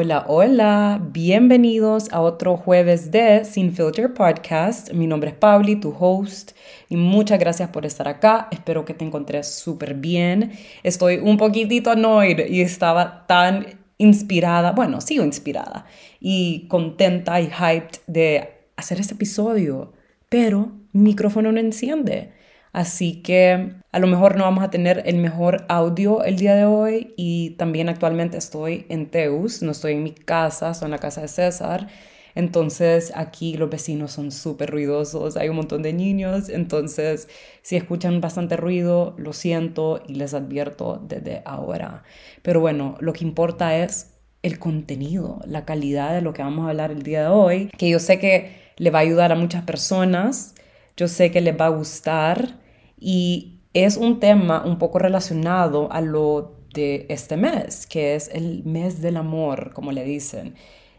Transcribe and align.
Hola, 0.00 0.26
hola, 0.28 1.00
bienvenidos 1.10 2.12
a 2.12 2.20
otro 2.20 2.56
jueves 2.56 3.10
de 3.10 3.44
Sin 3.44 3.74
Filter 3.74 4.14
Podcast. 4.14 4.92
Mi 4.92 5.08
nombre 5.08 5.30
es 5.30 5.34
Pauli, 5.34 5.74
tu 5.74 5.92
host, 5.98 6.52
y 6.88 6.94
muchas 6.94 7.40
gracias 7.40 7.70
por 7.70 7.84
estar 7.84 8.06
acá. 8.06 8.46
Espero 8.52 8.84
que 8.84 8.94
te 8.94 9.04
encontres 9.04 9.52
súper 9.52 9.94
bien. 9.94 10.52
Estoy 10.84 11.16
un 11.16 11.36
poquitito 11.36 11.90
annoyed 11.90 12.46
y 12.48 12.60
estaba 12.60 13.26
tan 13.26 13.66
inspirada, 13.96 14.70
bueno, 14.70 15.00
sigo 15.00 15.24
inspirada 15.24 15.84
y 16.20 16.68
contenta 16.68 17.40
y 17.40 17.46
hyped 17.46 17.98
de 18.06 18.50
hacer 18.76 19.00
este 19.00 19.14
episodio, 19.14 19.94
pero 20.28 20.70
mi 20.92 21.10
micrófono 21.10 21.50
no 21.50 21.58
enciende. 21.58 22.30
Así 22.72 23.20
que 23.20 23.72
a 23.98 24.00
lo 24.00 24.06
mejor 24.06 24.36
no 24.36 24.44
vamos 24.44 24.62
a 24.62 24.70
tener 24.70 25.02
el 25.06 25.16
mejor 25.16 25.64
audio 25.68 26.22
el 26.22 26.36
día 26.36 26.54
de 26.54 26.64
hoy 26.64 27.14
y 27.16 27.50
también 27.56 27.88
actualmente 27.88 28.38
estoy 28.38 28.86
en 28.88 29.10
Teus, 29.10 29.60
no 29.60 29.72
estoy 29.72 29.94
en 29.94 30.04
mi 30.04 30.12
casa, 30.12 30.70
estoy 30.70 30.86
en 30.86 30.92
la 30.92 30.98
casa 30.98 31.22
de 31.22 31.26
César. 31.26 31.88
Entonces 32.36 33.10
aquí 33.16 33.56
los 33.56 33.68
vecinos 33.68 34.12
son 34.12 34.30
súper 34.30 34.70
ruidosos, 34.70 35.36
hay 35.36 35.48
un 35.48 35.56
montón 35.56 35.82
de 35.82 35.92
niños, 35.92 36.48
entonces 36.48 37.28
si 37.62 37.74
escuchan 37.74 38.20
bastante 38.20 38.56
ruido, 38.56 39.16
lo 39.18 39.32
siento 39.32 40.00
y 40.06 40.14
les 40.14 40.32
advierto 40.32 41.02
desde 41.04 41.42
ahora. 41.44 42.04
Pero 42.42 42.60
bueno, 42.60 42.94
lo 43.00 43.12
que 43.12 43.24
importa 43.24 43.78
es 43.78 44.12
el 44.42 44.60
contenido, 44.60 45.40
la 45.44 45.64
calidad 45.64 46.14
de 46.14 46.20
lo 46.20 46.32
que 46.32 46.42
vamos 46.42 46.66
a 46.66 46.70
hablar 46.70 46.92
el 46.92 47.02
día 47.02 47.22
de 47.22 47.28
hoy, 47.28 47.68
que 47.76 47.90
yo 47.90 47.98
sé 47.98 48.20
que 48.20 48.52
le 48.76 48.90
va 48.90 49.00
a 49.00 49.02
ayudar 49.02 49.32
a 49.32 49.34
muchas 49.34 49.64
personas, 49.64 50.54
yo 50.96 51.08
sé 51.08 51.32
que 51.32 51.40
les 51.40 51.60
va 51.60 51.66
a 51.66 51.70
gustar 51.70 52.60
y 52.96 53.57
es 53.74 53.96
un 53.96 54.20
tema 54.20 54.62
un 54.64 54.78
poco 54.78 54.98
relacionado 54.98 55.90
a 55.92 56.00
lo 56.00 56.58
de 56.74 57.06
este 57.08 57.36
mes, 57.36 57.86
que 57.86 58.14
es 58.14 58.28
el 58.28 58.64
mes 58.64 59.00
del 59.00 59.16
amor, 59.16 59.72
como 59.72 59.92
le 59.92 60.04
dicen. 60.04 60.54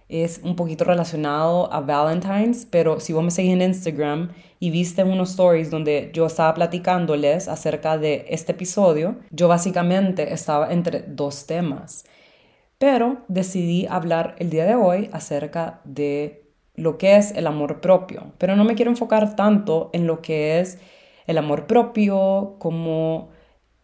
Es 0.07 0.41
un 0.43 0.55
poquito 0.55 0.85
relacionado 0.85 1.71
a 1.71 1.81
Valentine's, 1.81 2.65
pero 2.69 2.99
si 2.99 3.13
vos 3.13 3.23
me 3.23 3.29
seguís 3.29 3.53
en 3.53 3.61
Instagram 3.61 4.31
y 4.59 4.71
viste 4.71 5.03
unos 5.03 5.31
stories 5.31 5.69
donde 5.69 6.09
yo 6.13 6.25
estaba 6.25 6.53
platicándoles 6.55 7.47
acerca 7.47 7.97
de 7.99 8.25
este 8.29 8.53
episodio, 8.53 9.17
yo 9.29 9.47
básicamente 9.47 10.33
estaba 10.33 10.73
entre 10.73 11.03
dos 11.07 11.45
temas. 11.45 12.05
Pero 12.79 13.23
decidí 13.27 13.85
hablar 13.87 14.35
el 14.39 14.49
día 14.49 14.65
de 14.65 14.75
hoy 14.75 15.09
acerca 15.11 15.81
de 15.83 16.49
lo 16.75 16.97
que 16.97 17.17
es 17.17 17.31
el 17.31 17.45
amor 17.45 17.81
propio, 17.81 18.31
pero 18.37 18.55
no 18.55 18.63
me 18.63 18.73
quiero 18.75 18.89
enfocar 18.89 19.35
tanto 19.35 19.89
en 19.93 20.07
lo 20.07 20.21
que 20.21 20.59
es 20.59 20.79
el 21.29 21.37
amor 21.37 21.67
propio, 21.67 22.55
cómo 22.57 23.29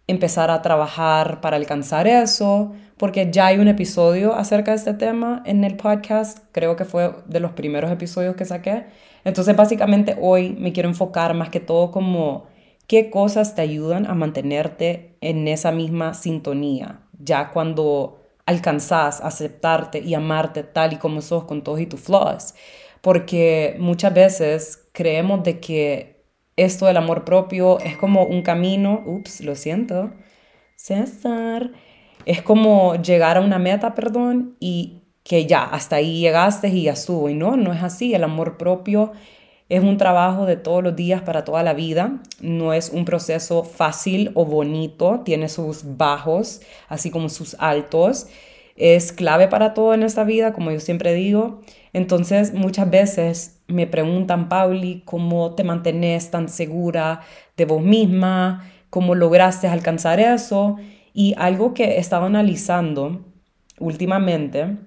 empezar 0.07 0.49
a 0.49 0.63
trabajar 0.63 1.41
para 1.41 1.57
alcanzar 1.57 2.07
eso, 2.07 2.73
porque 2.97 3.29
ya 3.31 3.47
hay 3.47 3.59
un 3.59 3.67
episodio 3.67 4.33
acerca 4.33 4.71
de 4.71 4.77
este 4.77 4.95
tema 4.95 5.43
en 5.45 5.63
el 5.63 5.77
podcast, 5.77 6.39
creo 6.51 6.75
que 6.75 6.85
fue 6.85 7.13
de 7.27 7.39
los 7.39 7.51
primeros 7.51 7.91
episodios 7.91 8.35
que 8.35 8.45
saqué. 8.45 8.85
Entonces 9.23 9.55
básicamente 9.55 10.17
hoy 10.19 10.55
me 10.59 10.73
quiero 10.73 10.89
enfocar 10.89 11.35
más 11.35 11.49
que 11.49 11.59
todo 11.59 11.91
como 11.91 12.47
qué 12.87 13.11
cosas 13.11 13.53
te 13.53 13.61
ayudan 13.61 14.07
a 14.07 14.15
mantenerte 14.15 15.15
en 15.21 15.47
esa 15.47 15.71
misma 15.71 16.15
sintonía, 16.15 17.01
ya 17.19 17.51
cuando 17.51 18.23
alcanzás 18.47 19.21
aceptarte 19.21 19.99
y 19.99 20.15
amarte 20.15 20.63
tal 20.63 20.93
y 20.93 20.97
como 20.97 21.21
sos 21.21 21.43
con 21.43 21.63
todos 21.63 21.79
y 21.79 21.85
tus 21.85 21.99
flaws. 21.99 22.55
Porque 23.01 23.75
muchas 23.79 24.15
veces 24.15 24.87
creemos 24.93 25.43
de 25.43 25.59
que 25.59 26.14
esto 26.55 26.85
del 26.85 26.97
amor 26.97 27.25
propio 27.25 27.79
es 27.79 27.97
como 27.97 28.23
un 28.23 28.41
camino, 28.41 29.03
ups, 29.05 29.41
lo 29.41 29.55
siento, 29.55 30.11
César, 30.75 31.71
es 32.25 32.41
como 32.41 32.95
llegar 32.95 33.37
a 33.37 33.41
una 33.41 33.59
meta, 33.59 33.95
perdón, 33.95 34.55
y 34.59 35.01
que 35.23 35.47
ya, 35.47 35.63
hasta 35.63 35.97
ahí 35.97 36.19
llegaste 36.19 36.69
y 36.69 36.83
ya 36.83 36.93
estuvo. 36.93 37.29
Y 37.29 37.33
no, 37.33 37.57
no 37.57 37.73
es 37.73 37.83
así, 37.83 38.13
el 38.13 38.23
amor 38.23 38.57
propio 38.57 39.11
es 39.69 39.83
un 39.83 39.97
trabajo 39.97 40.45
de 40.45 40.57
todos 40.57 40.83
los 40.83 40.95
días 40.95 41.23
para 41.23 41.43
toda 41.43 41.63
la 41.63 41.73
vida, 41.73 42.21
no 42.39 42.73
es 42.73 42.89
un 42.89 43.05
proceso 43.05 43.63
fácil 43.63 44.31
o 44.35 44.45
bonito, 44.45 45.21
tiene 45.25 45.49
sus 45.49 45.97
bajos, 45.97 46.61
así 46.87 47.09
como 47.09 47.29
sus 47.29 47.55
altos. 47.59 48.27
Es 48.75 49.13
clave 49.13 49.47
para 49.47 49.73
todo 49.73 49.93
en 49.93 50.03
esta 50.03 50.25
vida, 50.25 50.51
como 50.51 50.69
yo 50.71 50.79
siempre 50.81 51.13
digo. 51.13 51.61
Entonces, 51.93 52.53
muchas 52.53 52.89
veces 52.89 53.61
me 53.67 53.87
preguntan, 53.87 54.49
Pauli, 54.49 55.01
¿cómo 55.05 55.55
te 55.55 55.63
mantienes 55.63 56.29
tan 56.29 56.49
segura 56.49 57.21
de 57.55 57.65
vos 57.65 57.81
misma? 57.81 58.69
¿Cómo 58.89 59.15
lograste 59.15 59.67
alcanzar 59.67 60.19
eso? 60.19 60.75
Y 61.13 61.33
algo 61.37 61.73
que 61.73 61.85
he 61.85 61.99
estado 61.99 62.25
analizando 62.25 63.25
últimamente, 63.79 64.77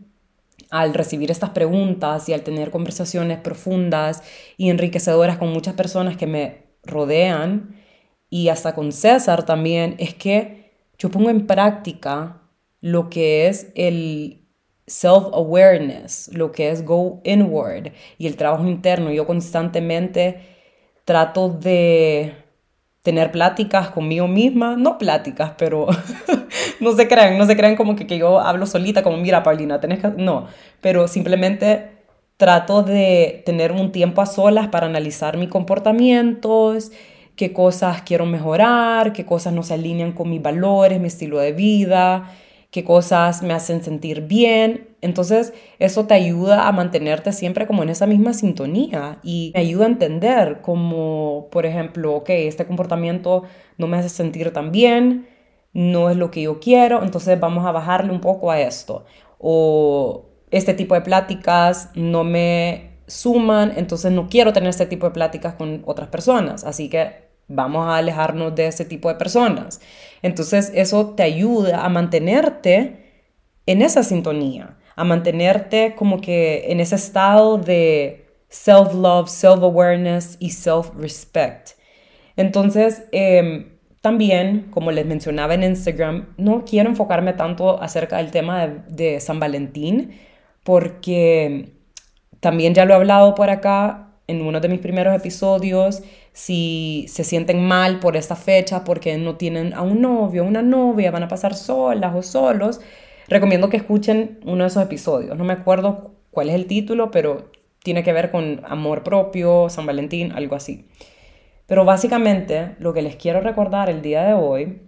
al 0.71 0.93
recibir 0.93 1.31
estas 1.31 1.51
preguntas 1.51 2.29
y 2.29 2.35
al 2.35 2.43
tener 2.43 2.71
conversaciones 2.71 3.39
profundas 3.39 4.23
y 4.59 4.69
enriquecedoras 4.69 5.39
con 5.39 5.51
muchas 5.51 5.75
personas 5.75 6.19
que 6.19 6.27
me 6.27 6.67
rodean, 6.83 7.75
y 8.29 8.51
hasta 8.51 8.75
con 8.75 8.93
César 8.93 9.47
también, 9.47 9.95
es 9.99 10.13
que 10.13 10.75
yo 10.99 11.11
pongo 11.11 11.31
en 11.31 11.47
práctica 11.47 12.43
lo 12.81 13.11
que 13.11 13.49
es 13.49 13.73
el 13.75 14.43
self-awareness, 14.87 16.31
lo 16.33 16.53
que 16.53 16.71
es 16.71 16.85
go 16.85 17.21
inward 17.25 17.93
y 18.17 18.27
el 18.27 18.37
trabajo 18.37 18.67
interno. 18.67 19.13
Yo 19.13 19.27
constantemente 19.27 20.41
trato 21.05 21.49
de 21.49 22.35
tener 23.03 23.31
pláticas 23.31 23.91
conmigo 23.91 24.29
misma, 24.29 24.77
no 24.77 24.99
pláticas, 24.99 25.53
pero 25.57 25.87
no 26.81 26.93
se 26.93 27.09
crean, 27.09 27.39
no 27.39 27.47
se 27.47 27.57
crean 27.57 27.77
como 27.77 27.97
que, 27.97 28.07
que 28.07 28.19
yo 28.19 28.41
hablo 28.41 28.67
solita, 28.67 29.03
como 29.03 29.17
mira, 29.17 29.43
Paulina, 29.43 29.81
tenés 29.81 30.01
que... 30.01 30.09
No, 30.09 30.47
pero 30.81 31.09
simplemente 31.09 31.99
trato 32.37 32.83
de 32.83 33.43
tener 33.47 33.73
un 33.73 33.93
tiempo 33.93 34.23
a 34.23 34.27
solas 34.27 34.69
para 34.69 34.87
analizar 34.87 35.37
mis 35.37 35.49
comportamientos, 35.49 36.93
qué 37.35 37.53
cosas 37.53 38.03
quiero 38.03 38.27
mejorar, 38.27 39.13
qué 39.13 39.25
cosas 39.25 39.53
no 39.53 39.63
se 39.63 39.75
alinean 39.75 40.13
con 40.13 40.29
mis 40.31 40.43
valores, 40.43 41.01
mi 41.01 41.09
estilo 41.09 41.39
de 41.39 41.53
vida, 41.53 42.31
qué 42.71 42.85
cosas 42.85 43.43
me 43.43 43.55
hacen 43.55 43.83
sentir 43.83 44.23
bien. 44.23 44.89
Entonces, 45.01 45.53
eso 45.79 46.07
te 46.07 46.15
ayuda 46.15 46.69
a 46.69 46.73
mantenerte 46.73 47.33
siempre 47.33 47.67
como 47.67 47.83
en 47.83 47.89
esa 47.89 48.07
misma 48.07 48.33
sintonía 48.35 49.19
y 49.23 49.53
me 49.55 49.61
ayuda 49.61 49.85
a 49.85 49.89
entender 49.89 50.61
como, 50.61 51.49
por 51.51 51.67
ejemplo, 51.67 52.15
ok, 52.17 52.31
este 52.31 52.67
comportamiento 52.67 53.45
no 53.79 53.87
me 53.87 53.97
hace 53.97 54.09
sentir 54.09 54.53
tan 54.53 54.73
bien, 54.73 55.29
no 55.73 56.11
es 56.11 56.17
lo 56.17 56.31
que 56.31 56.43
yo 56.43 56.61
quiero, 56.61 57.03
entonces 57.03 57.39
vamos 57.39 57.65
a 57.67 57.73
bajarle 57.73 58.13
un 58.13 58.21
poco 58.21 58.51
a 58.51 58.61
esto. 58.61 59.05
O 59.39 60.27
este 60.51 60.75
tipo 60.75 60.95
de 60.95 61.03
pláticas 61.03 61.91
no 61.95 62.25
me 62.25 62.99
suman, 63.07 63.73
entonces 63.77 64.13
no 64.13 64.29
quiero 64.29 64.53
tener 64.53 64.71
este 64.71 64.87
tipo 64.87 65.07
de 65.07 65.13
pláticas 65.13 65.55
con 65.55 65.83
otras 65.87 66.09
personas. 66.09 66.65
Así 66.65 66.89
que 66.91 67.28
vamos 67.49 67.87
a 67.87 67.97
alejarnos 67.97 68.55
de 68.55 68.67
ese 68.67 68.85
tipo 68.85 69.09
de 69.09 69.17
personas. 69.17 69.81
Entonces 70.23 70.71
eso 70.75 71.15
te 71.15 71.23
ayuda 71.23 71.85
a 71.85 71.89
mantenerte 71.89 73.25
en 73.67 73.83
esa 73.83 74.03
sintonía, 74.03 74.77
a 74.97 75.05
mantenerte 75.05 75.95
como 75.97 76.21
que 76.21 76.71
en 76.71 76.81
ese 76.81 76.97
estado 76.97 77.59
de 77.59 78.27
self-love, 78.49 79.29
self-awareness 79.29 80.37
y 80.41 80.51
self-respect. 80.51 81.71
Entonces, 82.37 83.05
em, 83.13 83.79
también, 84.01 84.69
como 84.71 84.91
les 84.93 85.05
mencionaba 85.07 85.55
en 85.55 85.65
Instagram, 85.65 86.35
no 86.37 86.65
quiero 86.65 86.89
enfocarme 86.89 87.33
tanto 87.33 87.83
acerca 87.83 88.19
del 88.19 88.31
tema 88.31 88.67
de, 88.67 88.81
de 88.89 89.21
San 89.21 89.41
Valentín, 89.41 90.13
porque 90.65 91.73
también 92.41 92.75
ya 92.75 92.85
lo 92.85 92.95
he 92.95 92.97
hablado 92.97 93.35
por 93.35 93.51
acá 93.51 94.09
en 94.29 94.43
uno 94.43 94.61
de 94.61 94.69
mis 94.69 94.81
primeros 94.81 95.15
episodios 95.17 96.03
si 96.39 97.05
se 97.09 97.25
sienten 97.25 97.67
mal 97.67 97.99
por 97.99 98.17
esta 98.17 98.37
fecha 98.37 98.85
porque 98.85 99.19
no 99.19 99.35
tienen 99.35 99.75
a 99.75 99.83
un 99.83 100.01
novio, 100.01 100.45
una 100.45 100.63
novia, 100.63 101.11
van 101.11 101.25
a 101.25 101.29
pasar 101.29 101.57
solas 101.57 102.15
o 102.15 102.23
solos, 102.23 102.81
recomiendo 103.27 103.69
que 103.69 103.77
escuchen 103.77 104.39
uno 104.45 104.63
de 104.63 104.69
esos 104.69 104.85
episodios. 104.85 105.37
No 105.37 105.43
me 105.43 105.55
acuerdo 105.55 106.15
cuál 106.31 106.51
es 106.51 106.55
el 106.55 106.67
título, 106.67 107.11
pero 107.11 107.51
tiene 107.83 108.05
que 108.05 108.13
ver 108.13 108.31
con 108.31 108.63
amor 108.69 109.03
propio, 109.03 109.69
San 109.69 109.85
Valentín, 109.85 110.31
algo 110.31 110.55
así. 110.55 110.87
Pero 111.67 111.85
básicamente 111.85 112.77
lo 112.79 112.95
que 112.95 113.03
les 113.03 113.17
quiero 113.17 113.41
recordar 113.41 113.91
el 113.91 114.01
día 114.01 114.23
de 114.23 114.35
hoy, 114.35 114.83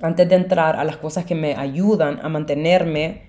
antes 0.00 0.30
de 0.30 0.34
entrar 0.34 0.76
a 0.76 0.84
las 0.84 0.96
cosas 0.96 1.26
que 1.26 1.34
me 1.34 1.56
ayudan 1.56 2.20
a 2.22 2.30
mantenerme 2.30 3.24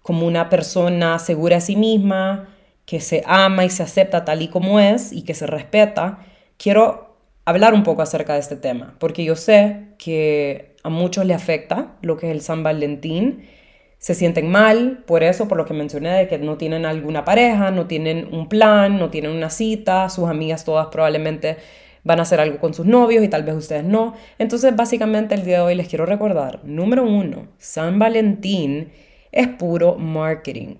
como 0.00 0.28
una 0.28 0.48
persona 0.48 1.18
segura 1.18 1.56
a 1.56 1.60
sí 1.60 1.74
misma, 1.74 2.50
que 2.86 3.00
se 3.00 3.24
ama 3.26 3.64
y 3.64 3.70
se 3.70 3.82
acepta 3.82 4.24
tal 4.24 4.42
y 4.42 4.48
como 4.48 4.78
es 4.78 5.12
y 5.12 5.22
que 5.22 5.34
se 5.34 5.48
respeta, 5.48 6.20
quiero 6.58 7.16
hablar 7.44 7.72
un 7.72 7.82
poco 7.82 8.02
acerca 8.02 8.34
de 8.34 8.40
este 8.40 8.56
tema, 8.56 8.94
porque 8.98 9.24
yo 9.24 9.34
sé 9.36 9.94
que 9.96 10.76
a 10.82 10.90
muchos 10.90 11.24
le 11.24 11.32
afecta 11.32 11.96
lo 12.02 12.18
que 12.18 12.26
es 12.26 12.32
el 12.32 12.42
San 12.42 12.62
Valentín, 12.62 13.48
se 13.96 14.14
sienten 14.14 14.50
mal 14.50 15.02
por 15.06 15.22
eso, 15.22 15.48
por 15.48 15.56
lo 15.56 15.64
que 15.64 15.74
mencioné, 15.74 16.10
de 16.10 16.28
que 16.28 16.38
no 16.38 16.56
tienen 16.56 16.84
alguna 16.84 17.24
pareja, 17.24 17.70
no 17.70 17.86
tienen 17.86 18.28
un 18.32 18.48
plan, 18.48 18.98
no 18.98 19.10
tienen 19.10 19.32
una 19.32 19.50
cita, 19.50 20.08
sus 20.10 20.28
amigas 20.28 20.64
todas 20.64 20.88
probablemente 20.88 21.56
van 22.04 22.20
a 22.20 22.22
hacer 22.22 22.40
algo 22.40 22.58
con 22.58 22.74
sus 22.74 22.86
novios 22.86 23.24
y 23.24 23.28
tal 23.28 23.42
vez 23.42 23.54
ustedes 23.56 23.84
no. 23.84 24.14
Entonces, 24.38 24.74
básicamente 24.76 25.34
el 25.34 25.44
día 25.44 25.56
de 25.56 25.62
hoy 25.62 25.74
les 25.74 25.88
quiero 25.88 26.06
recordar, 26.06 26.60
número 26.64 27.02
uno, 27.02 27.48
San 27.58 27.98
Valentín 27.98 28.92
es 29.32 29.48
puro 29.48 29.96
marketing. 29.96 30.76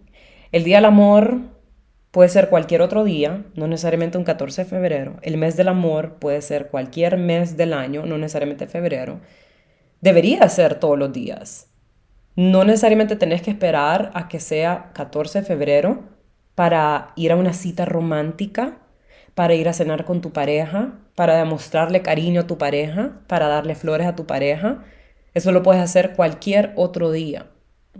El 0.53 0.65
Día 0.65 0.77
del 0.77 0.87
Amor 0.87 1.58
puede 2.19 2.31
ser 2.31 2.49
cualquier 2.49 2.83
otro 2.83 3.05
día, 3.05 3.45
no 3.55 3.69
necesariamente 3.69 4.19
un 4.19 4.25
14 4.25 4.65
de 4.65 4.69
febrero. 4.69 5.21
El 5.23 5.37
mes 5.37 5.57
del 5.57 5.69
amor 5.69 6.15
puede 6.15 6.43
ser 6.43 6.67
cualquier 6.67 7.17
mes 7.17 7.57
del 7.57 7.73
año, 7.73 8.07
no 8.07 8.19
necesariamente 8.19 8.67
febrero. 8.67 9.21
Debería 10.01 10.49
ser 10.49 10.81
todos 10.81 10.99
los 10.99 11.13
días. 11.13 11.69
No 12.35 12.65
necesariamente 12.65 13.15
tenés 13.15 13.41
que 13.41 13.53
esperar 13.53 14.11
a 14.15 14.27
que 14.27 14.41
sea 14.41 14.91
14 14.95 15.43
de 15.43 15.47
febrero 15.47 16.07
para 16.57 17.13
ir 17.15 17.31
a 17.31 17.37
una 17.37 17.53
cita 17.53 17.85
romántica, 17.85 18.79
para 19.37 19.55
ir 19.55 19.69
a 19.69 19.73
cenar 19.73 20.05
con 20.05 20.21
tu 20.21 20.33
pareja, 20.33 20.95
para 21.15 21.37
demostrarle 21.37 22.03
cariño 22.03 22.41
a 22.41 22.47
tu 22.49 22.59
pareja, 22.59 23.21
para 23.29 23.47
darle 23.47 23.77
flores 23.77 24.09
a 24.09 24.17
tu 24.17 24.27
pareja. 24.27 24.83
Eso 25.35 25.53
lo 25.53 25.63
puedes 25.63 25.81
hacer 25.81 26.17
cualquier 26.17 26.73
otro 26.75 27.13
día 27.13 27.47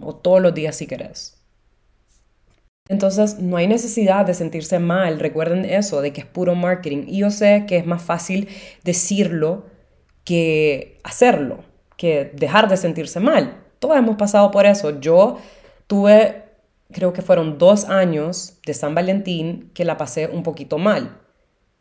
o 0.01 0.17
todos 0.17 0.43
los 0.43 0.55
días 0.55 0.75
si 0.75 0.89
querés. 0.89 1.38
Entonces, 2.89 3.39
no 3.39 3.57
hay 3.57 3.67
necesidad 3.67 4.25
de 4.25 4.35
sentirse 4.35 4.79
mal. 4.79 5.21
Recuerden 5.21 5.65
eso, 5.65 6.01
de 6.01 6.13
que 6.13 6.23
es 6.23 6.27
puro 6.27 6.55
marketing. 6.55 7.05
Y 7.07 7.19
yo 7.19 7.31
sé 7.31 7.65
que 7.67 7.77
es 7.77 7.87
más 7.87 8.03
fácil 8.03 8.49
decirlo 8.83 9.67
que 10.25 10.99
hacerlo, 11.05 11.61
que 11.97 12.31
dejar 12.35 12.69
de 12.69 12.77
sentirse 12.77 13.21
mal. 13.21 13.65
Todos 13.79 13.97
hemos 13.97 14.17
pasado 14.17 14.51
por 14.51 14.67
eso. 14.67 15.01
Yo 15.01 15.39
tuve, 15.87 16.45
creo 16.93 17.13
que 17.13 17.23
fueron 17.23 17.59
dos 17.59 17.85
años 17.87 18.59
de 18.67 18.75
San 18.75 18.95
Valentín 18.95 19.71
que 19.75 19.85
la 19.85 19.97
pasé 19.97 20.27
un 20.27 20.43
poquito 20.43 20.79
mal, 20.79 21.19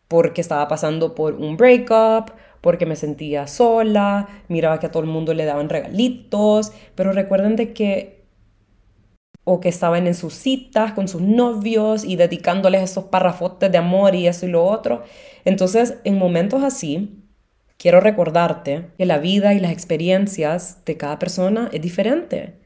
porque 0.08 0.42
estaba 0.42 0.68
pasando 0.68 1.16
por 1.16 1.34
un 1.34 1.58
breakup, 1.58 2.32
porque 2.62 2.86
me 2.86 2.96
sentía 2.96 3.48
sola, 3.48 4.28
miraba 4.48 4.80
que 4.80 4.88
a 4.88 4.92
todo 4.92 5.04
el 5.04 5.10
mundo 5.10 5.34
le 5.34 5.46
daban 5.46 5.70
regalitos, 5.70 6.72
pero 6.96 7.12
recuerden 7.12 7.56
de 7.56 7.74
que 7.74 8.17
o 9.50 9.62
que 9.62 9.70
estaban 9.70 10.08
en 10.08 10.14
sus 10.14 10.34
citas 10.34 10.92
con 10.92 11.08
sus 11.08 11.22
novios 11.22 12.04
y 12.04 12.18
dedicándoles 12.18 12.84
esos 12.84 13.06
parrafotes 13.06 13.72
de 13.72 13.78
amor 13.78 14.14
y 14.14 14.28
eso 14.28 14.46
y 14.46 14.50
lo 14.50 14.66
otro. 14.66 15.04
Entonces, 15.46 16.00
en 16.04 16.18
momentos 16.18 16.64
así, 16.64 17.24
quiero 17.78 18.02
recordarte 18.02 18.90
que 18.98 19.06
la 19.06 19.20
vida 19.20 19.54
y 19.54 19.62
las 19.62 19.72
experiencias 19.72 20.84
de 20.84 20.98
cada 20.98 21.18
persona 21.18 21.70
es 21.72 21.82
diferente. 21.82 22.60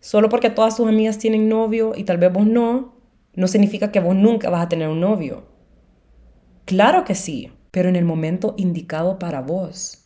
Solo 0.00 0.30
porque 0.30 0.48
todas 0.48 0.74
tus 0.74 0.88
amigas 0.88 1.18
tienen 1.18 1.50
novio 1.50 1.92
y 1.94 2.04
tal 2.04 2.16
vez 2.16 2.32
vos 2.32 2.46
no, 2.46 2.94
no 3.34 3.46
significa 3.46 3.92
que 3.92 4.00
vos 4.00 4.16
nunca 4.16 4.48
vas 4.48 4.64
a 4.64 4.68
tener 4.70 4.88
un 4.88 5.00
novio. 5.00 5.44
Claro 6.64 7.04
que 7.04 7.14
sí, 7.14 7.52
pero 7.70 7.90
en 7.90 7.96
el 7.96 8.06
momento 8.06 8.54
indicado 8.56 9.18
para 9.18 9.42
vos. 9.42 10.03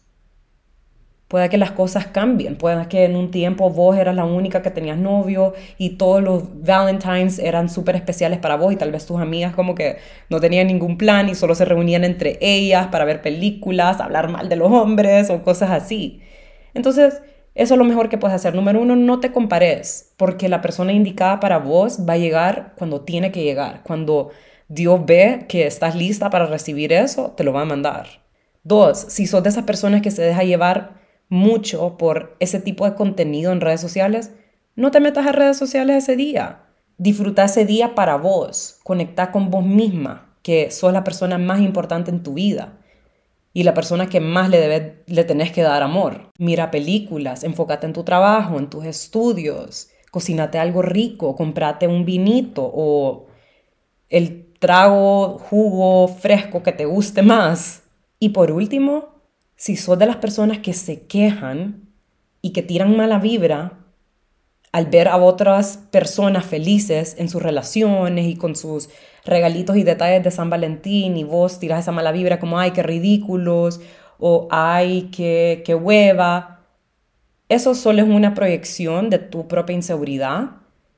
Puede 1.29 1.51
que 1.51 1.59
las 1.59 1.73
cosas 1.73 2.07
cambien, 2.07 2.57
puede 2.57 2.89
que 2.89 3.05
en 3.05 3.15
un 3.15 3.31
tiempo 3.31 3.69
vos 3.69 3.99
eras 3.99 4.15
la 4.15 4.25
única 4.25 4.63
que 4.63 4.71
tenías 4.71 4.97
novio 4.97 5.53
y 5.77 5.91
todos 5.91 6.23
los 6.23 6.65
Valentines 6.65 7.39
eran 7.39 7.69
súper 7.69 7.97
especiales 7.97 8.39
para 8.39 8.57
vos 8.57 8.73
y 8.73 8.77
tal 8.77 8.91
vez 8.91 9.05
tus 9.05 9.21
amigas 9.21 9.55
como 9.55 9.75
que 9.75 9.99
no 10.31 10.41
tenían 10.41 10.69
ningún 10.69 10.97
plan 10.97 11.29
y 11.29 11.35
solo 11.35 11.55
se 11.55 11.67
reunían 11.67 12.05
entre 12.05 12.39
ellas 12.41 12.87
para 12.87 13.05
ver 13.05 13.21
películas, 13.21 14.01
hablar 14.01 14.31
mal 14.31 14.49
de 14.49 14.57
los 14.57 14.73
hombres 14.73 15.29
o 15.29 15.43
cosas 15.43 15.71
así. 15.71 16.23
Entonces, 16.73 17.21
eso 17.55 17.75
es 17.75 17.79
lo 17.79 17.85
mejor 17.85 18.09
que 18.09 18.17
puedes 18.17 18.35
hacer. 18.35 18.55
Número 18.55 18.81
uno, 18.81 18.97
no 18.97 19.21
te 19.21 19.33
compares, 19.33 20.15
porque 20.17 20.49
la 20.49 20.63
persona 20.63 20.93
indicada 20.93 21.41
para 21.41 21.59
vos 21.59 22.07
va 22.09 22.15
a 22.15 22.17
llegar 22.19 22.73
cuando 22.79 23.03
tiene 23.03 23.33
que 23.33 23.43
llegar. 23.43 23.83
Cuando 23.83 24.31
Dios 24.69 25.05
ve 25.05 25.45
que 25.49 25.67
estás 25.67 25.95
lista 25.95 26.31
para 26.31 26.47
recibir 26.47 26.93
eso, 26.93 27.33
te 27.37 27.45
lo 27.45 27.53
va 27.53 27.63
a 27.63 27.65
mandar. 27.67 28.07
Dos, 28.63 28.99
si 29.09 29.27
sos 29.27 29.43
de 29.43 29.49
esas 29.49 29.65
personas 29.65 30.03
que 30.03 30.11
se 30.11 30.23
deja 30.23 30.45
llevar 30.45 30.99
mucho 31.29 31.97
por 31.97 32.37
ese 32.41 32.61
tipo 32.61 32.85
de 32.85 32.95
contenido 32.95 33.53
en 33.53 33.61
redes 33.61 33.81
sociales, 33.81 34.33
no 34.77 34.91
te 34.91 35.01
metas 35.01 35.27
a 35.27 35.33
redes 35.33 35.57
sociales 35.57 36.05
ese 36.05 36.17
día. 36.17 36.63
Disfruta 36.97 37.45
ese 37.45 37.65
día 37.65 37.95
para 37.95 38.17
vos. 38.17 38.81
Conecta 38.85 39.31
con 39.31 39.51
vos 39.51 39.65
misma, 39.65 40.37
que 40.43 40.71
sos 40.71 40.93
la 40.93 41.05
persona 41.05 41.39
más 41.39 41.61
importante 41.61 42.11
en 42.11 42.23
tu 42.23 42.35
vida 42.35 42.79
y 43.53 43.65
la 43.65 43.75
persona 43.75 44.09
que 44.09 44.21
más 44.21 44.51
le, 44.51 44.61
debe, 44.61 45.03
le 45.07 45.25
tenés 45.25 45.51
que 45.51 45.63
dar 45.63 45.83
amor. 45.83 46.31
Mira 46.39 46.71
películas, 46.71 47.45
enfócate 47.45 47.87
en 47.87 47.93
tu 47.93 48.05
trabajo, 48.05 48.59
en 48.59 48.71
tus 48.71 48.85
estudios, 48.85 49.91
cocínate 50.11 50.59
algo 50.59 50.83
rico, 50.83 51.35
comprate 51.35 51.89
un 51.89 52.05
vinito 52.05 52.71
o 52.73 53.27
el 54.09 54.55
trago, 54.59 55.39
jugo 55.39 56.09
fresco 56.09 56.63
que 56.63 56.73
te 56.73 56.85
guste 56.85 57.23
más. 57.23 57.83
Y 58.21 58.31
por 58.31 58.53
último, 58.53 59.18
si 59.58 59.76
sos 59.76 59.99
de 59.99 60.06
las 60.06 60.16
personas 60.16 60.58
que 60.58 60.72
se 60.72 61.02
quejan 61.02 61.88
y 62.40 62.50
que 62.50 62.62
tiran 62.62 62.96
mala 62.96 63.19
vibra 63.19 63.72
al 64.70 64.87
ver 64.87 65.08
a 65.08 65.16
otras 65.16 65.78
personas 65.90 66.46
felices 66.46 67.16
en 67.19 67.28
sus 67.28 67.43
relaciones 67.43 68.26
y 68.26 68.37
con 68.37 68.55
sus 68.55 68.88
regalitos 69.25 69.76
y 69.76 69.82
detalles 69.82 70.22
de 70.22 70.31
San 70.31 70.49
Valentín 70.49 71.16
y 71.16 71.25
vos 71.25 71.58
tiras 71.58 71.81
esa 71.81 71.90
mala 71.90 72.12
vibra 72.12 72.38
como, 72.38 72.60
ay, 72.60 72.70
qué 72.70 72.84
ridículos 72.84 73.81
o 74.20 74.46
ay, 74.52 75.10
qué, 75.10 75.64
qué 75.66 75.75
hueva. 75.75 76.60
Eso 77.49 77.75
solo 77.75 78.00
es 78.02 78.08
una 78.08 78.34
proyección 78.34 79.10
de 79.10 79.19
tu 79.19 79.49
propia 79.49 79.75
inseguridad 79.75 80.50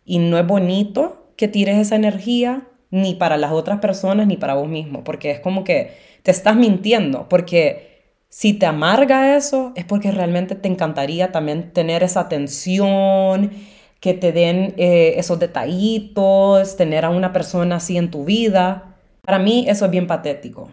y 0.05 0.19
no 0.19 0.39
es 0.39 0.47
bonito 0.47 1.33
que 1.37 1.49
tires 1.49 1.79
esa 1.79 1.97
energía 1.97 2.69
ni 2.91 3.15
para 3.15 3.39
las 3.39 3.53
otras 3.53 3.79
personas 3.79 4.27
ni 4.27 4.37
para 4.37 4.53
vos 4.53 4.69
mismo, 4.69 5.03
porque 5.03 5.31
es 5.31 5.41
como 5.41 5.65
que 5.65 5.97
te 6.23 6.31
estás 6.31 6.57
mintiendo, 6.57 7.27
porque 7.31 7.90
si 8.31 8.55
te 8.55 8.65
amarga 8.65 9.37
eso, 9.37 9.73
es 9.75 9.85
porque 9.85 10.13
realmente 10.13 10.55
te 10.55 10.69
encantaría 10.69 11.33
también 11.33 11.73
tener 11.73 12.05
esa 12.05 12.21
atención, 12.21 13.51
que 13.99 14.15
te 14.15 14.33
den 14.33 14.73
eh, 14.79 15.15
esos 15.17 15.39
detallitos, 15.41 16.77
tener 16.77 17.05
a 17.05 17.11
una 17.11 17.33
persona 17.33 17.77
así 17.77 17.99
en 17.99 18.11
tu 18.11 18.25
vida. 18.25 18.97
Para 19.23 19.41
mí 19.41 19.67
eso 19.69 19.85
es 19.85 19.91
bien 19.91 20.07
patético, 20.07 20.71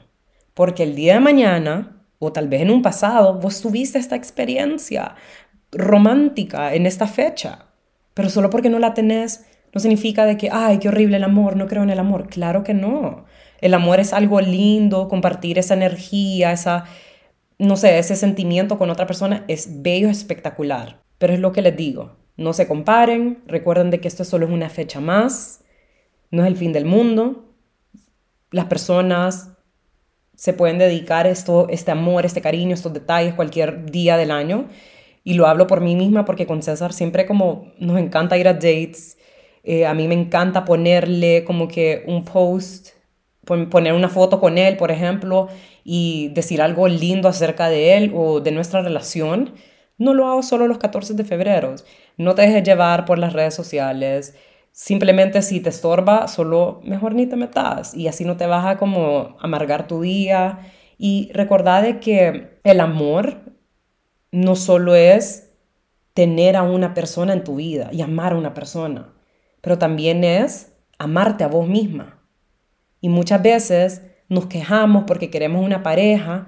porque 0.54 0.84
el 0.84 0.96
día 0.96 1.16
de 1.16 1.20
mañana, 1.20 2.04
o 2.20 2.32
tal 2.32 2.48
vez 2.48 2.62
en 2.62 2.70
un 2.70 2.84
pasado, 2.84 3.34
vos 3.34 3.60
tuviste 3.60 3.98
esta 3.98 4.16
experiencia 4.16 5.16
romántica 5.72 6.76
en 6.76 6.86
esta 6.86 7.08
fecha, 7.08 7.66
pero 8.14 8.30
solo 8.30 8.52
porque 8.52 8.70
no 8.70 8.78
la 8.78 8.94
tenés, 8.94 9.46
no 9.74 9.82
significa 9.82 10.26
de 10.26 10.38
que, 10.38 10.50
ay, 10.52 10.78
qué 10.78 10.90
horrible 10.90 11.18
el 11.18 11.24
amor, 11.24 11.56
no 11.56 11.66
creo 11.66 11.84
en 11.84 11.90
el 11.90 12.00
amor. 12.00 12.28
Claro 12.30 12.64
que 12.64 12.74
no. 12.74 13.26
El 13.62 13.74
amor 13.74 14.00
es 14.00 14.14
algo 14.14 14.40
lindo, 14.42 15.08
compartir 15.08 15.60
esa 15.60 15.74
energía, 15.74 16.52
esa, 16.52 16.86
no 17.60 17.76
sé, 17.76 17.98
ese 17.98 18.16
sentimiento 18.16 18.78
con 18.78 18.90
otra 18.90 19.08
persona 19.08 19.44
es 19.48 19.82
bello, 19.82 20.10
espectacular. 20.10 21.02
Pero 21.18 21.34
es 21.34 21.40
lo 21.40 21.52
que 21.52 21.62
les 21.62 21.76
digo, 21.76 22.18
no 22.36 22.54
se 22.54 22.68
comparen, 22.68 23.40
recuerden 23.48 23.90
de 23.90 24.00
que 24.00 24.08
esto 24.08 24.24
solo 24.24 24.46
es 24.46 24.52
una 24.52 24.70
fecha 24.70 25.00
más, 25.00 25.62
no 26.30 26.44
es 26.44 26.48
el 26.48 26.56
fin 26.56 26.72
del 26.72 26.86
mundo. 26.86 27.46
Las 28.52 28.66
personas 28.66 29.52
se 30.36 30.54
pueden 30.54 30.78
dedicar 30.78 31.26
esto, 31.26 31.68
este 31.70 31.90
amor, 31.90 32.26
este 32.26 32.42
cariño, 32.42 32.76
estos 32.76 32.94
detalles 32.94 33.34
cualquier 33.34 33.90
día 33.90 34.18
del 34.18 34.30
año. 34.30 34.68
Y 35.24 35.34
lo 35.34 35.48
hablo 35.48 35.66
por 35.68 35.82
mí 35.82 35.96
misma 35.96 36.26
porque 36.26 36.46
con 36.46 36.62
César 36.62 36.94
siempre 36.94 37.26
como 37.26 37.74
nos 37.80 37.98
encanta 37.98 38.38
ir 38.38 38.48
a 38.48 38.54
dates. 38.54 39.18
Eh, 39.64 39.86
a 39.86 39.94
mí 39.96 40.08
me 40.08 40.14
encanta 40.14 40.64
ponerle 40.64 41.44
como 41.44 41.68
que 41.68 42.04
un 42.08 42.24
post 42.24 42.90
poner 43.48 43.94
una 43.94 44.10
foto 44.10 44.40
con 44.40 44.58
él, 44.58 44.78
por 44.78 44.92
ejemplo, 44.92 45.48
y 45.84 46.30
decir 46.30 46.62
algo 46.62 46.88
lindo 46.88 47.28
acerca 47.30 47.70
de 47.70 47.98
él 47.98 48.12
o 48.16 48.42
de 48.42 48.52
nuestra 48.52 48.82
relación, 48.82 49.54
no 49.98 50.14
lo 50.14 50.28
hago 50.28 50.44
solo 50.44 50.68
los 50.68 50.78
14 50.78 51.14
de 51.16 51.24
febrero. 51.24 51.76
No 52.18 52.36
te 52.36 52.44
dejes 52.44 52.64
llevar 52.64 53.06
por 53.06 53.18
las 53.18 53.34
redes 53.34 53.56
sociales. 53.56 54.36
Simplemente 54.72 55.42
si 55.42 55.60
te 55.60 55.70
estorba, 55.70 56.28
solo 56.28 56.82
mejor 56.84 57.16
ni 57.16 57.26
te 57.26 57.36
metas 57.36 57.96
y 57.96 58.08
así 58.08 58.26
no 58.26 58.38
te 58.38 58.46
vas 58.46 58.66
a 58.66 58.78
como 58.78 59.38
amargar 59.40 59.88
tu 59.88 60.02
día. 60.02 60.60
Y 61.00 61.32
recordad 61.34 61.82
de 61.82 62.00
que 62.00 62.60
el 62.64 62.80
amor 62.80 63.38
no 64.32 64.56
solo 64.56 64.96
es 64.96 65.48
tener 66.14 66.56
a 66.56 66.64
una 66.64 66.94
persona 66.94 67.34
en 67.34 67.44
tu 67.44 67.56
vida 67.56 67.90
y 67.92 68.02
amar 68.02 68.34
a 68.34 68.38
una 68.38 68.54
persona, 68.54 69.14
pero 69.62 69.78
también 69.78 70.24
es 70.24 70.76
amarte 70.98 71.44
a 71.44 71.48
vos 71.48 71.68
misma. 71.68 72.17
Y 73.08 73.10
muchas 73.10 73.42
veces 73.42 74.02
nos 74.28 74.48
quejamos 74.48 75.06
porque 75.08 75.30
queremos 75.30 75.64
una 75.64 75.82
pareja, 75.82 76.48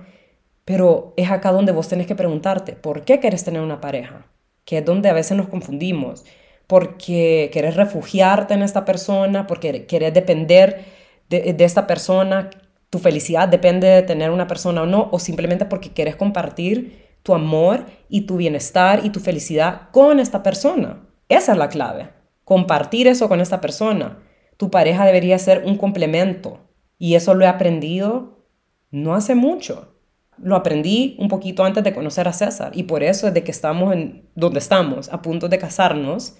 pero 0.66 1.14
es 1.16 1.32
acá 1.32 1.54
donde 1.54 1.72
vos 1.72 1.88
tenés 1.88 2.06
que 2.06 2.16
preguntarte, 2.16 2.74
¿por 2.74 3.06
qué 3.06 3.22
querés 3.22 3.46
tener 3.46 3.62
una 3.62 3.80
pareja? 3.80 4.26
Que 4.66 4.80
es 4.80 4.86
donde 4.86 5.08
a 5.08 5.14
veces 5.14 5.38
nos 5.38 5.48
confundimos. 5.48 6.26
Porque 6.68 7.50
querés 7.54 7.78
refugiarte 7.78 8.56
en 8.56 8.62
esta 8.62 8.84
persona, 8.84 9.48
porque 9.48 9.86
querés 9.86 10.14
depender 10.14 10.84
de, 11.30 11.56
esta 11.60 11.88
persona, 11.88 12.50
tu 12.90 13.00
felicidad 13.00 13.48
depende 13.48 13.88
de 13.88 14.02
tener 14.02 14.30
una 14.30 14.48
persona 14.48 14.82
o 14.82 14.86
no, 14.86 15.08
o 15.14 15.18
simplemente 15.18 15.64
porque 15.64 15.94
quieres 15.94 16.18
compartir 16.18 17.08
tu 17.24 17.34
amor 17.34 17.86
y 18.10 18.24
tu 18.24 18.36
bienestar 18.36 19.06
y 19.06 19.12
tu 19.12 19.22
felicidad 19.22 19.84
con 19.94 20.20
esta 20.20 20.44
persona. 20.44 21.08
Esa 21.30 21.54
es 21.54 21.58
la 21.58 21.70
clave, 21.70 22.10
compartir 22.44 23.08
eso 23.08 23.30
con 23.30 23.40
esta 23.40 23.62
persona 23.62 24.18
tu 24.60 24.70
pareja 24.70 25.06
debería 25.06 25.40
ser 25.40 25.64
un 25.66 25.78
complemento. 25.78 26.60
Y 26.98 27.16
eso 27.16 27.34
lo 27.34 27.46
he 27.46 27.48
aprendido 27.48 28.44
no 28.92 29.16
hace 29.16 29.34
mucho. 29.34 29.96
Lo 30.38 30.58
aprendí 30.58 31.16
un 31.18 31.30
poquito 31.30 31.64
antes 31.64 31.82
de 31.82 31.94
conocer 31.94 32.28
a 32.28 32.34
César 32.34 32.74
y 32.76 32.84
por 32.84 33.02
eso 33.02 33.30
es 33.30 33.34
de 33.34 33.46
que 33.46 33.52
estamos 33.52 33.94
en 33.94 34.28
donde 34.36 34.60
estamos, 34.60 35.08
a 35.14 35.22
punto 35.22 35.48
de 35.48 35.60
casarnos. 35.60 36.36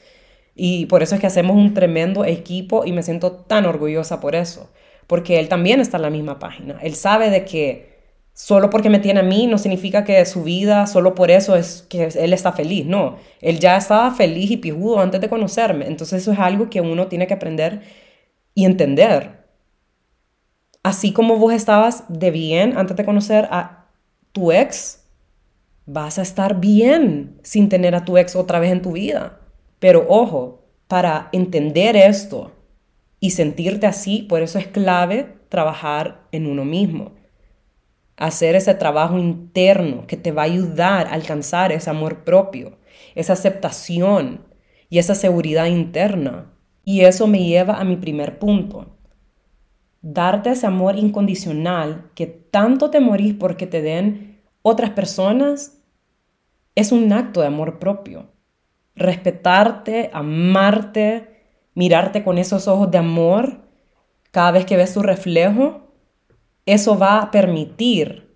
Y 0.54 0.86
por 0.88 1.02
eso 1.02 1.16
es 1.16 1.22
que 1.22 1.28
hacemos 1.28 1.56
un 1.56 1.74
tremendo 1.74 2.26
equipo 2.26 2.84
y 2.84 2.92
me 2.92 3.04
siento 3.04 3.32
tan 3.32 3.66
orgullosa 3.66 4.20
por 4.20 4.36
eso, 4.36 4.70
porque 5.08 5.40
él 5.40 5.48
también 5.48 5.80
está 5.80 5.96
en 5.96 6.04
la 6.04 6.10
misma 6.10 6.40
página. 6.40 6.78
Él 6.82 6.96
sabe 6.96 7.30
de 7.30 7.46
que 7.46 8.00
solo 8.34 8.70
porque 8.70 8.90
me 8.90 9.00
tiene 9.00 9.22
a 9.22 9.24
mí 9.24 9.48
no 9.48 9.58
significa 9.58 10.04
que 10.04 10.26
su 10.26 10.44
vida, 10.44 10.88
solo 10.88 11.16
por 11.16 11.32
eso 11.32 11.56
es 11.56 11.86
que 11.90 12.10
él 12.14 12.34
está 12.34 12.52
feliz. 12.52 12.86
No, 12.86 13.16
él 13.40 13.60
ya 13.60 13.78
estaba 13.78 14.12
feliz 14.12 14.52
y 14.52 14.58
pijudo 14.58 15.00
antes 15.00 15.22
de 15.22 15.30
conocerme. 15.30 15.88
Entonces 15.88 16.22
eso 16.24 16.34
es 16.34 16.40
algo 16.40 16.70
que 16.70 16.82
uno 16.82 17.08
tiene 17.08 17.28
que 17.28 17.36
aprender 17.36 18.09
y 18.60 18.66
entender. 18.66 19.46
Así 20.84 21.14
como 21.14 21.38
vos 21.38 21.54
estabas 21.54 22.04
de 22.10 22.30
bien 22.30 22.78
antes 22.78 22.98
de 22.98 23.06
conocer 23.06 23.48
a 23.52 23.86
tu 24.34 24.52
ex, 24.52 25.06
vas 25.86 26.20
a 26.20 26.24
estar 26.24 26.60
bien 26.60 27.40
sin 27.42 27.70
tener 27.70 27.96
a 27.96 28.04
tu 28.04 28.18
ex 28.18 28.36
otra 28.36 28.60
vez 28.60 28.74
en 28.74 28.82
tu 28.82 28.92
vida. 28.92 29.40
Pero 29.80 30.06
ojo, 30.10 30.66
para 30.90 31.30
entender 31.32 31.96
esto 31.96 32.52
y 33.22 33.32
sentirte 33.32 33.88
así, 33.88 34.24
por 34.24 34.42
eso 34.42 34.60
es 34.60 34.68
clave 34.68 35.38
trabajar 35.48 36.28
en 36.34 36.46
uno 36.46 36.66
mismo. 36.66 37.14
Hacer 38.18 38.56
ese 38.56 38.74
trabajo 38.74 39.18
interno 39.18 40.06
que 40.06 40.18
te 40.18 40.34
va 40.34 40.42
a 40.42 40.46
ayudar 40.46 41.08
a 41.08 41.14
alcanzar 41.14 41.72
ese 41.72 41.90
amor 41.90 42.26
propio, 42.26 42.78
esa 43.16 43.32
aceptación 43.34 44.44
y 44.90 45.00
esa 45.00 45.16
seguridad 45.16 45.68
interna. 45.68 46.59
Y 46.90 47.02
eso 47.02 47.28
me 47.28 47.46
lleva 47.46 47.76
a 47.76 47.84
mi 47.84 47.98
primer 47.98 48.40
punto. 48.40 48.98
Darte 50.02 50.50
ese 50.50 50.66
amor 50.66 50.98
incondicional 50.98 52.10
que 52.16 52.26
tanto 52.26 52.90
te 52.90 53.00
morís 53.00 53.36
porque 53.36 53.68
te 53.68 53.84
den 53.84 54.42
otras 54.64 54.90
personas 54.90 55.84
es 56.74 56.92
un 56.92 57.14
acto 57.14 57.42
de 57.42 57.46
amor 57.46 57.78
propio 57.78 58.32
respetarte, 58.96 60.10
amarte, 60.14 61.44
mirarte 61.76 62.24
con 62.24 62.40
esos 62.40 62.68
ojos 62.68 62.90
de 62.90 62.98
amor 62.98 63.62
cada 64.32 64.50
vez 64.50 64.66
que 64.66 64.76
ves 64.76 64.92
tu 64.96 65.04
reflejo, 65.04 65.94
eso 66.66 66.98
va 66.98 67.20
a 67.20 67.30
permitir 67.30 68.36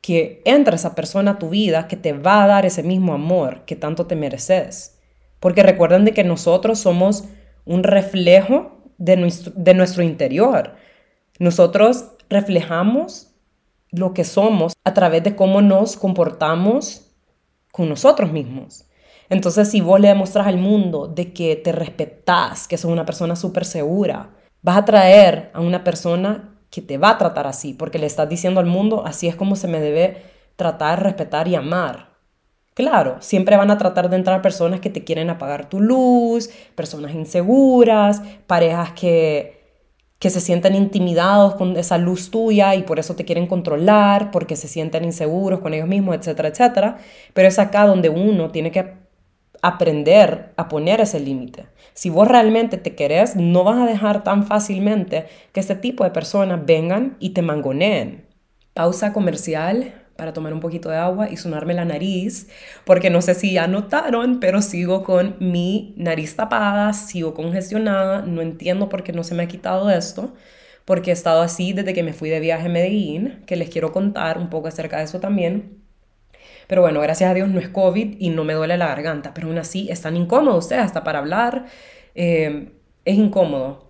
que 0.00 0.40
entre 0.44 0.76
esa 0.76 0.94
persona 0.94 1.32
a 1.32 1.38
tu 1.40 1.50
vida 1.50 1.88
que 1.88 1.96
te 1.96 2.12
va 2.12 2.44
a 2.44 2.46
dar 2.46 2.64
ese 2.64 2.84
mismo 2.84 3.12
amor 3.12 3.64
que 3.64 3.74
tanto 3.74 4.06
te 4.06 4.14
mereces. 4.14 5.00
Porque 5.40 5.64
recuerden 5.64 6.04
de 6.04 6.14
que 6.14 6.22
nosotros 6.22 6.78
somos 6.78 7.24
un 7.68 7.82
reflejo 7.82 8.78
de 8.96 9.16
nuestro, 9.16 10.02
interior. 10.02 10.74
Nosotros 11.38 12.12
reflejamos 12.28 13.28
lo 13.90 14.14
que 14.14 14.24
somos 14.24 14.72
a 14.84 14.94
través 14.94 15.22
de 15.22 15.36
cómo 15.36 15.62
nos 15.62 15.96
comportamos 15.96 17.12
con 17.70 17.88
nosotros 17.88 18.32
mismos. 18.32 18.86
Entonces, 19.28 19.70
si 19.70 19.82
vos 19.82 20.00
le 20.00 20.08
demostras 20.08 20.46
al 20.46 20.56
mundo 20.56 21.06
de 21.06 21.32
que 21.32 21.56
te 21.56 21.72
respetás, 21.72 22.66
que 22.66 22.78
sos 22.78 22.90
una 22.90 23.04
persona 23.04 23.36
súper 23.36 23.66
segura, 23.66 24.30
vas 24.62 24.78
a 24.78 24.84
traer 24.86 25.50
a 25.52 25.60
una 25.60 25.84
persona 25.84 26.58
que 26.70 26.80
te 26.80 26.96
va 26.96 27.10
a 27.10 27.18
tratar 27.18 27.46
así, 27.46 27.74
porque 27.74 27.98
le 27.98 28.06
estás 28.06 28.28
diciendo 28.28 28.60
al 28.60 28.66
mundo, 28.66 29.04
así 29.06 29.28
es 29.28 29.36
como 29.36 29.56
se 29.56 29.68
me 29.68 29.80
debe 29.80 30.22
tratar, 30.56 31.02
respetar 31.02 31.46
y 31.48 31.54
amar. 31.54 32.07
Claro, 32.78 33.16
siempre 33.18 33.56
van 33.56 33.72
a 33.72 33.76
tratar 33.76 34.08
de 34.08 34.14
entrar 34.14 34.40
personas 34.40 34.78
que 34.78 34.88
te 34.88 35.02
quieren 35.02 35.30
apagar 35.30 35.68
tu 35.68 35.80
luz, 35.80 36.48
personas 36.76 37.12
inseguras, 37.12 38.22
parejas 38.46 38.92
que, 38.92 39.64
que 40.20 40.30
se 40.30 40.40
sienten 40.40 40.76
intimidados 40.76 41.56
con 41.56 41.76
esa 41.76 41.98
luz 41.98 42.30
tuya 42.30 42.76
y 42.76 42.84
por 42.84 43.00
eso 43.00 43.16
te 43.16 43.24
quieren 43.24 43.48
controlar, 43.48 44.30
porque 44.30 44.54
se 44.54 44.68
sienten 44.68 45.04
inseguros 45.04 45.58
con 45.58 45.74
ellos 45.74 45.88
mismos, 45.88 46.14
etcétera, 46.14 46.50
etcétera. 46.50 46.98
Pero 47.34 47.48
es 47.48 47.58
acá 47.58 47.84
donde 47.84 48.10
uno 48.10 48.52
tiene 48.52 48.70
que 48.70 48.94
aprender 49.60 50.52
a 50.56 50.68
poner 50.68 51.00
ese 51.00 51.18
límite. 51.18 51.66
Si 51.94 52.10
vos 52.10 52.28
realmente 52.28 52.76
te 52.76 52.94
querés, 52.94 53.34
no 53.34 53.64
vas 53.64 53.78
a 53.78 53.86
dejar 53.86 54.22
tan 54.22 54.46
fácilmente 54.46 55.26
que 55.52 55.58
este 55.58 55.74
tipo 55.74 56.04
de 56.04 56.10
personas 56.10 56.64
vengan 56.64 57.16
y 57.18 57.30
te 57.30 57.42
mangoneen. 57.42 58.28
Pausa 58.72 59.12
comercial 59.12 59.94
para 60.18 60.32
tomar 60.32 60.52
un 60.52 60.58
poquito 60.58 60.90
de 60.90 60.96
agua 60.96 61.30
y 61.30 61.36
sonarme 61.36 61.74
la 61.74 61.84
nariz, 61.84 62.48
porque 62.84 63.08
no 63.08 63.22
sé 63.22 63.34
si 63.34 63.52
ya 63.52 63.68
notaron, 63.68 64.40
pero 64.40 64.62
sigo 64.62 65.04
con 65.04 65.36
mi 65.38 65.94
nariz 65.96 66.34
tapada, 66.34 66.92
sigo 66.92 67.34
congestionada, 67.34 68.22
no 68.22 68.42
entiendo 68.42 68.88
por 68.88 69.04
qué 69.04 69.12
no 69.12 69.22
se 69.22 69.36
me 69.36 69.44
ha 69.44 69.48
quitado 69.48 69.90
esto, 69.90 70.34
porque 70.84 71.10
he 71.10 71.12
estado 71.14 71.40
así 71.40 71.72
desde 71.72 71.94
que 71.94 72.02
me 72.02 72.12
fui 72.14 72.30
de 72.30 72.40
viaje 72.40 72.66
a 72.66 72.68
Medellín, 72.68 73.44
que 73.46 73.54
les 73.54 73.70
quiero 73.70 73.92
contar 73.92 74.38
un 74.38 74.50
poco 74.50 74.66
acerca 74.66 74.98
de 74.98 75.04
eso 75.04 75.20
también. 75.20 75.84
Pero 76.66 76.82
bueno, 76.82 77.00
gracias 77.00 77.30
a 77.30 77.34
Dios 77.34 77.48
no 77.48 77.60
es 77.60 77.68
COVID 77.68 78.16
y 78.18 78.30
no 78.30 78.44
me 78.44 78.54
duele 78.54 78.76
la 78.76 78.88
garganta, 78.88 79.34
pero 79.34 79.48
aún 79.48 79.58
así 79.58 79.88
es 79.90 80.02
tan 80.02 80.16
incómodo, 80.16 80.56
usted 80.58 80.78
hasta 80.78 81.04
para 81.04 81.20
hablar 81.20 81.66
eh, 82.16 82.72
es 83.04 83.16
incómodo. 83.16 83.86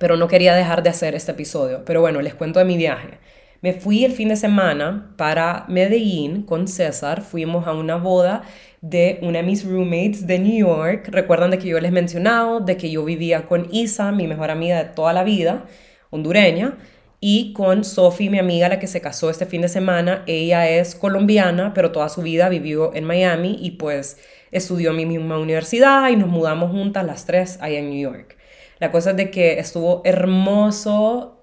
Pero 0.00 0.16
no 0.16 0.26
quería 0.28 0.54
dejar 0.56 0.82
de 0.82 0.90
hacer 0.90 1.14
este 1.14 1.32
episodio. 1.32 1.84
Pero 1.84 2.00
bueno, 2.00 2.20
les 2.22 2.34
cuento 2.34 2.58
de 2.58 2.64
mi 2.64 2.76
viaje. 2.76 3.18
Me 3.62 3.72
fui 3.72 4.04
el 4.04 4.10
fin 4.10 4.28
de 4.28 4.34
semana 4.34 5.14
para 5.16 5.66
Medellín 5.68 6.42
con 6.42 6.66
César. 6.66 7.22
Fuimos 7.22 7.68
a 7.68 7.72
una 7.74 7.94
boda 7.94 8.42
de 8.80 9.20
una 9.22 9.38
de 9.38 9.44
mis 9.44 9.64
roommates 9.64 10.26
de 10.26 10.40
New 10.40 10.66
York. 10.66 11.08
Recuerdan 11.12 11.52
de 11.52 11.58
que 11.58 11.68
yo 11.68 11.78
les 11.78 11.90
he 11.90 11.94
mencionado 11.94 12.58
de 12.58 12.76
que 12.76 12.90
yo 12.90 13.04
vivía 13.04 13.46
con 13.46 13.68
Isa, 13.70 14.10
mi 14.10 14.26
mejor 14.26 14.50
amiga 14.50 14.82
de 14.82 14.90
toda 14.90 15.12
la 15.12 15.22
vida, 15.22 15.66
hondureña 16.10 16.76
y 17.20 17.52
con 17.52 17.84
Sophie, 17.84 18.30
mi 18.30 18.40
amiga, 18.40 18.68
la 18.68 18.80
que 18.80 18.88
se 18.88 19.00
casó 19.00 19.30
este 19.30 19.46
fin 19.46 19.62
de 19.62 19.68
semana. 19.68 20.24
Ella 20.26 20.68
es 20.68 20.96
colombiana, 20.96 21.72
pero 21.72 21.92
toda 21.92 22.08
su 22.08 22.22
vida 22.22 22.48
vivió 22.48 22.92
en 22.96 23.04
Miami 23.04 23.58
y 23.60 23.72
pues 23.72 24.18
estudió 24.50 24.90
en 24.90 24.96
mi 24.96 25.06
misma 25.06 25.38
universidad 25.38 26.10
y 26.10 26.16
nos 26.16 26.28
mudamos 26.28 26.72
juntas 26.72 27.06
las 27.06 27.26
tres 27.26 27.58
allá 27.60 27.78
en 27.78 27.90
New 27.90 28.10
York. 28.10 28.36
La 28.80 28.90
cosa 28.90 29.10
es 29.10 29.16
de 29.16 29.30
que 29.30 29.60
estuvo 29.60 30.02
hermoso, 30.04 31.41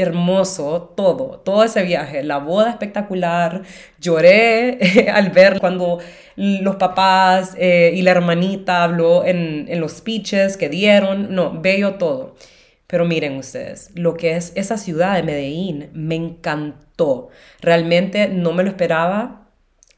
hermoso 0.00 0.94
todo, 0.96 1.40
todo 1.44 1.64
ese 1.64 1.82
viaje, 1.82 2.22
la 2.22 2.38
boda 2.38 2.70
espectacular, 2.70 3.62
lloré 4.00 5.08
al 5.12 5.30
ver 5.30 5.60
cuando 5.60 5.98
los 6.36 6.76
papás 6.76 7.54
eh, 7.58 7.92
y 7.94 8.02
la 8.02 8.12
hermanita 8.12 8.84
habló 8.84 9.24
en, 9.24 9.66
en 9.68 9.80
los 9.80 9.92
speeches 9.92 10.56
que 10.56 10.68
dieron, 10.68 11.34
no, 11.34 11.60
bello 11.60 11.94
todo. 11.94 12.36
Pero 12.86 13.04
miren 13.04 13.36
ustedes, 13.36 13.90
lo 13.94 14.14
que 14.14 14.36
es 14.36 14.52
esa 14.54 14.78
ciudad 14.78 15.14
de 15.14 15.22
Medellín 15.22 15.90
me 15.92 16.14
encantó. 16.14 17.28
Realmente 17.60 18.28
no 18.28 18.52
me 18.52 18.62
lo 18.62 18.70
esperaba 18.70 19.48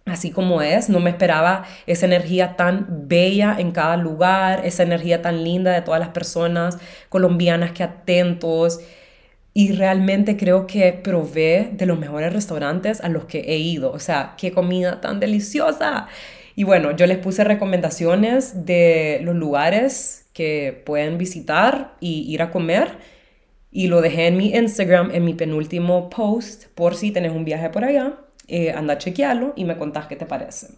así 0.07 0.31
como 0.31 0.63
es, 0.63 0.89
no 0.89 1.01
me 1.01 1.11
esperaba 1.11 1.65
esa 1.87 2.07
energía 2.07 2.57
tan 2.57 2.87
bella 3.09 3.57
en 3.59 3.71
cada 3.71 3.97
lugar, 3.97 4.63
esa 4.65 4.83
energía 4.83 5.23
tan 5.23 5.45
linda 5.45 5.73
de 5.73 5.83
todas 5.83 6.01
las 6.01 6.11
personas 6.11 6.79
colombianas 7.09 7.73
que 7.73 7.83
atentos. 7.83 8.81
Y 9.53 9.73
realmente 9.73 10.37
creo 10.37 10.67
que 10.67 10.93
probé 10.93 11.71
de 11.73 11.87
los 11.87 11.99
mejores 11.99 12.33
restaurantes 12.33 13.01
a 13.01 13.09
los 13.09 13.25
que 13.25 13.41
he 13.41 13.59
ido. 13.59 13.91
O 13.93 13.99
sea, 13.99 14.35
qué 14.39 14.53
comida 14.53 15.01
tan 15.01 15.19
deliciosa. 15.19 16.07
Y 16.55 16.65
bueno, 16.65 16.93
yo 16.97 17.07
les 17.07 17.19
puse 17.19 17.43
recomendaciones 17.43 18.65
de 18.67 19.21
los 19.23 19.35
lugares 19.35 20.27
que 20.33 20.83
pueden 20.87 21.19
visitar 21.19 21.97
y 22.01 22.33
ir 22.33 22.43
a 22.43 22.51
comer. 22.51 22.99
Y 23.73 23.89
lo 23.89 24.01
dejé 24.01 24.27
en 24.29 24.37
mi 24.37 24.55
Instagram, 24.55 25.11
en 25.13 25.25
mi 25.25 25.35
penúltimo 25.35 26.11
post, 26.11 26.67
por 26.75 26.95
si 26.97 27.11
tenés 27.11 27.33
un 27.33 27.45
viaje 27.45 27.71
por 27.71 27.85
allá. 27.85 28.15
Eh, 28.49 28.73
anda 28.73 28.95
a 28.95 28.99
chequearlo 28.99 29.53
y 29.57 29.65
me 29.65 29.77
contás 29.77 30.07
qué 30.07 30.17
te 30.17 30.27
parece. 30.27 30.69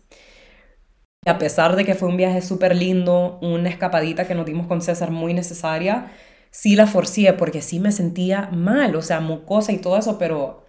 A 1.25 1.39
pesar 1.39 1.77
de 1.77 1.85
que 1.85 1.95
fue 1.95 2.09
un 2.09 2.17
viaje 2.17 2.43
súper 2.43 2.75
lindo, 2.75 3.39
una 3.43 3.69
escapadita 3.69 4.27
que 4.27 4.35
nos 4.35 4.45
dimos 4.45 4.67
con 4.67 4.83
César 4.83 5.11
muy 5.11 5.35
necesaria, 5.35 6.11
sí 6.53 6.77
la 6.77 6.87
forcé 6.87 7.33
porque 7.33 7.63
sí 7.63 7.81
me 7.81 7.91
sentía 7.91 8.49
mal, 8.53 8.95
o 8.95 9.03
sea, 9.03 9.21
mucosa 9.21 9.73
y 9.73 9.79
todo 9.79 9.99
eso, 9.99 10.19
pero, 10.19 10.45
o 10.45 10.65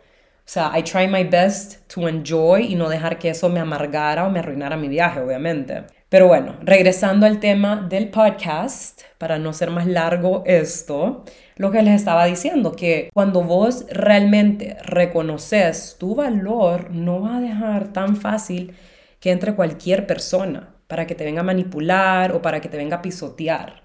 sea, 0.46 0.72
I 0.75 0.84
try 0.84 1.08
my 1.08 1.25
best 1.25 1.88
to 1.94 2.08
enjoy 2.08 2.72
y 2.72 2.75
no 2.75 2.90
dejar 2.90 3.20
que 3.20 3.30
eso 3.30 3.50
me 3.50 3.60
amargara 3.60 4.25
o 4.25 4.32
me 4.32 4.40
arruinara 4.40 4.78
mi 4.78 4.88
viaje, 4.88 5.20
obviamente. 5.20 5.84
Pero 6.10 6.28
bueno, 6.28 6.56
regresando 6.62 7.25
al 7.25 7.40
tema 7.40 7.88
del 7.90 8.10
podcast, 8.10 9.02
para 9.18 9.40
no 9.40 9.52
ser 9.54 9.72
más 9.72 9.86
largo 9.86 10.44
esto, 10.46 11.25
lo 11.56 11.72
que 11.72 11.82
les 11.82 11.96
estaba 11.96 12.25
diciendo, 12.25 12.74
que 12.74 13.10
cuando 13.13 13.44
vos 13.44 13.86
realmente 13.90 14.78
reconoces 14.84 15.98
tu 16.00 16.16
valor, 16.16 16.92
no 16.92 17.22
va 17.22 17.38
a 17.38 17.42
dejar 17.42 17.94
tan 17.94 18.16
fácil 18.16 18.75
que 19.20 19.32
entre 19.32 19.56
cualquier 19.56 20.08
persona 20.08 20.75
para 20.88 21.08
que 21.08 21.16
te 21.16 21.25
venga 21.25 21.42
a 21.42 21.46
manipular 21.46 22.32
o 22.34 22.42
para 22.42 22.62
que 22.62 22.70
te 22.70 22.78
venga 22.78 22.98
a 22.98 23.02
pisotear. 23.02 23.83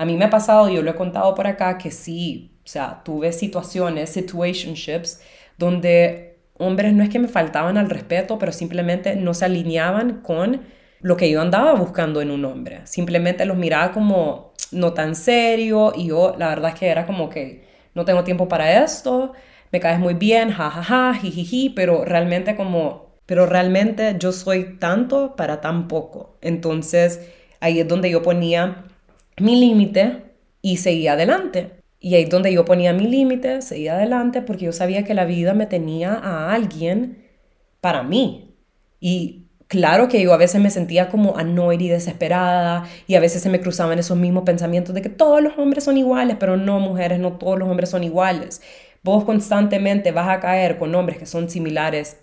A 0.00 0.06
mí 0.06 0.16
me 0.16 0.24
ha 0.24 0.30
pasado, 0.30 0.70
yo 0.70 0.80
lo 0.80 0.92
he 0.92 0.94
contado 0.94 1.34
por 1.34 1.46
acá, 1.46 1.76
que 1.76 1.90
sí, 1.90 2.58
o 2.64 2.66
sea, 2.66 3.02
tuve 3.04 3.34
situaciones, 3.34 4.08
situationships, 4.08 5.20
donde 5.58 6.38
hombres 6.56 6.94
no 6.94 7.02
es 7.02 7.10
que 7.10 7.18
me 7.18 7.28
faltaban 7.28 7.76
al 7.76 7.90
respeto, 7.90 8.38
pero 8.38 8.50
simplemente 8.50 9.14
no 9.14 9.34
se 9.34 9.44
alineaban 9.44 10.22
con 10.22 10.62
lo 11.02 11.18
que 11.18 11.30
yo 11.30 11.42
andaba 11.42 11.74
buscando 11.74 12.22
en 12.22 12.30
un 12.30 12.46
hombre. 12.46 12.80
Simplemente 12.86 13.44
los 13.44 13.58
miraba 13.58 13.92
como 13.92 14.54
no 14.72 14.94
tan 14.94 15.14
serio 15.14 15.92
y 15.94 16.06
yo 16.06 16.34
la 16.38 16.48
verdad 16.48 16.70
es 16.70 16.78
que 16.78 16.86
era 16.88 17.04
como 17.04 17.28
que 17.28 17.66
no 17.94 18.06
tengo 18.06 18.24
tiempo 18.24 18.48
para 18.48 18.82
esto, 18.82 19.34
me 19.70 19.80
caes 19.80 19.98
muy 19.98 20.14
bien, 20.14 20.50
jajaja, 20.50 21.12
jijiji, 21.12 21.68
pero 21.76 22.06
realmente 22.06 22.56
como, 22.56 23.18
pero 23.26 23.44
realmente 23.44 24.16
yo 24.18 24.32
soy 24.32 24.78
tanto 24.78 25.36
para 25.36 25.60
tan 25.60 25.88
poco. 25.88 26.38
Entonces 26.40 27.20
ahí 27.60 27.80
es 27.80 27.86
donde 27.86 28.08
yo 28.08 28.22
ponía 28.22 28.86
mi 29.40 29.58
límite 29.58 30.24
y 30.62 30.78
seguía 30.78 31.12
adelante. 31.14 31.72
Y 32.00 32.14
ahí 32.14 32.22
es 32.22 32.30
donde 32.30 32.52
yo 32.52 32.64
ponía 32.64 32.92
mi 32.92 33.06
límite, 33.06 33.60
seguía 33.62 33.94
adelante 33.94 34.40
porque 34.42 34.64
yo 34.66 34.72
sabía 34.72 35.04
que 35.04 35.14
la 35.14 35.26
vida 35.26 35.52
me 35.54 35.66
tenía 35.66 36.14
a 36.14 36.54
alguien 36.54 37.26
para 37.80 38.02
mí. 38.02 38.56
Y 39.00 39.46
claro 39.68 40.08
que 40.08 40.22
yo 40.22 40.32
a 40.32 40.38
veces 40.38 40.60
me 40.60 40.70
sentía 40.70 41.08
como 41.08 41.36
annoyed 41.36 41.80
y 41.80 41.88
desesperada 41.88 42.84
y 43.06 43.14
a 43.14 43.20
veces 43.20 43.42
se 43.42 43.50
me 43.50 43.60
cruzaban 43.60 43.98
esos 43.98 44.16
mismos 44.16 44.44
pensamientos 44.44 44.94
de 44.94 45.02
que 45.02 45.08
todos 45.10 45.42
los 45.42 45.58
hombres 45.58 45.84
son 45.84 45.98
iguales, 45.98 46.36
pero 46.40 46.56
no, 46.56 46.80
mujeres, 46.80 47.18
no 47.18 47.34
todos 47.34 47.58
los 47.58 47.68
hombres 47.68 47.90
son 47.90 48.02
iguales. 48.04 48.62
Vos 49.02 49.24
constantemente 49.24 50.12
vas 50.12 50.28
a 50.28 50.40
caer 50.40 50.78
con 50.78 50.94
hombres 50.94 51.18
que 51.18 51.26
son 51.26 51.48
similares 51.50 52.18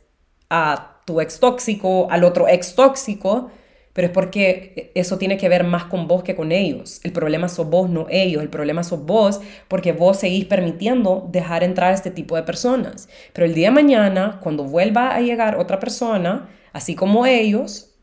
a 0.50 1.02
tu 1.06 1.22
ex 1.22 1.40
tóxico, 1.40 2.08
al 2.12 2.24
otro 2.24 2.48
ex 2.48 2.76
tóxico, 2.76 3.50
pero 3.98 4.10
es 4.10 4.14
porque 4.14 4.92
eso 4.94 5.18
tiene 5.18 5.38
que 5.38 5.50
ver 5.50 5.64
más 5.64 5.86
con 5.86 6.08
vos 6.08 6.22
que 6.22 6.36
con 6.36 6.52
ellos. 6.52 7.02
El 7.04 7.12
problema 7.12 7.50
sos 7.50 7.68
vos, 7.68 7.90
no 7.90 8.06
ellos. 8.12 8.44
El 8.44 8.50
problema 8.50 8.84
sos 8.84 9.04
vos 9.04 9.42
porque 9.68 9.92
vos 9.92 10.18
seguís 10.18 10.46
permitiendo 10.46 11.28
dejar 11.32 11.64
entrar 11.64 11.90
a 11.90 11.96
este 11.96 12.12
tipo 12.12 12.36
de 12.36 12.44
personas. 12.44 13.10
Pero 13.34 13.48
el 13.48 13.56
día 13.56 13.70
de 13.70 13.74
mañana, 13.74 14.40
cuando 14.44 14.66
vuelva 14.66 15.16
a 15.16 15.22
llegar 15.22 15.58
otra 15.58 15.80
persona, 15.80 16.48
así 16.74 16.94
como 16.94 17.26
ellos, 17.26 17.96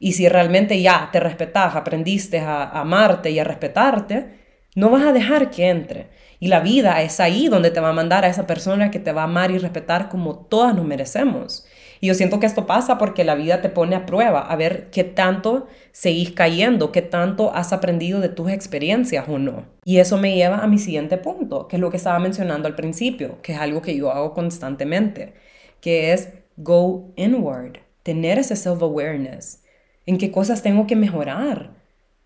y 0.00 0.14
si 0.14 0.28
realmente 0.28 0.82
ya 0.82 1.08
te 1.12 1.20
respetas, 1.20 1.76
aprendiste 1.76 2.40
a, 2.40 2.64
a 2.64 2.80
amarte 2.80 3.30
y 3.30 3.38
a 3.38 3.44
respetarte, 3.44 4.40
no 4.74 4.90
vas 4.90 5.04
a 5.04 5.12
dejar 5.12 5.52
que 5.52 5.68
entre. 5.68 6.10
Y 6.40 6.48
la 6.48 6.58
vida 6.58 7.00
es 7.02 7.20
ahí 7.20 7.46
donde 7.46 7.70
te 7.70 7.78
va 7.78 7.90
a 7.90 7.92
mandar 7.92 8.24
a 8.24 8.28
esa 8.28 8.48
persona 8.48 8.90
que 8.90 8.98
te 8.98 9.12
va 9.12 9.20
a 9.20 9.26
amar 9.26 9.52
y 9.52 9.58
respetar 9.58 10.08
como 10.08 10.34
todas 10.34 10.74
nos 10.74 10.84
merecemos. 10.84 11.64
Y 12.00 12.08
yo 12.08 12.14
siento 12.14 12.40
que 12.40 12.46
esto 12.46 12.66
pasa 12.66 12.98
porque 12.98 13.24
la 13.24 13.34
vida 13.34 13.60
te 13.60 13.68
pone 13.68 13.96
a 13.96 14.06
prueba, 14.06 14.40
a 14.40 14.56
ver 14.56 14.90
qué 14.90 15.04
tanto 15.04 15.66
seguís 15.92 16.32
cayendo, 16.32 16.92
qué 16.92 17.02
tanto 17.02 17.54
has 17.54 17.72
aprendido 17.72 18.20
de 18.20 18.28
tus 18.28 18.50
experiencias 18.50 19.28
o 19.28 19.38
no. 19.38 19.64
Y 19.84 19.98
eso 19.98 20.18
me 20.18 20.34
lleva 20.34 20.58
a 20.58 20.66
mi 20.66 20.78
siguiente 20.78 21.16
punto, 21.16 21.68
que 21.68 21.76
es 21.76 21.80
lo 21.80 21.90
que 21.90 21.96
estaba 21.96 22.18
mencionando 22.18 22.68
al 22.68 22.74
principio, 22.74 23.40
que 23.42 23.52
es 23.52 23.58
algo 23.58 23.82
que 23.82 23.96
yo 23.96 24.10
hago 24.10 24.34
constantemente, 24.34 25.34
que 25.80 26.12
es 26.12 26.30
go 26.56 27.12
inward, 27.16 27.78
tener 28.02 28.38
ese 28.38 28.56
self-awareness. 28.56 29.62
¿En 30.04 30.18
qué 30.18 30.30
cosas 30.30 30.62
tengo 30.62 30.86
que 30.86 30.96
mejorar? 30.96 31.74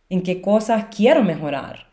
¿En 0.09 0.23
qué 0.23 0.41
cosas 0.43 0.87
quiero 0.95 1.23
mejorar? 1.23 1.91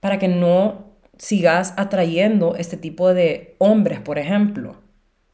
Para 0.00 0.18
que 0.18 0.28
no 0.28 0.90
sigas 1.18 1.74
atrayendo 1.76 2.54
este 2.56 2.76
tipo 2.76 3.12
de 3.12 3.56
hombres, 3.58 4.00
por 4.00 4.18
ejemplo 4.18 4.76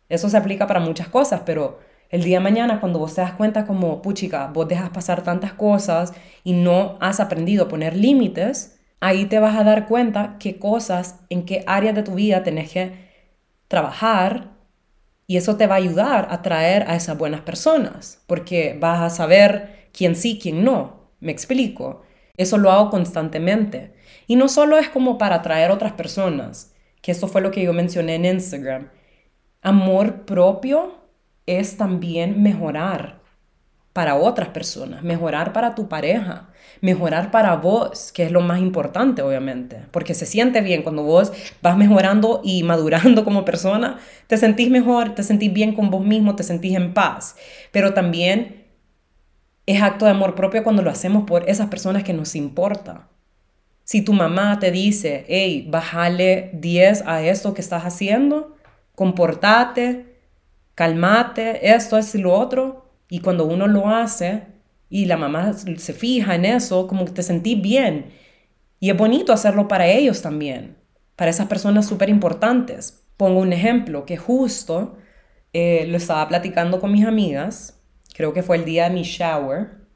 eso 0.08 0.28
se 0.28 0.36
aplica 0.36 0.66
para 0.66 0.80
muchas 0.80 1.08
cosas, 1.08 1.42
pero 1.44 1.78
el 2.10 2.22
día 2.22 2.38
de 2.38 2.44
mañana 2.44 2.80
cuando 2.80 2.98
vos 2.98 3.14
te 3.14 3.20
das 3.20 3.32
cuenta 3.32 3.66
como, 3.66 4.02
puchica, 4.02 4.48
vos 4.48 4.68
dejas 4.68 4.90
pasar 4.90 5.22
tantas 5.22 5.52
cosas 5.52 6.12
y 6.44 6.52
no 6.52 6.96
has 7.00 7.20
aprendido 7.20 7.64
a 7.64 7.68
poner 7.68 7.96
límites, 7.96 8.78
ahí 9.00 9.26
te 9.26 9.38
vas 9.38 9.56
a 9.56 9.64
dar 9.64 9.86
cuenta 9.86 10.36
qué 10.38 10.58
cosas, 10.58 11.20
en 11.30 11.44
qué 11.44 11.64
áreas 11.66 11.94
de 11.94 12.02
tu 12.02 12.14
vida 12.14 12.42
tenés 12.42 12.70
que 12.70 12.92
trabajar 13.68 14.56
y 15.26 15.36
eso 15.36 15.56
te 15.56 15.66
va 15.66 15.74
a 15.74 15.78
ayudar 15.78 16.28
a 16.30 16.34
atraer 16.34 16.84
a 16.88 16.94
esas 16.94 17.18
buenas 17.18 17.40
personas, 17.40 18.22
porque 18.26 18.76
vas 18.80 19.00
a 19.00 19.10
saber 19.10 19.88
quién 19.92 20.14
sí, 20.14 20.38
quién 20.40 20.64
no. 20.64 21.10
Me 21.20 21.32
explico. 21.32 22.02
Eso 22.36 22.58
lo 22.58 22.70
hago 22.70 22.90
constantemente. 22.90 23.94
Y 24.26 24.36
no 24.36 24.48
solo 24.48 24.78
es 24.78 24.88
como 24.88 25.18
para 25.18 25.36
atraer 25.36 25.70
otras 25.70 25.92
personas, 25.92 26.74
que 27.02 27.12
eso 27.12 27.28
fue 27.28 27.40
lo 27.40 27.50
que 27.50 27.62
yo 27.62 27.72
mencioné 27.72 28.16
en 28.16 28.26
Instagram. 28.26 28.90
Amor 29.66 30.26
propio 30.26 30.94
es 31.44 31.76
también 31.76 32.40
mejorar 32.40 33.18
para 33.92 34.14
otras 34.14 34.50
personas, 34.50 35.02
mejorar 35.02 35.52
para 35.52 35.74
tu 35.74 35.88
pareja, 35.88 36.50
mejorar 36.80 37.32
para 37.32 37.56
vos, 37.56 38.12
que 38.12 38.22
es 38.22 38.30
lo 38.30 38.42
más 38.42 38.60
importante, 38.60 39.22
obviamente, 39.22 39.82
porque 39.90 40.14
se 40.14 40.24
siente 40.24 40.60
bien 40.60 40.84
cuando 40.84 41.02
vos 41.02 41.32
vas 41.62 41.76
mejorando 41.76 42.42
y 42.44 42.62
madurando 42.62 43.24
como 43.24 43.44
persona, 43.44 43.98
te 44.28 44.36
sentís 44.36 44.70
mejor, 44.70 45.16
te 45.16 45.24
sentís 45.24 45.52
bien 45.52 45.74
con 45.74 45.90
vos 45.90 46.04
mismo, 46.04 46.36
te 46.36 46.44
sentís 46.44 46.76
en 46.76 46.94
paz, 46.94 47.34
pero 47.72 47.92
también 47.92 48.66
es 49.66 49.82
acto 49.82 50.04
de 50.04 50.12
amor 50.12 50.36
propio 50.36 50.62
cuando 50.62 50.82
lo 50.82 50.90
hacemos 50.90 51.24
por 51.24 51.50
esas 51.50 51.66
personas 51.70 52.04
que 52.04 52.12
nos 52.12 52.36
importa. 52.36 53.08
Si 53.82 54.00
tu 54.00 54.12
mamá 54.12 54.60
te 54.60 54.70
dice, 54.70 55.24
hey, 55.26 55.66
bájale 55.68 56.50
10 56.54 57.02
a 57.04 57.24
esto 57.24 57.52
que 57.52 57.62
estás 57.62 57.84
haciendo, 57.84 58.55
comportate, 58.96 60.16
calmate, 60.74 61.70
esto 61.70 61.96
es 61.96 62.12
lo 62.16 62.32
otro. 62.32 62.90
Y 63.08 63.20
cuando 63.20 63.44
uno 63.44 63.68
lo 63.68 63.88
hace 63.88 64.42
y 64.90 65.04
la 65.04 65.16
mamá 65.16 65.52
se 65.52 65.92
fija 65.92 66.34
en 66.34 66.44
eso, 66.44 66.88
como 66.88 67.04
que 67.04 67.12
te 67.12 67.22
sentís 67.22 67.62
bien. 67.62 68.06
Y 68.80 68.90
es 68.90 68.96
bonito 68.96 69.32
hacerlo 69.32 69.68
para 69.68 69.86
ellos 69.86 70.22
también, 70.22 70.76
para 71.14 71.30
esas 71.30 71.46
personas 71.46 71.86
súper 71.86 72.08
importantes. 72.08 73.04
Pongo 73.16 73.40
un 73.40 73.52
ejemplo 73.52 74.04
que 74.04 74.16
justo 74.16 74.96
eh, 75.52 75.86
lo 75.88 75.96
estaba 75.96 76.26
platicando 76.28 76.80
con 76.80 76.92
mis 76.92 77.06
amigas, 77.06 77.80
creo 78.14 78.32
que 78.32 78.42
fue 78.42 78.56
el 78.56 78.64
día 78.64 78.84
de 78.84 78.90
mi 78.90 79.02
shower, 79.02 79.86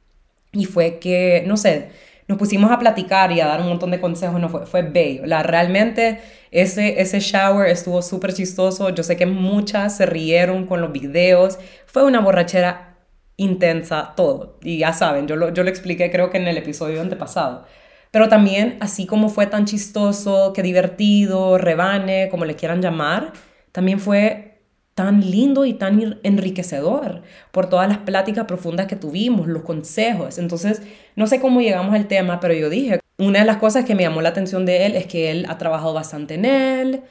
y 0.53 0.65
fue 0.65 0.99
que, 0.99 1.45
no 1.47 1.57
sé, 1.57 1.91
nos 2.29 2.39
pusimos 2.39 2.71
a 2.71 2.79
platicar 2.79 3.33
y 3.33 3.41
a 3.41 3.47
dar 3.47 3.61
un 3.61 3.69
montón 3.69 3.91
de 3.91 4.01
consejos, 4.01 4.41
no 4.41 4.49
fue, 4.49 4.67
fue 4.67 4.83
bello. 4.83 5.27
La, 5.27 5.43
realmente 5.43 6.21
ese, 6.51 7.01
ese 7.01 7.21
shower 7.21 7.69
estuvo 7.69 8.03
súper 8.03 8.33
chistoso, 8.35 8.91
yo 8.91 9.03
sé 9.03 9.17
que 9.17 9.27
muchas 9.27 9.97
se 9.97 10.07
rieron 10.07 10.67
con 10.67 10.81
los 10.81 10.93
videos, 10.93 11.59
fue 11.87 12.05
una 12.05 12.21
borrachera 12.21 12.99
intensa, 13.37 14.13
todo. 14.17 14.59
Y 14.63 14.79
ya 14.79 14.93
saben, 14.93 15.27
yo 15.27 15.37
lo, 15.37 15.53
yo 15.53 15.63
lo 15.65 15.71
expliqué 15.71 16.11
creo 16.11 16.31
que 16.31 16.39
en 16.39 16.49
el 16.49 16.59
episodio 16.59 17.01
antepasado. 17.01 17.65
Pero 18.11 18.29
también, 18.29 18.77
así 18.81 19.07
como 19.07 19.29
fue 19.29 19.47
tan 19.47 19.67
chistoso, 19.67 20.53
que 20.53 20.63
divertido, 20.63 21.59
rebane, 21.59 22.29
como 22.31 22.45
le 22.45 22.57
quieran 22.57 22.83
llamar, 22.83 23.33
también 23.73 24.01
fue 24.01 24.51
tan 24.95 25.21
lindo 25.31 25.65
y 25.65 25.75
tan 25.75 26.19
enriquecedor 26.25 27.23
por 27.53 27.71
todas 27.71 27.89
las 27.89 27.99
pláticas 27.99 28.45
profundas 28.45 28.87
que 28.87 28.97
tuvimos, 28.97 29.47
los 29.47 29.63
consejos. 29.63 30.37
Entonces, 30.39 30.83
no 31.17 31.27
sé 31.27 31.41
cómo 31.41 31.61
llegamos 31.61 31.95
al 31.95 32.09
tema, 32.09 32.41
pero 32.41 32.53
yo 32.55 32.69
dije, 32.69 33.00
una 33.21 33.41
de 33.41 33.45
las 33.45 33.59
cosas 33.59 33.85
que 33.85 33.95
me 33.95 34.03
llamó 34.03 34.21
la 34.23 34.31
atención 34.31 34.67
de 34.67 34.87
él 34.87 34.97
es 34.97 35.07
que 35.07 35.31
él 35.31 35.47
ha 35.49 35.59
trabajado 35.59 35.95
bastante 35.95 36.35
en 36.35 36.45
él, 36.45 37.03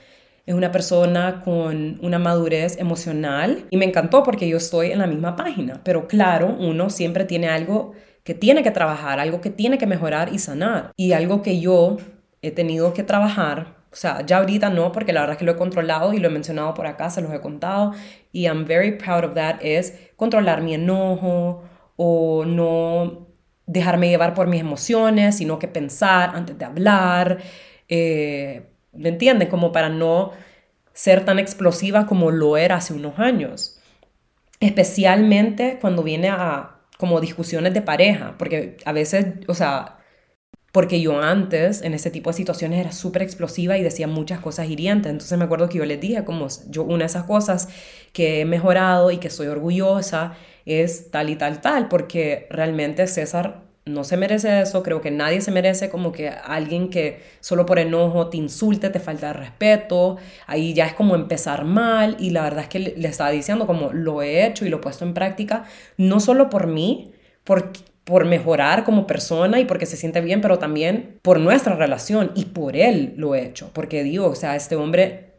es 0.45 0.55
una 0.55 0.71
persona 0.71 1.41
con 1.45 1.99
una 2.01 2.19
madurez 2.19 2.77
emocional 2.79 3.65
y 3.69 3.77
me 3.77 3.85
encantó 3.85 4.23
porque 4.23 4.49
yo 4.49 4.57
estoy 4.57 4.91
en 4.91 4.99
la 4.99 5.07
misma 5.07 5.35
página, 5.35 5.81
pero 5.83 6.07
claro, 6.07 6.55
uno 6.59 6.89
siempre 6.89 7.23
tiene 7.23 7.47
algo 7.47 7.93
que 8.23 8.33
tiene 8.33 8.63
que 8.63 8.71
trabajar, 8.71 9.19
algo 9.19 9.41
que 9.41 9.49
tiene 9.49 9.77
que 9.77 9.87
mejorar 9.87 10.33
y 10.33 10.39
sanar 10.39 10.91
y 10.97 11.13
algo 11.13 11.41
que 11.41 11.59
yo 11.59 11.97
he 12.41 12.51
tenido 12.51 12.93
que 12.93 13.03
trabajar 13.03 13.79
o 13.91 13.95
sea, 13.95 14.23
ya 14.25 14.37
ahorita 14.37 14.69
no, 14.69 14.91
porque 14.91 15.13
la 15.13 15.21
verdad 15.21 15.33
es 15.33 15.39
que 15.39 15.45
lo 15.45 15.53
he 15.53 15.55
controlado 15.55 16.13
y 16.13 16.19
lo 16.19 16.27
he 16.27 16.31
mencionado 16.31 16.73
por 16.75 16.85
acá, 16.85 17.09
se 17.09 17.21
los 17.21 17.33
he 17.33 17.41
contado. 17.41 17.93
Y 18.31 18.45
I'm 18.45 18.65
very 18.65 18.91
proud 18.97 19.23
of 19.25 19.33
that. 19.33 19.57
Es 19.61 19.97
controlar 20.15 20.61
mi 20.61 20.75
enojo 20.75 21.63
o 21.95 22.45
no 22.45 23.28
dejarme 23.69 24.09
llevar 24.09 24.33
por 24.33 24.47
mis 24.47 24.61
emociones, 24.61 25.37
sino 25.37 25.59
que 25.59 25.67
pensar 25.67 26.31
antes 26.35 26.57
de 26.57 26.65
hablar. 26.65 27.37
Eh, 27.87 28.63
¿Me 28.93 29.09
entiendes? 29.09 29.47
Como 29.47 29.71
para 29.71 29.89
no 29.89 30.31
ser 30.93 31.23
tan 31.23 31.37
explosiva 31.37 32.07
como 32.07 32.31
lo 32.31 32.57
era 32.57 32.77
hace 32.77 32.93
unos 32.93 33.19
años. 33.19 33.79
Especialmente 34.59 35.77
cuando 35.79 36.03
viene 36.03 36.29
a 36.29 36.77
como 36.97 37.21
discusiones 37.21 37.73
de 37.73 37.81
pareja, 37.81 38.35
porque 38.37 38.75
a 38.85 38.91
veces, 38.91 39.27
o 39.47 39.53
sea, 39.53 39.99
porque 40.71 40.99
yo 40.99 41.21
antes 41.21 41.81
en 41.81 41.93
ese 41.93 42.11
tipo 42.11 42.29
de 42.31 42.35
situaciones 42.35 42.79
era 42.79 42.91
súper 42.91 43.21
explosiva 43.21 43.77
y 43.77 43.83
decía 43.83 44.07
muchas 44.07 44.39
cosas 44.39 44.67
hirientes. 44.69 45.11
Entonces 45.11 45.37
me 45.37 45.45
acuerdo 45.45 45.69
que 45.69 45.77
yo 45.77 45.85
les 45.85 46.01
dije 46.01 46.23
como 46.25 46.47
yo 46.69 46.83
una 46.83 46.99
de 46.99 47.05
esas 47.05 47.23
cosas 47.23 47.69
que 48.13 48.41
he 48.41 48.45
mejorado 48.45 49.11
y 49.11 49.17
que 49.17 49.29
soy 49.29 49.47
orgullosa 49.47 50.33
es 50.69 51.11
tal 51.11 51.29
y 51.29 51.35
tal 51.35 51.61
tal, 51.61 51.87
porque 51.87 52.47
realmente 52.49 53.07
César 53.07 53.69
no 53.85 54.03
se 54.03 54.17
merece 54.17 54.61
eso, 54.61 54.83
creo 54.83 55.01
que 55.01 55.11
nadie 55.11 55.41
se 55.41 55.51
merece 55.51 55.89
como 55.89 56.11
que 56.11 56.29
alguien 56.29 56.89
que 56.89 57.21
solo 57.39 57.65
por 57.65 57.79
enojo 57.79 58.29
te 58.29 58.37
insulte, 58.37 58.89
te 58.89 58.99
falta 58.99 59.27
de 59.27 59.33
respeto, 59.33 60.17
ahí 60.47 60.73
ya 60.73 60.85
es 60.85 60.93
como 60.93 61.15
empezar 61.15 61.65
mal 61.65 62.15
y 62.19 62.29
la 62.29 62.43
verdad 62.43 62.63
es 62.63 62.69
que 62.69 62.79
le 62.79 63.07
estaba 63.07 63.31
diciendo 63.31 63.65
como 63.65 63.91
lo 63.91 64.21
he 64.21 64.45
hecho 64.45 64.65
y 64.65 64.69
lo 64.69 64.77
he 64.77 64.81
puesto 64.81 65.05
en 65.05 65.13
práctica, 65.13 65.65
no 65.97 66.19
solo 66.19 66.49
por 66.49 66.67
mí, 66.67 67.13
porque 67.43 67.79
por 68.03 68.25
mejorar 68.25 68.85
como 68.85 69.05
persona 69.05 69.59
y 69.59 69.65
porque 69.65 69.85
se 69.85 69.95
siente 69.95 70.21
bien, 70.21 70.41
pero 70.41 70.57
también 70.57 71.19
por 71.21 71.39
nuestra 71.39 71.75
relación 71.75 72.31
y 72.33 72.45
por 72.45 72.75
él 72.75 73.13
lo 73.17 73.35
he 73.35 73.45
hecho, 73.45 73.69
porque 73.73 74.03
digo, 74.03 74.27
o 74.27 74.35
sea, 74.35 74.55
este 74.55 74.75
hombre 74.75 75.33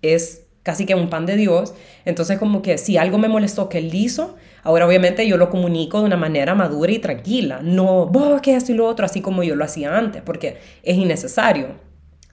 es 0.00 0.46
casi 0.62 0.86
que 0.86 0.94
un 0.94 1.10
pan 1.10 1.26
de 1.26 1.36
Dios, 1.36 1.74
entonces 2.06 2.38
como 2.38 2.62
que 2.62 2.78
si 2.78 2.96
algo 2.96 3.18
me 3.18 3.28
molestó 3.28 3.68
que 3.68 3.78
él 3.78 3.94
hizo, 3.94 4.36
ahora 4.64 4.86
obviamente 4.86 5.26
yo 5.28 5.36
lo 5.36 5.50
comunico 5.50 6.00
de 6.00 6.06
una 6.06 6.16
manera 6.16 6.54
madura 6.54 6.90
y 6.92 6.98
tranquila, 6.98 7.60
no, 7.62 8.06
vos 8.06 8.40
que 8.40 8.56
esto 8.56 8.72
y 8.72 8.74
lo 8.74 8.86
otro, 8.88 9.06
así 9.06 9.20
como 9.20 9.42
yo 9.44 9.54
lo 9.56 9.64
hacía 9.64 9.96
antes, 9.96 10.22
porque 10.22 10.58
es 10.82 10.96
innecesario. 10.96 11.68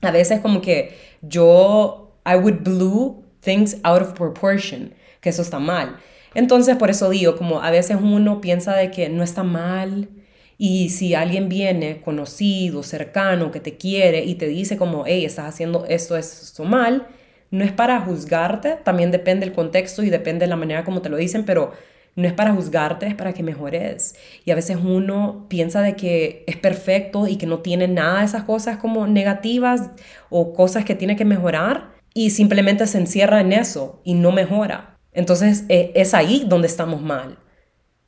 A 0.01 0.11
veces 0.11 0.39
como 0.39 0.61
que 0.61 0.97
yo, 1.21 2.17
I 2.25 2.35
would 2.35 2.63
blew 2.63 3.23
things 3.41 3.77
out 3.83 4.01
of 4.01 4.13
proportion, 4.13 4.93
que 5.21 5.29
eso 5.29 5.41
está 5.43 5.59
mal. 5.59 5.97
Entonces, 6.33 6.75
por 6.77 6.89
eso 6.89 7.09
digo, 7.09 7.35
como 7.37 7.61
a 7.61 7.71
veces 7.71 7.97
uno 8.01 8.41
piensa 8.41 8.75
de 8.75 8.89
que 8.91 9.09
no 9.09 9.23
está 9.23 9.43
mal 9.43 10.09
Y 10.57 10.89
si 10.89 11.15
alguien 11.15 11.49
viene 11.49 12.01
conocido, 12.01 12.83
cercano, 12.83 13.49
que 13.51 13.59
te 13.59 13.77
quiere 13.77 14.23
y 14.25 14.35
te 14.35 14.47
dice 14.47 14.77
como, 14.77 15.05
hey, 15.07 15.25
estás 15.25 15.47
haciendo 15.47 15.85
esto, 15.87 16.15
esto 16.17 16.63
mal, 16.65 17.07
no 17.49 17.63
es 17.63 17.71
para 17.71 17.99
juzgarte, 18.01 18.77
también 18.83 19.09
depende 19.11 19.45
del 19.45 19.55
contexto 19.55 20.03
y 20.03 20.11
depende 20.11 20.45
de 20.45 20.49
la 20.49 20.55
manera 20.57 20.83
como 20.83 21.01
te 21.01 21.09
lo 21.09 21.17
dicen, 21.17 21.45
pero 21.45 21.71
no 22.15 22.27
es 22.27 22.33
para 22.33 22.53
juzgarte, 22.53 23.07
es 23.07 23.15
para 23.15 23.33
que 23.33 23.43
mejores. 23.43 24.15
Y 24.45 24.51
a 24.51 24.55
veces 24.55 24.77
uno 24.83 25.45
piensa 25.47 25.81
de 25.81 25.95
que 25.95 26.43
es 26.47 26.57
perfecto 26.57 27.27
y 27.27 27.37
que 27.37 27.45
no 27.45 27.59
tiene 27.59 27.87
nada 27.87 28.19
de 28.19 28.25
esas 28.25 28.43
cosas 28.43 28.77
como 28.77 29.07
negativas 29.07 29.91
o 30.29 30.53
cosas 30.53 30.85
que 30.85 30.95
tiene 30.95 31.15
que 31.15 31.25
mejorar 31.25 31.91
y 32.13 32.31
simplemente 32.31 32.87
se 32.87 32.97
encierra 32.97 33.39
en 33.41 33.53
eso 33.53 34.01
y 34.03 34.13
no 34.13 34.31
mejora. 34.31 34.97
Entonces 35.13 35.65
e, 35.69 35.91
es 35.95 36.13
ahí 36.13 36.43
donde 36.47 36.67
estamos 36.67 37.01
mal. 37.01 37.37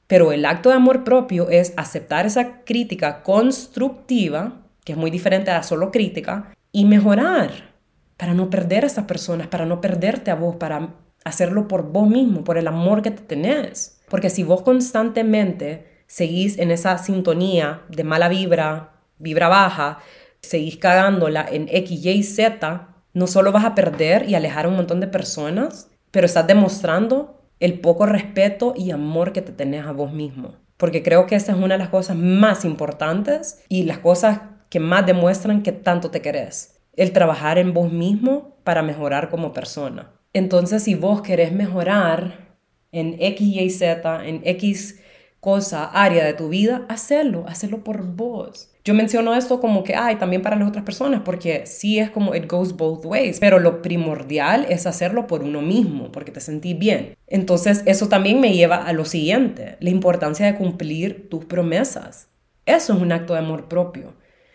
Pero 0.07 0.31
el 0.31 0.45
acto 0.45 0.69
de 0.69 0.75
amor 0.75 1.03
propio 1.03 1.49
es 1.49 1.73
aceptar 1.77 2.25
esa 2.25 2.63
crítica 2.63 3.23
constructiva, 3.23 4.61
que 4.83 4.91
es 4.91 4.97
muy 4.97 5.11
diferente 5.11 5.51
a 5.51 5.63
solo 5.63 5.91
crítica, 5.91 6.53
y 6.71 6.85
mejorar 6.85 7.73
para 8.17 8.33
no 8.33 8.49
perder 8.49 8.83
a 8.83 8.87
esas 8.87 9.05
personas, 9.05 9.47
para 9.47 9.65
no 9.65 9.81
perderte 9.81 10.29
a 10.29 10.35
vos, 10.35 10.57
para 10.57 10.89
hacerlo 11.23 11.67
por 11.67 11.91
vos 11.91 12.07
mismo, 12.07 12.43
por 12.43 12.57
el 12.57 12.67
amor 12.67 13.01
que 13.01 13.11
te 13.11 13.23
tenés. 13.23 14.01
Porque 14.09 14.29
si 14.29 14.43
vos 14.43 14.61
constantemente 14.61 16.03
seguís 16.07 16.57
en 16.59 16.71
esa 16.71 16.97
sintonía 16.97 17.81
de 17.89 18.03
mala 18.03 18.29
vibra, 18.29 18.91
vibra 19.17 19.47
baja, 19.47 19.99
seguís 20.41 20.77
cagándola 20.77 21.45
en 21.49 21.67
X, 21.69 22.05
Y, 22.05 22.23
Z, 22.23 22.89
no 23.13 23.27
solo 23.27 23.51
vas 23.51 23.65
a 23.65 23.75
perder 23.75 24.29
y 24.29 24.35
alejar 24.35 24.65
a 24.65 24.69
un 24.69 24.75
montón 24.75 24.99
de 24.99 25.07
personas, 25.07 25.89
pero 26.11 26.25
estás 26.25 26.45
demostrando 26.45 27.41
el 27.59 27.79
poco 27.79 28.05
respeto 28.05 28.73
y 28.75 28.91
amor 28.91 29.31
que 29.31 29.41
te 29.41 29.51
tenés 29.51 29.85
a 29.85 29.91
vos 29.91 30.11
mismo. 30.11 30.55
Porque 30.77 31.01
creo 31.01 31.27
que 31.27 31.35
esa 31.35 31.53
es 31.53 31.57
una 31.57 31.75
de 31.75 31.77
las 31.77 31.89
cosas 31.89 32.17
más 32.17 32.65
importantes 32.65 33.63
y 33.69 33.83
las 33.83 33.99
cosas 33.99 34.41
que 34.69 34.79
más 34.79 35.05
demuestran 35.05 35.61
que 35.61 35.71
tanto 35.71 36.11
te 36.11 36.21
querés. 36.21 36.81
El 36.95 37.13
trabajar 37.13 37.57
en 37.57 37.73
vos 37.73 37.91
mismo 37.91 38.57
para 38.63 38.81
mejorar 38.81 39.29
como 39.29 39.53
persona. 39.53 40.11
Entonces, 40.33 40.83
si 40.83 40.95
vos 40.95 41.21
querés 41.21 41.51
mejorar 41.51 42.57
en 42.91 43.15
X, 43.19 43.47
Y, 43.47 43.69
Z, 43.69 44.27
en 44.27 44.41
X 44.43 44.99
cosa, 45.39 45.85
área 45.85 46.23
de 46.23 46.33
tu 46.33 46.47
vida, 46.49 46.85
hacerlo, 46.87 47.43
hacerlo 47.49 47.83
por 47.83 48.01
vos. 48.03 48.71
Yo 48.85 48.93
menciono 48.93 49.35
esto 49.35 49.59
como 49.59 49.83
que, 49.83 49.93
ay, 49.93 50.15
también 50.15 50.41
para 50.41 50.55
las 50.55 50.69
otras 50.69 50.85
personas, 50.85 51.21
porque 51.25 51.65
sí 51.65 51.99
es 51.99 52.09
como 52.09 52.33
it 52.33 52.49
goes 52.49 52.77
both 52.77 53.05
ways, 53.05 53.39
pero 53.41 53.59
lo 53.59 53.81
primordial 53.81 54.65
es 54.69 54.87
hacerlo 54.87 55.27
por 55.27 55.43
uno 55.43 55.61
mismo, 55.61 56.13
porque 56.13 56.31
te 56.31 56.39
sentís 56.39 56.79
bien. 56.79 57.15
Entonces, 57.27 57.83
eso 57.85 58.07
también 58.07 58.39
me 58.39 58.53
lleva 58.53 58.77
a 58.77 58.93
lo 58.93 59.03
siguiente, 59.03 59.75
la 59.81 59.89
importancia 59.89 60.45
de 60.45 60.55
cumplir 60.55 61.29
tus 61.29 61.43
promesas. 61.43 62.29
Eso 62.65 62.93
es 62.93 63.01
un 63.01 63.11
acto 63.11 63.33
de 63.33 63.39
amor 63.39 63.67
propio. 63.67 64.13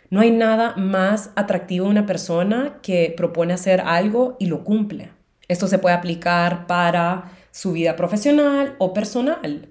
No 0.08 0.20
hay 0.20 0.30
nada 0.30 0.74
más 0.76 1.32
atractivo 1.36 1.86
a 1.86 1.90
una 1.90 2.06
persona 2.06 2.78
que 2.82 3.12
propone 3.14 3.52
hacer 3.52 3.82
algo 3.82 4.36
y 4.40 4.46
lo 4.46 4.64
cumple. 4.64 5.10
Esto 5.48 5.66
se 5.66 5.78
puede 5.78 5.96
aplicar 5.96 6.66
para 6.66 7.32
su 7.50 7.72
vida 7.72 7.96
profesional 7.96 8.76
o 8.78 8.94
personal 8.94 9.68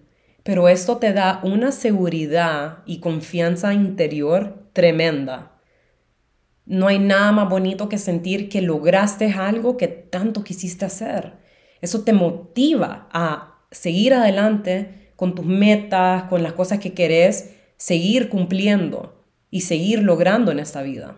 pero 0.47 0.69
esto 0.69 0.95
te 0.95 1.11
da 1.11 1.41
una 1.43 1.73
seguridad 1.73 2.77
y 2.85 3.01
confianza 3.01 3.73
interior 3.73 4.69
tremenda. 4.71 5.59
No 6.65 6.87
hay 6.87 6.99
nada 6.99 7.33
más 7.33 7.49
bonito 7.49 7.89
que 7.89 7.97
sentir 7.97 8.47
que 8.47 8.61
lograste 8.61 9.33
algo 9.33 9.75
que 9.75 9.89
tanto 9.89 10.45
quisiste 10.45 10.85
hacer. 10.85 11.33
Eso 11.81 12.05
te 12.05 12.13
motiva 12.13 13.09
a 13.11 13.59
seguir 13.71 14.13
adelante 14.13 15.11
con 15.17 15.35
tus 15.35 15.45
metas, 15.45 16.23
con 16.29 16.43
las 16.43 16.53
cosas 16.53 16.79
que 16.79 16.93
querés, 16.93 17.53
seguir 17.75 18.29
cumpliendo 18.29 19.25
y 19.51 19.61
seguir 19.61 20.01
logrando 20.01 20.53
en 20.53 20.59
esta 20.59 20.81
vida. 20.81 21.17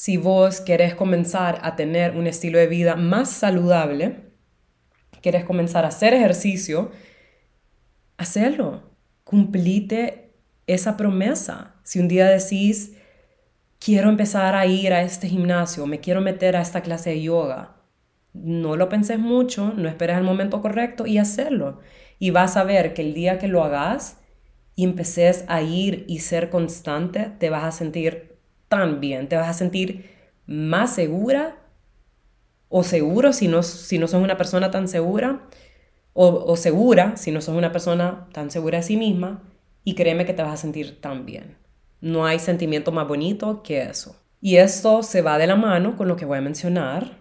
Si 0.00 0.16
vos 0.16 0.62
querés 0.62 0.94
comenzar 0.94 1.60
a 1.62 1.76
tener 1.76 2.16
un 2.16 2.26
estilo 2.26 2.58
de 2.58 2.66
vida 2.66 2.96
más 2.96 3.28
saludable, 3.28 4.30
querés 5.20 5.44
comenzar 5.44 5.84
a 5.84 5.88
hacer 5.88 6.14
ejercicio, 6.14 6.90
hacerlo. 8.16 8.94
Cumplite 9.24 10.32
esa 10.66 10.96
promesa. 10.96 11.74
Si 11.82 11.98
un 11.98 12.08
día 12.08 12.26
decís, 12.28 12.96
quiero 13.78 14.08
empezar 14.08 14.54
a 14.54 14.64
ir 14.64 14.94
a 14.94 15.02
este 15.02 15.28
gimnasio, 15.28 15.86
me 15.86 16.00
quiero 16.00 16.22
meter 16.22 16.56
a 16.56 16.62
esta 16.62 16.80
clase 16.80 17.10
de 17.10 17.20
yoga, 17.20 17.76
no 18.32 18.76
lo 18.76 18.88
penses 18.88 19.18
mucho, 19.18 19.74
no 19.76 19.86
esperes 19.86 20.16
el 20.16 20.24
momento 20.24 20.62
correcto 20.62 21.06
y 21.06 21.18
hacerlo. 21.18 21.80
Y 22.18 22.30
vas 22.30 22.56
a 22.56 22.64
ver 22.64 22.94
que 22.94 23.02
el 23.02 23.12
día 23.12 23.38
que 23.38 23.48
lo 23.48 23.62
hagas 23.62 24.16
y 24.74 24.84
empeces 24.84 25.44
a 25.46 25.60
ir 25.60 26.06
y 26.08 26.20
ser 26.20 26.48
constante, 26.48 27.32
te 27.38 27.50
vas 27.50 27.64
a 27.64 27.72
sentir 27.72 28.29
tan 28.70 29.00
bien, 29.00 29.28
te 29.28 29.36
vas 29.36 29.48
a 29.48 29.52
sentir 29.52 30.08
más 30.46 30.94
segura 30.94 31.58
o 32.68 32.84
seguro 32.84 33.32
si 33.32 33.48
no, 33.48 33.64
si 33.64 33.98
no 33.98 34.06
sos 34.06 34.22
una 34.22 34.36
persona 34.36 34.70
tan 34.70 34.86
segura 34.86 35.42
o, 36.12 36.56
segura, 36.56 37.16
si 37.16 37.32
no 37.32 37.40
sos 37.40 37.56
una 37.56 37.72
persona 37.72 38.28
tan 38.32 38.50
segura 38.50 38.78
de 38.78 38.84
sí 38.84 38.96
misma, 38.96 39.42
y 39.84 39.94
créeme 39.94 40.26
que 40.26 40.34
te 40.34 40.42
vas 40.42 40.52
a 40.52 40.56
sentir 40.56 41.00
tan 41.00 41.24
bien. 41.24 41.56
No 42.00 42.26
hay 42.26 42.38
sentimiento 42.38 42.92
más 42.92 43.08
bonito 43.08 43.62
que 43.62 43.82
eso. 43.82 44.16
Y 44.40 44.56
esto 44.56 45.02
se 45.02 45.22
va 45.22 45.38
de 45.38 45.46
la 45.46 45.56
mano 45.56 45.96
con 45.96 46.08
lo 46.08 46.16
que 46.16 46.26
voy 46.26 46.38
a 46.38 46.42
mencionar, 46.42 47.18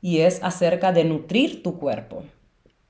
y 0.00 0.20
es 0.20 0.42
acerca 0.42 0.92
de 0.92 1.04
nutrir 1.04 1.62
tu 1.62 1.78
cuerpo. 1.78 2.24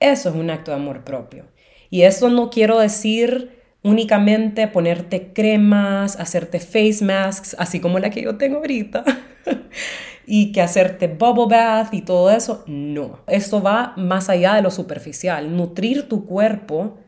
Eso 0.01 0.29
es 0.29 0.35
un 0.35 0.51
acto 0.51 0.71
de 0.71 0.77
amor 0.77 1.03
propio. 1.03 1.47
Y 1.91 2.03
eso 2.03 2.29
no 2.29 2.51
quiero 2.51 2.79
decir 2.79 3.56
únicamente 3.87 4.67
ponerte 4.69 5.33
cremas, 5.33 6.19
hacerte 6.19 6.59
face 6.59 7.05
masks, 7.05 7.55
así 7.59 7.81
como 7.81 7.99
la 7.99 8.11
que 8.11 8.23
yo 8.23 8.37
tengo 8.37 8.59
ahorita. 8.59 9.05
y 10.27 10.51
que 10.51 10.61
hacerte 10.61 11.07
bubble 11.07 11.47
bath 11.57 11.95
y 11.95 12.03
todo 12.03 12.31
eso. 12.31 12.65
No, 12.67 13.21
esto 13.29 13.63
va 13.63 13.95
más 13.97 14.29
allá 14.29 14.55
de 14.55 14.63
lo 14.63 14.71
superficial. 14.71 15.57
Nutrir 15.57 16.09
tu 16.09 16.27
cuerpo 16.27 16.99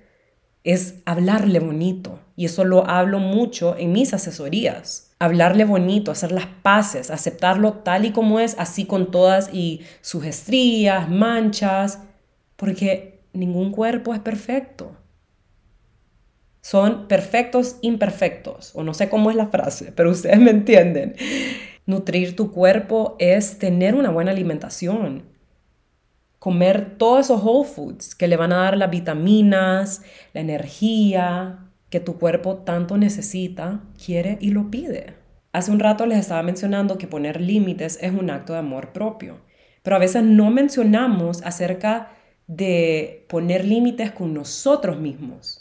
es 0.63 0.97
hablarle 1.05 1.59
bonito 1.59 2.21
y 2.37 2.45
eso 2.45 2.65
lo 2.65 2.89
hablo 2.89 3.19
mucho 3.19 3.77
en 3.77 3.93
mis 3.93 4.15
asesorías. 4.15 5.17
Hablarle 5.19 5.65
bonito, 5.65 6.13
hacer 6.13 6.31
las 6.31 6.47
paces, 6.47 7.11
aceptarlo 7.11 7.73
tal 7.73 8.05
y 8.05 8.13
como 8.13 8.39
es, 8.39 8.55
así 8.57 8.85
con 8.85 9.11
todas 9.11 9.53
y 9.53 9.81
sus 10.01 10.25
estrías, 10.25 11.11
manchas, 11.11 11.99
porque 12.55 13.19
ningún 13.33 13.73
cuerpo 13.73 14.15
es 14.15 14.21
perfecto. 14.21 14.98
Son 16.69 17.09
perfectos 17.09 17.79
imperfectos, 17.81 18.73
o 18.75 18.83
no 18.83 18.93
sé 18.93 19.09
cómo 19.09 19.31
es 19.31 19.37
la 19.37 19.47
frase, 19.47 19.91
pero 19.91 20.11
ustedes 20.11 20.39
me 20.39 20.51
entienden. 20.51 21.15
Nutrir 21.87 22.37
tu 22.37 22.53
cuerpo 22.53 23.17
es 23.19 23.59
tener 23.59 23.95
una 23.95 24.11
buena 24.11 24.33
alimentación. 24.33 25.23
Comer 26.39 26.99
todos 26.99 27.21
esos 27.25 27.43
whole 27.43 27.67
foods 27.67 28.15
que 28.15 28.29
le 28.29 28.37
van 28.37 28.53
a 28.53 28.59
dar 28.59 28.77
las 28.77 28.91
vitaminas, 28.91 30.03
la 30.35 30.43
energía 30.43 31.71
que 31.89 32.01
tu 32.01 32.19
cuerpo 32.19 32.59
tanto 32.59 32.99
necesita, 32.99 33.81
quiere 34.05 34.37
y 34.39 34.51
lo 34.51 34.71
pide. 34.71 35.15
Hace 35.53 35.71
un 35.71 35.81
rato 35.81 36.05
les 36.05 36.19
estaba 36.19 36.43
mencionando 36.43 36.99
que 36.99 37.07
poner 37.07 37.41
límites 37.41 37.99
es 38.03 38.13
un 38.13 38.29
acto 38.29 38.53
de 38.53 38.59
amor 38.59 38.93
propio, 38.93 39.39
pero 39.83 39.97
a 39.97 40.01
veces 40.01 40.23
no 40.23 40.51
mencionamos 40.51 41.41
acerca 41.45 42.11
de 42.47 43.25
poner 43.31 43.65
límites 43.65 44.13
con 44.13 44.35
nosotros 44.35 44.99
mismos, 45.01 45.58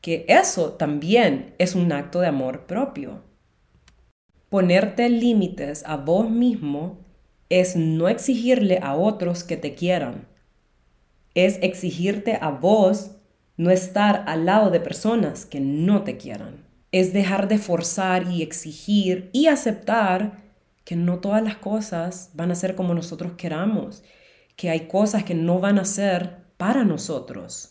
que 0.00 0.24
eso 0.28 0.72
también 0.72 1.54
es 1.58 1.74
un 1.74 1.92
acto 1.92 2.20
de 2.20 2.28
amor 2.28 2.66
propio. 2.66 3.22
Ponerte 4.48 5.08
límites 5.08 5.84
a 5.86 5.96
vos 5.96 6.30
mismo 6.30 6.98
es 7.48 7.76
no 7.76 8.08
exigirle 8.08 8.80
a 8.82 8.94
otros 8.94 9.44
que 9.44 9.56
te 9.56 9.74
quieran. 9.74 10.26
Es 11.34 11.58
exigirte 11.62 12.38
a 12.40 12.50
vos 12.50 13.16
no 13.56 13.70
estar 13.70 14.24
al 14.26 14.46
lado 14.46 14.70
de 14.70 14.80
personas 14.80 15.44
que 15.44 15.60
no 15.60 16.02
te 16.02 16.16
quieran. 16.16 16.66
Es 16.92 17.12
dejar 17.12 17.46
de 17.46 17.58
forzar 17.58 18.26
y 18.28 18.42
exigir 18.42 19.28
y 19.32 19.46
aceptar 19.46 20.42
que 20.84 20.96
no 20.96 21.20
todas 21.20 21.42
las 21.42 21.56
cosas 21.56 22.30
van 22.34 22.50
a 22.50 22.54
ser 22.54 22.74
como 22.74 22.94
nosotros 22.94 23.32
queramos, 23.36 24.02
que 24.56 24.70
hay 24.70 24.88
cosas 24.88 25.24
que 25.24 25.34
no 25.34 25.60
van 25.60 25.78
a 25.78 25.84
ser 25.84 26.38
para 26.56 26.84
nosotros. 26.84 27.69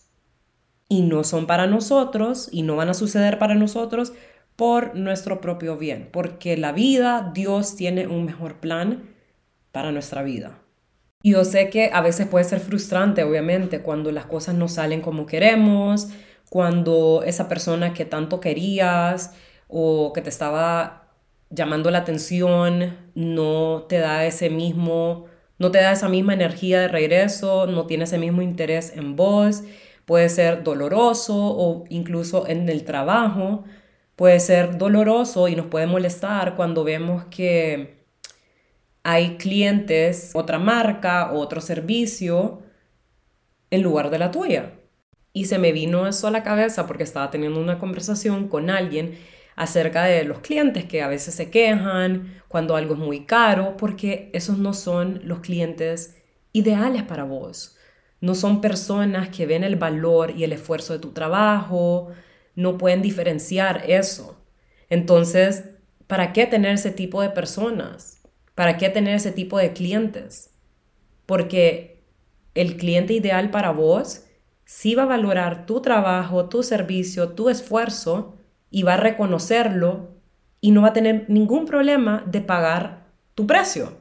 Y 0.90 1.04
no 1.04 1.24
son 1.24 1.48
para 1.48 1.68
nosotros 1.68 2.50
y 2.52 2.64
no 2.64 2.76
van 2.76 2.90
a 2.90 2.94
suceder 2.94 3.40
para 3.40 3.56
nosotros 3.56 4.12
por 4.56 4.96
nuestro 4.96 5.40
propio 5.40 5.78
bien, 5.78 6.10
porque 6.12 6.58
la 6.58 6.74
vida, 6.74 7.32
Dios 7.34 7.78
tiene 7.78 8.08
un 8.08 8.26
mejor 8.26 8.56
plan 8.56 9.04
para 9.72 9.94
nuestra 9.94 10.22
vida. 10.22 10.60
Y 11.22 11.32
yo 11.32 11.46
sé 11.46 11.70
que 11.70 11.92
a 11.94 12.02
veces 12.02 12.28
puede 12.28 12.44
ser 12.44 12.60
frustrante, 12.60 13.24
obviamente, 13.24 13.82
cuando 13.82 14.12
las 14.12 14.26
cosas 14.26 14.56
no 14.56 14.68
salen 14.68 15.02
como 15.02 15.26
queremos, 15.26 16.10
cuando 16.50 17.24
esa 17.26 17.48
persona 17.48 17.94
que 17.94 18.06
tanto 18.06 18.40
querías 18.40 19.34
o 19.68 20.12
que 20.14 20.22
te 20.22 20.30
estaba 20.30 21.10
llamando 21.50 21.92
la 21.92 22.00
atención 22.00 22.98
no 23.16 23.86
te 23.88 23.98
da 24.00 24.26
ese 24.26 24.50
mismo, 24.50 25.26
no 25.58 25.72
te 25.72 25.80
da 25.80 25.92
esa 25.92 26.10
misma 26.10 26.34
energía 26.34 26.82
de 26.82 26.88
regreso, 26.88 27.68
no 27.68 27.86
tiene 27.86 28.06
ese 28.06 28.18
mismo 28.18 28.42
interés 28.42 28.94
en 28.96 29.16
vos, 29.16 29.64
puede 30.10 30.28
ser 30.28 30.64
doloroso 30.64 31.38
o 31.38 31.86
incluso 31.90 32.48
en 32.48 32.68
el 32.68 32.84
trabajo 32.84 33.64
Puede 34.20 34.42
ser 34.42 34.78
doloroso 34.78 35.48
y 35.48 35.56
nos 35.56 35.68
puede 35.68 35.88
molestar 35.88 36.58
cuando 36.58 36.84
vemos 36.84 37.24
que 37.32 38.04
hay 39.02 39.38
clientes, 39.38 40.32
otra 40.34 40.60
marca, 40.60 41.32
otro 41.32 41.62
servicio 41.62 42.62
en 43.72 43.82
lugar 43.82 44.10
de 44.10 44.20
la 44.20 44.30
tuya. 44.30 44.74
Y 45.32 45.46
se 45.46 45.58
me 45.58 45.72
vino 45.72 46.06
eso 46.06 46.28
a 46.28 46.32
la 46.32 46.44
cabeza 46.44 46.86
porque 46.86 47.04
estaba 47.04 47.32
teniendo 47.32 47.62
una 47.62 47.80
conversación 47.80 48.50
con 48.50 48.70
alguien 48.70 49.18
acerca 49.56 50.04
de 50.04 50.26
los 50.26 50.40
clientes 50.40 50.84
que 50.84 51.02
a 51.02 51.08
veces 51.08 51.36
se 51.36 51.50
quejan 51.50 52.42
cuando 52.50 52.76
algo 52.76 52.96
es 52.96 53.00
muy 53.00 53.26
caro, 53.26 53.78
porque 53.78 54.32
esos 54.34 54.58
no 54.58 54.74
son 54.74 55.22
los 55.24 55.40
clientes 55.40 56.18
ideales 56.52 57.04
para 57.04 57.24
vos. 57.24 57.79
No 58.22 58.36
son 58.36 58.62
personas 58.62 59.30
que 59.30 59.46
ven 59.46 59.64
el 59.64 59.76
valor 59.76 60.32
y 60.32 60.44
el 60.44 60.54
esfuerzo 60.54 60.94
de 60.94 61.00
tu 61.00 61.12
trabajo, 61.12 62.10
no 62.56 62.78
pueden 62.78 63.02
diferenciar 63.02 63.84
eso. 63.88 64.38
Entonces, 64.90 65.70
¿para 66.08 66.34
qué 66.34 66.46
tener 66.46 66.74
ese 66.74 66.92
tipo 66.92 67.22
de 67.22 67.30
personas? 67.30 68.22
¿Para 68.56 68.78
qué 68.78 68.90
tener 68.90 69.16
ese 69.16 69.32
tipo 69.32 69.58
de 69.58 69.72
clientes? 69.72 70.52
Porque 71.26 72.04
el 72.56 72.76
cliente 72.76 73.14
ideal 73.14 73.52
para 73.52 73.72
vos 73.72 74.26
sí 74.66 74.96
va 74.96 75.04
a 75.04 75.08
valorar 75.08 75.66
tu 75.66 75.82
trabajo, 75.82 76.50
tu 76.50 76.64
servicio, 76.64 77.30
tu 77.30 77.50
esfuerzo 77.50 78.36
y 78.70 78.84
va 78.84 78.96
a 78.96 78.98
reconocerlo 78.98 80.10
y 80.62 80.72
no 80.72 80.82
va 80.82 80.90
a 80.90 80.94
tener 80.94 81.26
ningún 81.30 81.66
problema 81.66 82.24
de 82.28 82.42
pagar 82.42 83.06
tu 83.36 83.48
precio. 83.48 83.98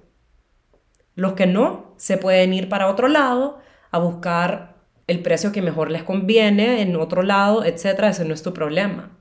Los 1.15 1.35
que 1.35 1.47
no, 1.47 1.95
se 1.97 2.17
pueden 2.17 2.53
ir 2.53 2.69
para 2.69 2.89
otro 2.89 3.09
lado 3.09 3.61
a 3.91 3.99
buscar 3.99 4.77
el 5.07 5.21
precio 5.21 5.53
que 5.53 5.63
mejor 5.63 5.91
les 5.91 6.03
conviene 6.03 6.83
en 6.83 6.95
otro 6.97 7.23
lado, 7.23 7.65
etcétera, 7.65 8.11
ese 8.11 8.25
no 8.25 8.35
es 8.35 8.43
tu 8.43 8.53
problema. 8.53 9.19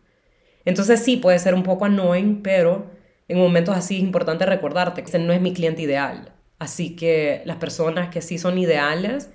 Entonces 0.66 1.02
sí, 1.02 1.18
puede 1.18 1.40
ser 1.40 1.54
un 1.54 1.64
poco 1.64 1.86
annoying, 1.86 2.42
pero 2.44 2.92
en 3.30 3.38
momentos 3.38 3.76
así 3.76 3.96
es 3.96 4.04
importante 4.04 4.46
recordarte 4.46 5.02
que 5.02 5.08
ese 5.08 5.20
no 5.20 5.32
es 5.32 5.42
mi 5.42 5.54
cliente 5.54 5.82
ideal. 5.82 6.34
Así 6.60 6.96
que 6.96 7.42
las 7.46 7.58
personas 7.58 8.10
que 8.10 8.22
sí 8.22 8.38
son 8.38 8.58
ideales, 8.58 9.30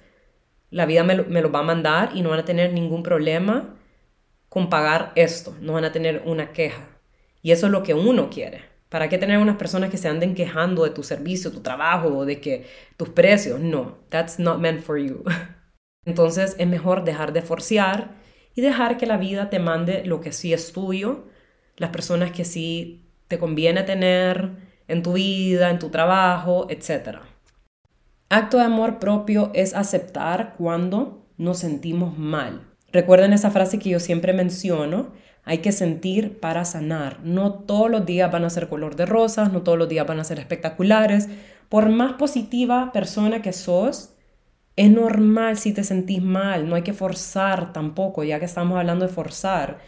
la 0.71 0.87
vida 0.87 1.05
me 1.05 1.14
lo, 1.14 1.53
va 1.53 1.61
a 1.61 1.62
mandar 1.62 2.11
y 2.14 2.23
no 2.23 2.31
van 2.31 2.40
a 2.40 2.45
tener 2.45 2.73
ningún 2.73 3.03
problema 3.03 3.77
con 4.49 4.68
pagar 4.68 5.12
esto, 5.14 5.57
no 5.61 5.73
van 5.73 5.85
a 5.85 5.92
tener 5.92 6.23
una 6.27 6.53
queja. 6.53 6.88
Y 7.42 7.53
eso 7.53 7.66
es 7.66 7.73
lo 7.73 7.83
que 7.83 7.95
uno 7.95 8.29
quiere. 8.29 8.71
¿Para 8.92 9.09
qué 9.09 9.16
tener 9.16 9.38
unas 9.38 9.57
personas 9.57 9.88
que 9.88 9.96
se 9.96 10.09
anden 10.09 10.35
quejando 10.35 10.85
de 10.85 10.90
tu 10.90 11.02
servicio, 11.02 11.50
tu 11.50 11.61
trabajo 11.61 12.09
o 12.09 12.26
de 12.26 12.42
que 12.42 12.66
tus 12.98 13.09
precios? 13.09 13.59
No, 13.59 13.96
that's 14.11 14.38
not 14.38 14.61
meant 14.61 14.83
for 14.83 14.98
you. 14.98 15.24
Entonces 16.05 16.55
es 16.59 16.68
mejor 16.68 17.02
dejar 17.02 17.33
de 17.33 17.40
forciar 17.40 18.11
y 18.55 18.61
dejar 18.61 18.98
que 18.98 19.07
la 19.07 19.16
vida 19.16 19.48
te 19.48 19.59
mande 19.61 20.05
lo 20.05 20.20
que 20.20 20.31
sí 20.31 20.52
es 20.52 20.74
tuyo, 20.74 21.24
las 21.78 21.88
personas 21.88 22.33
que 22.33 22.44
sí 22.44 23.09
te 23.28 23.38
conviene 23.38 23.83
tener 23.83 24.50
en 24.88 25.02
tu 25.02 25.14
vida, 25.14 25.70
en 25.70 25.78
tu 25.78 25.88
trabajo, 25.88 26.66
etcétera. 26.68 27.22
Acto 28.28 28.59
de 28.59 28.64
amor 28.64 28.98
propio 28.98 29.52
es 29.55 29.72
aceptar 29.72 30.55
cuando 30.59 31.26
nos 31.38 31.61
sentimos 31.61 32.18
mal. 32.18 32.68
Recuerden 32.92 33.33
esa 33.33 33.50
frase 33.50 33.78
que 33.78 33.88
yo 33.88 34.00
siempre 34.00 34.35
menciono, 34.35 35.14
hay 35.44 35.59
que 35.59 35.72
sentir 35.72 36.38
para 36.38 36.64
sanar. 36.64 37.20
No 37.24 37.52
todos 37.55 37.90
los 37.90 38.07
días 38.07 38.31
van 38.31 38.44
a 38.44 38.50
ser 38.50 38.68
color 38.68 38.96
de 38.96 39.07
rosas, 39.07 39.52
no 39.52 39.62
todos 39.62 39.78
los 39.78 39.88
días 39.88 40.07
van 40.07 40.20
a 40.20 40.24
ser 40.24 40.38
espectaculares. 40.38 41.28
Por 41.68 41.88
más 41.88 42.14
positiva 42.14 42.92
persona 42.92 43.42
que 43.42 43.52
sos, 43.52 44.14
es 44.76 44.90
normal 44.90 45.59
si 45.59 45.72
te 45.72 45.85
sentís 45.85 46.22
mal, 46.22 46.68
no 46.68 46.76
hay 46.76 46.83
que 46.83 46.92
forzar 46.92 47.72
tampoco, 47.72 48.24
ya 48.24 48.38
que 48.38 48.46
estamos 48.46 48.78
hablando 48.78 49.07
de 49.07 49.12
forzar. 49.12 49.78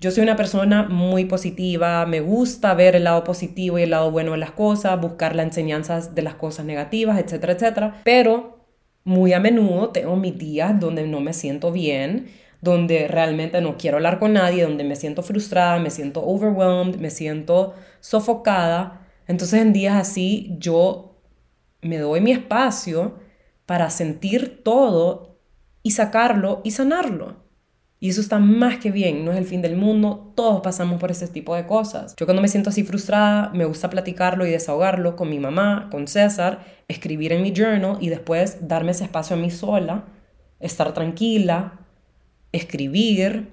Yo 0.00 0.10
soy 0.10 0.24
una 0.24 0.36
persona 0.36 0.84
muy 0.84 1.26
positiva, 1.26 2.04
me 2.06 2.20
gusta 2.20 2.74
ver 2.74 2.96
el 2.96 3.04
lado 3.04 3.22
positivo 3.24 3.78
y 3.78 3.82
el 3.82 3.90
lado 3.90 4.10
bueno 4.10 4.32
de 4.32 4.38
las 4.38 4.50
cosas, 4.50 5.00
buscar 5.00 5.36
las 5.36 5.46
enseñanzas 5.46 6.14
de 6.14 6.22
las 6.22 6.34
cosas 6.34 6.66
negativas, 6.66 7.18
etcétera, 7.18 7.52
etcétera. 7.52 8.00
Pero 8.04 8.58
muy 9.04 9.32
a 9.32 9.40
menudo 9.40 9.90
tengo 9.90 10.16
mis 10.16 10.36
días 10.38 10.78
donde 10.78 11.06
no 11.06 11.20
me 11.20 11.32
siento 11.32 11.72
bien, 11.72 12.28
donde 12.62 13.08
realmente 13.08 13.60
no 13.60 13.76
quiero 13.76 13.98
hablar 13.98 14.20
con 14.20 14.32
nadie, 14.34 14.62
donde 14.62 14.84
me 14.84 14.96
siento 14.96 15.22
frustrada, 15.22 15.80
me 15.80 15.90
siento 15.90 16.24
overwhelmed, 16.24 16.96
me 16.96 17.10
siento 17.10 17.74
sofocada. 18.00 19.08
Entonces 19.26 19.60
en 19.60 19.72
días 19.72 19.96
así 19.96 20.54
yo 20.58 21.20
me 21.82 21.98
doy 21.98 22.20
mi 22.20 22.30
espacio 22.30 23.18
para 23.66 23.90
sentir 23.90 24.62
todo 24.62 25.40
y 25.82 25.90
sacarlo 25.90 26.60
y 26.62 26.70
sanarlo. 26.70 27.42
Y 27.98 28.10
eso 28.10 28.20
está 28.20 28.38
más 28.38 28.78
que 28.78 28.92
bien, 28.92 29.24
no 29.24 29.32
es 29.32 29.38
el 29.38 29.44
fin 29.44 29.60
del 29.60 29.76
mundo, 29.76 30.32
todos 30.36 30.60
pasamos 30.60 31.00
por 31.00 31.10
ese 31.10 31.26
tipo 31.28 31.56
de 31.56 31.66
cosas. 31.66 32.14
Yo 32.16 32.26
cuando 32.26 32.42
me 32.42 32.48
siento 32.48 32.70
así 32.70 32.84
frustrada, 32.84 33.50
me 33.54 33.64
gusta 33.64 33.90
platicarlo 33.90 34.46
y 34.46 34.50
desahogarlo 34.50 35.16
con 35.16 35.30
mi 35.30 35.40
mamá, 35.40 35.88
con 35.90 36.06
César, 36.06 36.64
escribir 36.86 37.32
en 37.32 37.42
mi 37.42 37.52
journal 37.52 37.98
y 38.00 38.08
después 38.08 38.68
darme 38.68 38.92
ese 38.92 39.04
espacio 39.04 39.34
a 39.34 39.38
mí 39.38 39.50
sola, 39.50 40.04
estar 40.60 40.94
tranquila, 40.94 41.81
escribir, 42.52 43.48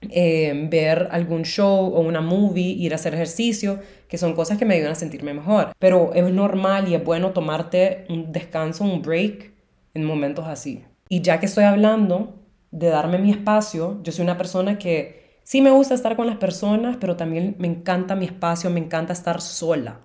eh, 0.00 0.66
ver 0.68 1.08
algún 1.12 1.44
show 1.44 1.94
o 1.94 2.00
una 2.00 2.20
movie, 2.20 2.72
ir 2.72 2.92
a 2.92 2.96
hacer 2.96 3.14
ejercicio, 3.14 3.80
que 4.08 4.18
son 4.18 4.34
cosas 4.34 4.58
que 4.58 4.64
me 4.64 4.74
ayudan 4.74 4.92
a 4.92 4.96
sentirme 4.96 5.34
mejor. 5.34 5.72
Pero 5.78 6.12
es 6.14 6.30
normal 6.32 6.88
y 6.88 6.94
es 6.94 7.04
bueno 7.04 7.30
tomarte 7.30 8.04
un 8.08 8.32
descanso, 8.32 8.84
un 8.84 9.02
break 9.02 9.52
en 9.94 10.04
momentos 10.04 10.46
así. 10.46 10.84
Y 11.08 11.20
ya 11.20 11.38
que 11.38 11.46
estoy 11.46 11.64
hablando 11.64 12.42
de 12.72 12.88
darme 12.88 13.18
mi 13.18 13.30
espacio. 13.30 14.00
Yo 14.02 14.12
soy 14.12 14.24
una 14.24 14.38
persona 14.38 14.78
que 14.78 15.38
sí 15.44 15.60
me 15.60 15.70
gusta 15.70 15.94
estar 15.94 16.16
con 16.16 16.26
las 16.26 16.38
personas, 16.38 16.96
pero 16.98 17.16
también 17.16 17.54
me 17.58 17.68
encanta 17.68 18.16
mi 18.16 18.24
espacio, 18.24 18.70
me 18.70 18.80
encanta 18.80 19.12
estar 19.12 19.40
sola. 19.40 20.00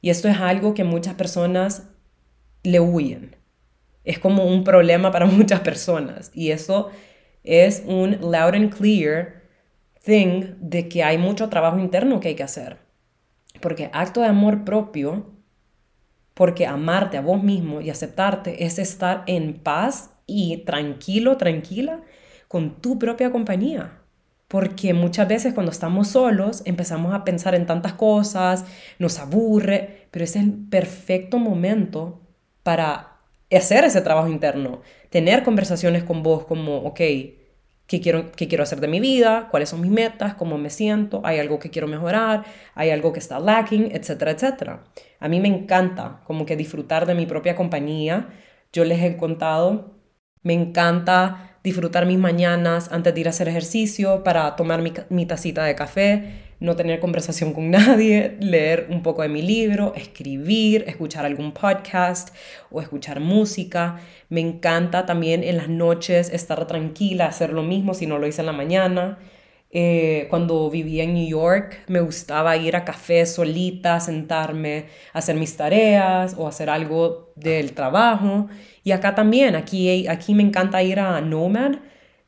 Y 0.00 0.10
esto 0.10 0.28
es 0.28 0.38
algo 0.38 0.74
que 0.74 0.84
muchas 0.84 1.14
personas 1.14 1.88
le 2.62 2.80
huyen. 2.80 3.36
Es 4.04 4.18
como 4.18 4.44
un 4.44 4.62
problema 4.62 5.10
para 5.10 5.26
muchas 5.26 5.60
personas. 5.60 6.30
Y 6.34 6.50
eso 6.50 6.90
es 7.44 7.84
un 7.86 8.18
loud 8.20 8.54
and 8.54 8.74
clear 8.74 9.42
thing 10.02 10.54
de 10.58 10.88
que 10.88 11.04
hay 11.04 11.18
mucho 11.18 11.48
trabajo 11.48 11.78
interno 11.78 12.20
que 12.20 12.28
hay 12.28 12.34
que 12.34 12.42
hacer. 12.42 12.78
Porque 13.60 13.90
acto 13.92 14.20
de 14.20 14.26
amor 14.26 14.64
propio, 14.64 15.32
porque 16.34 16.66
amarte 16.66 17.16
a 17.16 17.22
vos 17.22 17.42
mismo 17.42 17.80
y 17.80 17.90
aceptarte 17.90 18.64
es 18.64 18.78
estar 18.78 19.22
en 19.26 19.54
paz 19.54 20.10
y 20.26 20.58
tranquilo, 20.58 21.36
tranquila 21.36 22.00
con 22.48 22.80
tu 22.80 22.98
propia 22.98 23.30
compañía. 23.30 24.00
Porque 24.48 24.94
muchas 24.94 25.26
veces 25.28 25.54
cuando 25.54 25.72
estamos 25.72 26.08
solos 26.08 26.62
empezamos 26.64 27.14
a 27.14 27.24
pensar 27.24 27.54
en 27.54 27.66
tantas 27.66 27.94
cosas, 27.94 28.64
nos 28.98 29.18
aburre, 29.18 30.08
pero 30.10 30.24
es 30.24 30.36
el 30.36 30.52
perfecto 30.52 31.38
momento 31.38 32.20
para 32.62 33.14
hacer 33.50 33.84
ese 33.84 34.00
trabajo 34.00 34.28
interno, 34.28 34.82
tener 35.14 35.44
conversaciones 35.44 36.02
con 36.02 36.24
vos 36.24 36.44
como, 36.44 36.78
ok, 36.78 36.96
¿qué 36.96 38.00
quiero, 38.02 38.32
qué 38.32 38.48
quiero 38.48 38.64
hacer 38.64 38.80
de 38.80 38.88
mi 38.88 38.98
vida? 38.98 39.46
¿Cuáles 39.48 39.68
son 39.68 39.80
mis 39.80 39.92
metas? 39.92 40.34
¿Cómo 40.34 40.58
me 40.58 40.70
siento? 40.70 41.20
¿Hay 41.22 41.38
algo 41.38 41.60
que 41.60 41.70
quiero 41.70 41.86
mejorar? 41.86 42.44
¿Hay 42.74 42.90
algo 42.90 43.12
que 43.12 43.20
está 43.20 43.38
lacking? 43.38 43.92
Etcétera, 43.92 44.32
etcétera. 44.32 44.82
A 45.20 45.28
mí 45.28 45.38
me 45.38 45.46
encanta 45.46 46.20
como 46.26 46.44
que 46.44 46.56
disfrutar 46.56 47.06
de 47.06 47.14
mi 47.14 47.26
propia 47.26 47.54
compañía. 47.54 48.26
Yo 48.72 48.84
les 48.84 49.00
he 49.04 49.16
contado 49.16 49.94
me 50.44 50.52
encanta 50.52 51.58
disfrutar 51.64 52.06
mis 52.06 52.18
mañanas 52.18 52.92
antes 52.92 53.14
de 53.14 53.20
ir 53.20 53.26
a 53.26 53.30
hacer 53.30 53.48
ejercicio 53.48 54.22
para 54.22 54.54
tomar 54.56 54.82
mi, 55.08 55.26
tacita 55.26 55.64
de 55.64 55.74
café, 55.74 56.43
no 56.64 56.76
tener 56.76 56.98
conversación 56.98 57.52
con 57.52 57.70
nadie, 57.72 58.36
leer 58.40 58.88
un 58.90 59.02
poco 59.02 59.22
de 59.22 59.28
mi 59.28 59.42
libro, 59.42 59.92
escribir, 59.94 60.84
escuchar 60.86 61.24
algún 61.24 61.52
podcast 61.52 62.34
o 62.70 62.80
escuchar 62.80 63.20
música. 63.20 64.00
Me 64.28 64.40
encanta 64.40 65.06
también 65.06 65.44
en 65.44 65.58
las 65.58 65.68
noches 65.68 66.30
estar 66.30 66.66
tranquila, 66.66 67.26
hacer 67.26 67.52
lo 67.52 67.62
mismo 67.62 67.94
si 67.94 68.06
no 68.06 68.18
lo 68.18 68.26
hice 68.26 68.42
en 68.42 68.46
la 68.46 68.52
mañana. 68.52 69.18
Eh, 69.76 70.28
cuando 70.30 70.70
vivía 70.70 71.02
en 71.02 71.14
New 71.14 71.26
York, 71.26 71.80
me 71.88 72.00
gustaba 72.00 72.56
ir 72.56 72.76
a 72.76 72.84
café 72.84 73.26
solita, 73.26 73.98
sentarme, 73.98 74.86
hacer 75.12 75.34
mis 75.34 75.56
tareas 75.56 76.36
o 76.38 76.46
hacer 76.46 76.70
algo 76.70 77.32
del 77.34 77.72
trabajo. 77.72 78.48
Y 78.84 78.92
acá 78.92 79.16
también, 79.16 79.56
aquí, 79.56 80.06
aquí 80.06 80.32
me 80.34 80.44
encanta 80.44 80.82
ir 80.82 81.00
a 81.00 81.20
Nomad, 81.20 81.76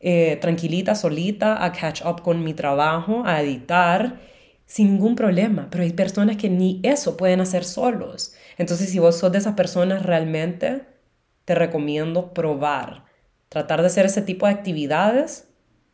eh, 0.08 0.38
tranquilita, 0.40 0.94
solita, 0.94 1.64
a 1.64 1.72
catch 1.72 2.02
up 2.04 2.22
con 2.22 2.44
mi 2.44 2.54
trabajo, 2.54 3.24
a 3.26 3.42
editar, 3.42 4.20
sin 4.66 4.92
ningún 4.92 5.16
problema. 5.16 5.68
Pero 5.70 5.84
hay 5.84 5.92
personas 5.92 6.36
que 6.36 6.48
ni 6.48 6.80
eso 6.84 7.16
pueden 7.16 7.40
hacer 7.40 7.64
solos. 7.64 8.34
Entonces, 8.58 8.90
si 8.90 8.98
vos 9.00 9.18
sos 9.18 9.32
de 9.32 9.38
esas 9.38 9.54
personas, 9.54 10.04
realmente 10.04 10.82
te 11.44 11.54
recomiendo 11.54 12.32
probar, 12.34 13.04
tratar 13.48 13.80
de 13.80 13.88
hacer 13.88 14.06
ese 14.06 14.22
tipo 14.22 14.46
de 14.46 14.52
actividades 14.52 15.48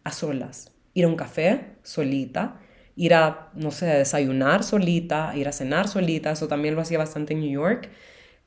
a 0.04 0.12
solas 0.12 0.72
ir 0.94 1.04
a 1.04 1.08
un 1.08 1.16
café 1.16 1.76
solita, 1.82 2.60
ir 2.96 3.14
a, 3.14 3.50
no 3.54 3.70
sé, 3.70 3.86
desayunar 3.86 4.62
solita, 4.62 5.32
ir 5.34 5.48
a 5.48 5.52
cenar 5.52 5.88
solita, 5.88 6.32
eso 6.32 6.48
también 6.48 6.74
lo 6.74 6.82
hacía 6.82 6.98
bastante 6.98 7.32
en 7.34 7.40
New 7.40 7.50
York. 7.50 7.90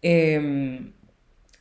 Em, 0.02 0.94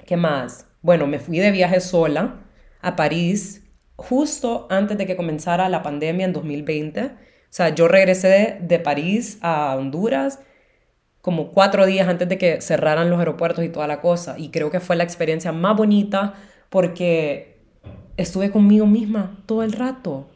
¿Qué 0.07 0.17
más? 0.17 0.67
Bueno, 0.83 1.07
me 1.07 1.19
fui 1.19 1.39
de 1.39 1.51
viaje 1.51 1.81
sola 1.81 2.45
a 2.83 2.97
París 2.97 3.64
justo 3.97 4.67
antes 4.71 4.99
de 4.99 5.07
que 5.07 5.17
comenzara 5.17 5.69
la 5.69 5.83
pandemia 5.83 6.27
en 6.27 6.33
2020. 6.33 7.11
sea, 7.51 7.69
yo 7.71 7.89
regresé 7.89 8.59
de 8.61 8.79
París 8.79 9.39
a 9.41 9.77
Honduras 9.77 10.41
como 11.25 11.53
cuatro 11.53 11.87
días 11.87 12.07
antes 12.07 12.29
de 12.29 12.37
que 12.37 12.61
cerraran 12.61 13.09
los 13.09 13.19
aeropuertos 13.19 13.65
y 13.65 13.71
toda 13.71 13.87
la 13.87 14.03
cosa. 14.03 14.35
Y 14.39 14.51
creo 14.51 14.71
que 14.71 14.79
fue 14.79 14.95
la 14.95 15.05
experiencia 15.05 15.53
más 15.53 15.75
bonita 15.75 16.35
porque 16.69 17.57
estuve 18.19 18.51
conmigo 18.51 18.85
misma 18.85 19.39
todo 19.47 19.63
el 19.63 19.73
rato, 19.73 20.29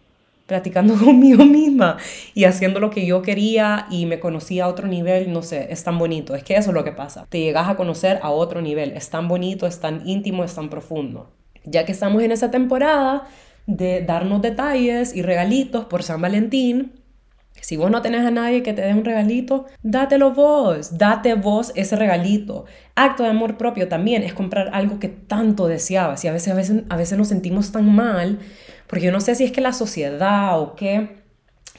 platicando 0.47 0.94
conmigo 1.05 1.44
misma 1.44 1.99
y 2.33 2.44
haciendo 2.44 2.81
lo 2.81 2.88
que 2.88 3.05
yo 3.05 3.21
quería 3.21 3.87
y 3.90 4.07
me 4.07 4.18
conocí 4.18 4.61
a 4.61 4.68
otro 4.68 4.88
nivel, 4.88 5.31
no 5.31 5.42
sé, 5.42 5.66
es 5.71 5.85
tan 5.85 5.99
bonito. 5.99 6.35
Es 6.35 6.42
que 6.42 6.57
eso 6.57 6.71
es 6.71 6.75
lo 6.75 6.85
que 6.85 6.92
pasa. 6.92 7.27
Te 7.29 7.40
llegas 7.40 7.68
a 7.68 7.77
conocer 7.77 8.18
a 8.23 8.31
otro 8.31 8.62
nivel. 8.62 8.92
Es 8.92 9.11
tan 9.11 9.29
bonito, 9.29 9.66
es 9.66 9.81
tan 9.81 10.09
íntimo, 10.09 10.42
es 10.42 10.55
tan 10.55 10.71
profundo. 10.71 11.31
Ya 11.64 11.85
que 11.85 11.92
estamos 11.92 12.23
en 12.23 12.33
esa 12.33 12.51
temporada 12.51 13.29
de 13.68 14.02
darnos 14.02 14.40
detalles 14.40 15.14
y 15.14 15.20
regalitos 15.20 15.85
por 15.85 16.02
San 16.02 16.22
Valentín, 16.22 16.94
si 17.61 17.76
vos 17.76 17.90
no 17.90 18.00
tenés 18.00 18.24
a 18.24 18.31
nadie 18.31 18.62
que 18.62 18.72
te 18.72 18.81
dé 18.81 18.94
un 18.94 19.04
regalito, 19.04 19.66
dátelo 19.83 20.33
vos, 20.33 20.96
date 20.96 21.35
vos 21.35 21.72
ese 21.74 21.96
regalito. 21.96 22.64
Acto 22.94 23.24
de 23.24 23.28
amor 23.28 23.59
propio 23.59 23.87
también 23.87 24.22
es 24.22 24.33
comprar 24.33 24.70
algo 24.72 24.98
que 24.98 25.09
tanto 25.09 25.66
deseabas 25.66 26.24
y 26.24 26.28
a 26.28 26.33
veces, 26.33 26.52
a 26.52 26.57
veces, 26.57 26.83
a 26.88 26.96
veces 26.96 27.18
nos 27.18 27.28
sentimos 27.28 27.70
tan 27.70 27.94
mal 27.94 28.38
porque 28.87 29.04
yo 29.04 29.12
no 29.12 29.20
sé 29.20 29.35
si 29.35 29.44
es 29.44 29.52
que 29.52 29.61
la 29.61 29.74
sociedad 29.74 30.59
o 30.59 30.74
qué, 30.74 31.18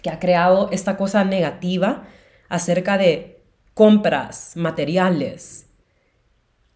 que 0.04 0.12
ha 0.12 0.20
creado 0.20 0.70
esta 0.72 0.96
cosa 0.96 1.24
negativa 1.24 2.04
acerca 2.50 3.00
de 3.00 3.42
compras 3.74 4.52
materiales. 4.56 5.69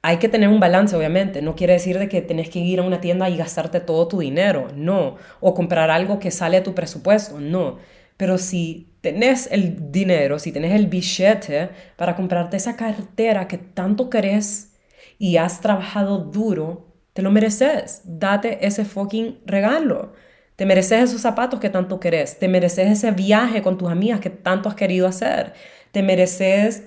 Hay 0.06 0.18
que 0.18 0.28
tener 0.28 0.50
un 0.50 0.60
balance, 0.60 0.96
obviamente. 0.98 1.42
No 1.42 1.56
quiere 1.56 1.74
decir 1.74 1.98
de 1.98 2.10
que 2.10 2.22
tenés 2.22 2.50
que 2.50 2.60
ir 2.60 2.80
a 2.80 2.84
una 2.84 3.00
tienda 3.00 3.30
y 3.30 3.38
gastarte 3.38 3.80
todo 3.80 4.08
tu 4.10 4.20
dinero, 4.20 4.68
no. 4.76 5.16
O 5.40 5.54
comprar 5.54 5.90
algo 5.90 6.20
que 6.20 6.30
sale 6.30 6.58
a 6.58 6.64
tu 6.64 6.76
presupuesto, 6.76 7.40
no. 7.40 7.78
Pero 8.18 8.38
si 8.38 8.94
tenés 9.00 9.48
el 9.50 9.92
dinero, 9.92 10.40
si 10.40 10.52
tenés 10.52 10.74
el 10.74 10.88
billete 10.88 11.70
para 11.96 12.16
comprarte 12.18 12.58
esa 12.58 12.76
cartera 12.76 13.48
que 13.48 13.58
tanto 13.58 14.10
querés 14.10 14.74
y 15.18 15.38
has 15.38 15.62
trabajado 15.62 16.18
duro, 16.18 16.94
te 17.14 17.22
lo 17.22 17.32
mereces. 17.32 18.02
Date 18.04 18.66
ese 18.68 18.84
fucking 18.84 19.40
regalo. 19.46 20.12
Te 20.58 20.66
mereces 20.66 21.04
esos 21.04 21.22
zapatos 21.22 21.62
que 21.62 21.70
tanto 21.70 22.02
querés. 22.02 22.40
Te 22.40 22.50
mereces 22.50 22.92
ese 22.92 23.12
viaje 23.12 23.62
con 23.62 23.78
tus 23.78 23.90
amigas 23.90 24.20
que 24.20 24.30
tanto 24.30 24.68
has 24.68 24.76
querido 24.76 25.08
hacer. 25.08 25.54
Te 25.94 26.04
mereces 26.04 26.84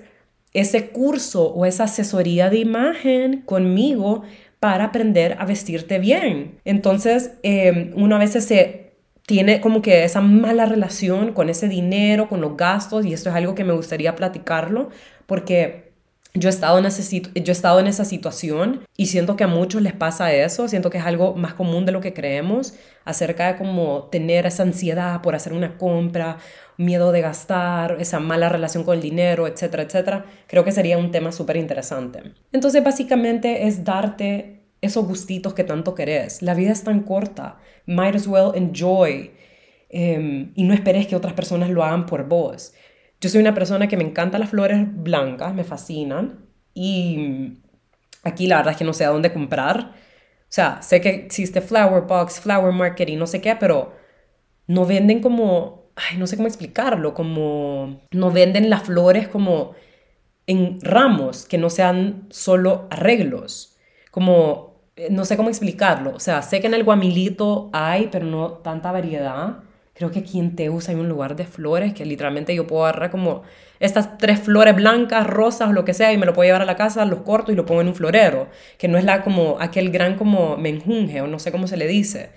ese 0.53 0.89
curso 0.89 1.53
o 1.53 1.65
esa 1.65 1.85
asesoría 1.85 2.49
de 2.49 2.57
imagen 2.57 3.41
conmigo 3.41 4.23
para 4.59 4.85
aprender 4.85 5.35
a 5.39 5.45
vestirte 5.45 5.99
bien. 5.99 6.59
Entonces, 6.65 7.31
eh, 7.43 7.91
uno 7.95 8.15
a 8.15 8.19
veces 8.19 8.45
se 8.45 8.87
tiene 9.27 9.59
como 9.59 9.81
que 9.81 10.03
esa 10.03 10.21
mala 10.21 10.65
relación 10.65 11.33
con 11.33 11.49
ese 11.49 11.67
dinero, 11.67 12.29
con 12.29 12.41
los 12.41 12.55
gastos, 12.55 13.05
y 13.05 13.13
esto 13.13 13.29
es 13.29 13.35
algo 13.35 13.55
que 13.55 13.65
me 13.65 13.73
gustaría 13.73 14.15
platicarlo, 14.15 14.89
porque 15.25 15.91
yo 16.33 16.49
he 16.49 16.51
estado 16.51 16.77
en, 16.79 16.85
yo 16.85 17.51
he 17.51 17.51
estado 17.51 17.79
en 17.79 17.87
esa 17.87 18.05
situación 18.05 18.81
y 18.95 19.07
siento 19.07 19.35
que 19.35 19.43
a 19.43 19.47
muchos 19.47 19.81
les 19.81 19.93
pasa 19.93 20.31
eso, 20.33 20.67
siento 20.67 20.89
que 20.89 20.97
es 20.97 21.05
algo 21.05 21.35
más 21.35 21.53
común 21.53 21.85
de 21.85 21.91
lo 21.91 21.99
que 21.99 22.13
creemos, 22.13 22.73
acerca 23.05 23.51
de 23.51 23.57
como 23.57 24.03
tener 24.11 24.45
esa 24.45 24.63
ansiedad 24.63 25.21
por 25.21 25.35
hacer 25.35 25.53
una 25.53 25.77
compra, 25.77 26.37
miedo 26.77 27.11
de 27.11 27.21
gastar, 27.21 27.97
esa 27.99 28.19
mala 28.19 28.49
relación 28.49 28.83
con 28.83 28.95
el 28.95 29.01
dinero, 29.01 29.47
etcétera, 29.47 29.83
etcétera. 29.83 30.25
Creo 30.47 30.63
que 30.63 30.71
sería 30.71 30.97
un 30.97 31.11
tema 31.11 31.31
súper 31.31 31.57
interesante. 31.57 32.33
Entonces, 32.51 32.83
básicamente 32.83 33.67
es 33.67 33.83
darte 33.83 34.61
esos 34.81 35.05
gustitos 35.05 35.53
que 35.53 35.63
tanto 35.63 35.95
querés. 35.95 36.41
La 36.41 36.53
vida 36.53 36.71
es 36.71 36.83
tan 36.83 37.01
corta. 37.01 37.57
Might 37.85 38.15
as 38.15 38.27
well 38.27 38.51
enjoy. 38.53 39.31
Em, 39.89 40.51
y 40.55 40.63
no 40.63 40.73
esperes 40.73 41.07
que 41.07 41.15
otras 41.15 41.33
personas 41.33 41.69
lo 41.69 41.83
hagan 41.83 42.05
por 42.05 42.27
vos. 42.27 42.73
Yo 43.19 43.29
soy 43.29 43.41
una 43.41 43.53
persona 43.53 43.87
que 43.87 43.97
me 43.97 44.03
encantan 44.03 44.41
las 44.41 44.49
flores 44.49 44.79
blancas, 44.93 45.53
me 45.53 45.63
fascinan. 45.63 46.45
Y 46.73 47.57
aquí 48.23 48.47
la 48.47 48.57
verdad 48.57 48.73
es 48.73 48.77
que 48.77 48.85
no 48.85 48.93
sé 48.93 49.05
a 49.05 49.09
dónde 49.09 49.33
comprar. 49.33 49.93
O 50.43 50.49
sea, 50.49 50.81
sé 50.81 51.01
que 51.01 51.09
existe 51.09 51.61
Flower 51.61 52.03
Box, 52.03 52.39
Flower 52.39 52.71
Market 52.71 53.09
no 53.17 53.27
sé 53.27 53.41
qué, 53.41 53.55
pero 53.55 53.93
no 54.67 54.85
venden 54.85 55.21
como, 55.21 55.86
ay, 55.97 56.17
no 56.17 56.27
sé 56.27 56.37
cómo 56.37 56.47
explicarlo, 56.47 57.13
como 57.13 58.01
no 58.11 58.31
venden 58.31 58.69
las 58.69 58.83
flores 58.83 59.27
como 59.27 59.73
en 60.45 60.79
ramos, 60.81 61.45
que 61.45 61.57
no 61.57 61.69
sean 61.69 62.27
solo 62.29 62.87
arreglos. 62.89 63.77
Como 64.11 64.77
eh, 64.95 65.09
no 65.11 65.25
sé 65.25 65.37
cómo 65.37 65.49
explicarlo. 65.49 66.13
O 66.15 66.19
sea, 66.19 66.41
sé 66.41 66.61
que 66.61 66.67
en 66.67 66.73
el 66.73 66.83
Guamilito 66.83 67.69
hay, 67.73 68.09
pero 68.11 68.25
no 68.25 68.53
tanta 68.53 68.91
variedad. 68.91 69.59
Creo 69.93 70.11
que 70.11 70.19
aquí 70.19 70.39
en 70.39 70.55
Teus 70.55 70.89
hay 70.89 70.95
un 70.95 71.09
lugar 71.09 71.35
de 71.35 71.45
flores 71.45 71.93
que 71.93 72.05
literalmente 72.05 72.55
yo 72.55 72.67
puedo 72.67 72.85
agarrar 72.85 73.11
como 73.11 73.43
estas 73.79 74.17
tres 74.17 74.39
flores 74.39 74.75
blancas, 74.75 75.25
rosas 75.27 75.69
o 75.69 75.73
lo 75.73 75.85
que 75.85 75.93
sea 75.93 76.13
y 76.13 76.17
me 76.17 76.25
lo 76.25 76.33
puedo 76.33 76.47
llevar 76.47 76.61
a 76.61 76.65
la 76.65 76.75
casa, 76.75 77.05
los 77.05 77.21
corto 77.21 77.51
y 77.51 77.55
lo 77.55 77.65
pongo 77.65 77.81
en 77.81 77.87
un 77.87 77.95
florero, 77.95 78.47
que 78.77 78.87
no 78.87 78.97
es 78.97 79.03
la 79.03 79.23
como 79.23 79.57
aquel 79.59 79.91
gran 79.91 80.15
como 80.15 80.57
menjunje 80.57 81.21
o 81.21 81.27
no 81.27 81.39
sé 81.39 81.51
cómo 81.51 81.67
se 81.67 81.77
le 81.77 81.87
dice. 81.87 82.31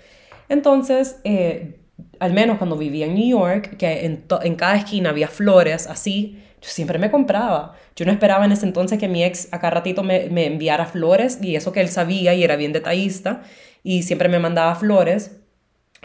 Entonces, 0.49 1.19
eh, 1.23 1.80
al 2.19 2.33
menos 2.33 2.57
cuando 2.57 2.77
vivía 2.77 3.05
en 3.05 3.15
New 3.15 3.27
York, 3.27 3.77
que 3.77 4.05
en, 4.05 4.25
en 4.43 4.55
cada 4.55 4.75
esquina 4.75 5.09
había 5.09 5.27
flores 5.27 5.87
así, 5.87 6.39
yo 6.61 6.69
siempre 6.69 6.99
me 6.99 7.09
compraba. 7.09 7.75
Yo 7.95 8.05
no 8.05 8.11
esperaba 8.11 8.45
en 8.45 8.51
ese 8.51 8.65
entonces 8.65 8.99
que 8.99 9.07
mi 9.07 9.23
ex 9.23 9.51
acá 9.51 9.69
ratito 9.69 10.03
me, 10.03 10.29
me 10.29 10.45
enviara 10.45 10.85
flores 10.85 11.39
y 11.41 11.55
eso 11.55 11.71
que 11.71 11.81
él 11.81 11.89
sabía 11.89 12.33
y 12.33 12.43
era 12.43 12.55
bien 12.55 12.71
detallista 12.71 13.41
y 13.83 14.03
siempre 14.03 14.29
me 14.29 14.39
mandaba 14.39 14.75
flores 14.75 15.39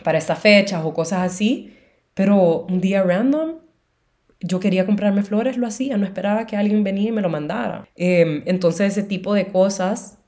para 0.02 0.18
estas 0.18 0.38
fechas 0.38 0.82
o 0.84 0.94
cosas 0.94 1.20
así. 1.20 1.74
Pero 2.14 2.62
un 2.68 2.80
día 2.80 3.02
random, 3.02 3.56
yo 4.40 4.60
quería 4.60 4.86
comprarme 4.86 5.22
flores, 5.22 5.58
lo 5.58 5.66
hacía, 5.66 5.96
no 5.98 6.06
esperaba 6.06 6.46
que 6.46 6.56
alguien 6.56 6.82
venía 6.84 7.10
y 7.10 7.12
me 7.12 7.20
lo 7.20 7.28
mandara. 7.28 7.86
Em, 7.94 8.42
entonces 8.46 8.92
ese 8.92 9.02
tipo 9.02 9.34
de 9.34 9.48
cosas 9.48 10.18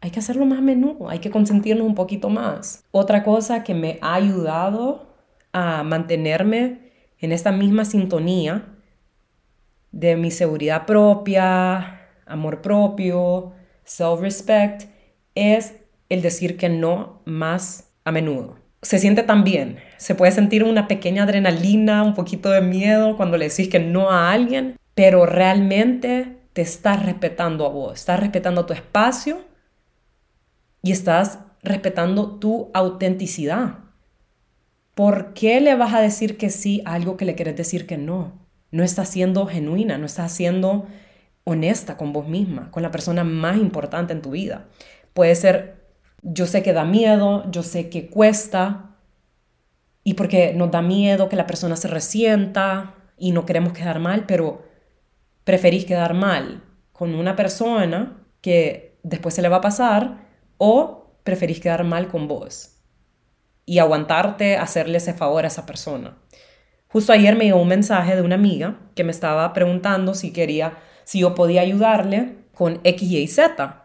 hay 0.00 0.10
que 0.10 0.18
hacerlo 0.18 0.46
más 0.46 0.58
a 0.58 0.62
menudo, 0.62 1.08
hay 1.08 1.20
que 1.20 1.30
consentirnos 1.30 1.86
un 1.86 1.94
poquito 1.94 2.28
más. 2.28 2.84
Otra 2.90 3.22
cosa 3.22 3.62
que 3.62 3.74
me 3.74 3.98
ha 4.02 4.14
ayudado 4.14 5.15
a 5.52 5.82
mantenerme 5.82 6.92
en 7.18 7.32
esta 7.32 7.52
misma 7.52 7.84
sintonía 7.84 8.66
de 9.92 10.16
mi 10.16 10.30
seguridad 10.30 10.86
propia, 10.86 12.00
amor 12.26 12.60
propio, 12.60 13.52
self-respect, 13.84 14.88
es 15.34 15.76
el 16.08 16.22
decir 16.22 16.56
que 16.56 16.68
no 16.68 17.22
más 17.24 17.92
a 18.04 18.12
menudo. 18.12 18.58
Se 18.82 18.98
siente 18.98 19.22
tan 19.22 19.42
bien, 19.42 19.78
se 19.96 20.14
puede 20.14 20.32
sentir 20.32 20.62
una 20.62 20.86
pequeña 20.86 21.24
adrenalina, 21.24 22.02
un 22.02 22.14
poquito 22.14 22.50
de 22.50 22.60
miedo 22.60 23.16
cuando 23.16 23.36
le 23.36 23.48
decís 23.48 23.68
que 23.68 23.80
no 23.80 24.10
a 24.10 24.30
alguien, 24.32 24.76
pero 24.94 25.26
realmente 25.26 26.36
te 26.52 26.62
estás 26.62 27.04
respetando 27.04 27.66
a 27.66 27.70
vos, 27.70 27.94
estás 27.94 28.20
respetando 28.20 28.66
tu 28.66 28.72
espacio 28.72 29.44
y 30.82 30.92
estás 30.92 31.40
respetando 31.62 32.38
tu 32.38 32.70
autenticidad. 32.74 33.85
¿Por 34.96 35.34
qué 35.34 35.60
le 35.60 35.76
vas 35.76 35.94
a 35.94 36.00
decir 36.00 36.36
que 36.36 36.50
sí 36.50 36.82
a 36.84 36.94
algo 36.94 37.16
que 37.16 37.24
le 37.24 37.36
quieres 37.36 37.56
decir 37.56 37.86
que 37.86 37.98
no? 37.98 38.46
no 38.70 38.84
estás 38.84 39.08
siendo 39.08 39.46
genuina, 39.46 39.98
no 39.98 40.06
estás 40.06 40.32
siendo 40.32 40.86
honesta 41.44 41.96
con 41.96 42.12
vos 42.12 42.28
misma, 42.28 42.70
con 42.70 42.82
la 42.82 42.90
persona 42.90 43.24
más 43.24 43.56
importante 43.56 44.12
en 44.12 44.22
tu 44.22 44.30
vida. 44.30 44.66
Puede 45.14 45.34
ser, 45.34 45.86
yo 46.22 46.46
sé 46.46 46.62
que 46.62 46.72
da 46.72 46.84
miedo, 46.84 47.50
yo 47.50 47.62
sé 47.62 47.88
que 47.88 48.08
cuesta, 48.08 48.96
y 50.02 50.14
porque 50.14 50.52
nos 50.54 50.70
da 50.70 50.82
miedo 50.82 51.28
que 51.28 51.36
la 51.36 51.46
persona 51.46 51.76
se 51.76 51.88
resienta 51.88 52.94
y 53.16 53.32
no 53.32 53.46
queremos 53.46 53.72
quedar 53.72 53.98
mal, 53.98 54.24
pero 54.26 54.62
preferís 55.44 55.84
quedar 55.84 56.14
mal 56.14 56.62
con 56.92 57.14
una 57.14 57.34
persona 57.34 58.18
que 58.40 58.98
después 59.02 59.34
se 59.34 59.42
le 59.42 59.48
va 59.48 59.56
a 59.56 59.60
pasar 59.60 60.26
o 60.58 61.14
preferís 61.24 61.60
quedar 61.60 61.82
mal 61.84 62.08
con 62.08 62.28
vos 62.28 62.75
y 63.66 63.80
aguantarte 63.80 64.56
hacerle 64.56 64.98
ese 64.98 65.12
favor 65.12 65.44
a 65.44 65.48
esa 65.48 65.66
persona. 65.66 66.16
Justo 66.88 67.12
ayer 67.12 67.36
me 67.36 67.44
llegó 67.44 67.60
un 67.60 67.68
mensaje 67.68 68.14
de 68.16 68.22
una 68.22 68.36
amiga 68.36 68.78
que 68.94 69.04
me 69.04 69.10
estaba 69.10 69.52
preguntando 69.52 70.14
si 70.14 70.32
quería, 70.32 70.78
si 71.04 71.18
yo 71.18 71.34
podía 71.34 71.60
ayudarle 71.60 72.36
con 72.54 72.80
X, 72.84 73.10
Y, 73.10 73.26
Z. 73.26 73.84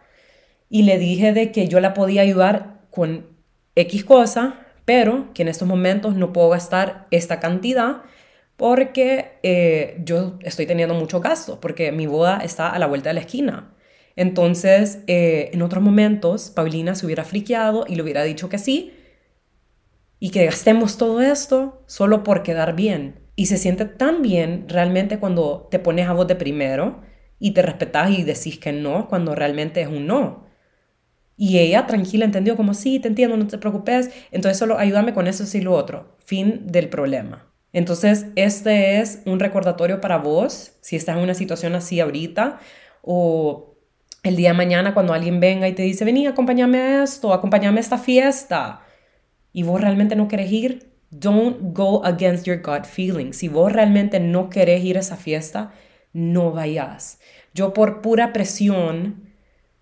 Y 0.70 0.84
le 0.84 0.98
dije 0.98 1.34
de 1.34 1.52
que 1.52 1.68
yo 1.68 1.80
la 1.80 1.94
podía 1.94 2.22
ayudar 2.22 2.80
con 2.92 3.26
X 3.76 4.06
cosa, 4.06 4.60
pero 4.86 5.34
que 5.34 5.42
en 5.42 5.48
estos 5.48 5.68
momentos 5.68 6.16
no 6.16 6.32
puedo 6.32 6.50
gastar 6.50 7.08
esta 7.12 7.40
cantidad 7.40 8.04
porque 8.56 9.40
eh, 9.42 9.98
yo 10.06 10.38
estoy 10.42 10.68
teniendo 10.68 10.94
mucho 10.94 11.20
gasto, 11.20 11.60
porque 11.60 11.92
mi 11.92 12.06
boda 12.06 12.42
está 12.44 12.70
a 12.70 12.78
la 12.78 12.86
vuelta 12.86 13.10
de 13.10 13.16
la 13.16 13.22
esquina. 13.22 13.74
Entonces, 14.16 15.00
eh, 15.08 15.50
en 15.52 15.64
otros 15.64 15.84
momentos, 15.84 16.52
Paulina 16.52 16.94
se 16.94 17.08
hubiera 17.08 17.24
friqueado 17.24 17.86
y 17.88 17.96
le 17.96 18.04
hubiera 18.04 18.24
dicho 18.24 18.50
que 18.50 18.60
sí, 18.60 18.94
y 20.24 20.30
que 20.30 20.46
gastemos 20.46 20.98
todo 20.98 21.20
esto 21.20 21.82
solo 21.88 22.24
por 22.24 22.44
quedar 22.44 22.76
bien. 22.76 23.22
Y 23.36 23.48
se 23.48 23.58
siente 23.58 23.86
tan 23.86 24.22
bien 24.22 24.66
realmente 24.70 25.18
cuando 25.18 25.68
te 25.72 25.80
pones 25.80 26.08
a 26.08 26.14
vos 26.14 26.28
de 26.28 26.36
primero 26.36 27.02
y 27.40 27.52
te 27.52 27.64
respetas 27.64 28.12
y 28.12 28.22
decís 28.22 28.60
que 28.60 28.72
no 28.72 29.08
cuando 29.08 29.34
realmente 29.34 29.82
es 29.82 29.88
un 29.88 30.06
no. 30.06 30.46
Y 31.38 31.58
ella 31.58 31.88
tranquila 31.88 32.24
entendió 32.24 32.56
como 32.56 32.76
sí, 32.76 33.00
te 33.00 33.08
entiendo, 33.08 33.36
no 33.36 33.48
te 33.48 33.58
preocupes, 33.58 34.12
entonces 34.30 34.60
solo 34.60 34.78
ayúdame 34.78 35.16
con 35.16 35.26
eso 35.26 35.44
y 35.58 35.62
lo 35.62 35.74
otro. 35.74 36.16
Fin 36.20 36.68
del 36.68 36.88
problema. 36.88 37.52
Entonces, 37.74 38.28
este 38.36 39.00
es 39.00 39.24
un 39.26 39.40
recordatorio 39.40 40.02
para 40.02 40.20
vos, 40.20 40.74
si 40.82 40.98
estás 40.98 41.18
en 41.18 41.24
una 41.24 41.34
situación 41.34 41.74
así 41.74 42.00
ahorita, 42.00 42.60
o 43.02 43.74
el 44.22 44.36
día 44.36 44.50
de 44.50 44.58
mañana 44.58 44.94
cuando 44.94 45.14
alguien 45.14 45.40
venga 45.40 45.68
y 45.68 45.74
te 45.74 45.82
dice, 45.82 46.06
vení, 46.06 46.28
acompáñame 46.28 46.78
a 46.78 47.04
esto, 47.04 47.34
acompáñame 47.34 47.80
a 47.80 47.82
esta 47.82 47.98
fiesta, 47.98 48.82
y 49.54 49.64
vos 49.64 49.82
realmente 49.82 50.16
no 50.16 50.28
querés 50.28 50.52
ir, 50.52 50.92
don't 51.10 51.74
go 51.74 52.04
against 52.06 52.46
your 52.46 52.62
gut 52.62 52.86
feeling. 52.86 53.34
Si 53.34 53.48
vos 53.48 53.72
realmente 53.72 54.20
no 54.20 54.50
querés 54.50 54.84
ir 54.84 54.98
a 54.98 55.02
esa 55.02 55.18
fiesta, 55.18 55.72
no 56.14 56.52
vayas. 56.52 57.20
Yo 57.54 57.74
por 57.74 58.02
pura 58.02 58.34
presión, 58.34 59.30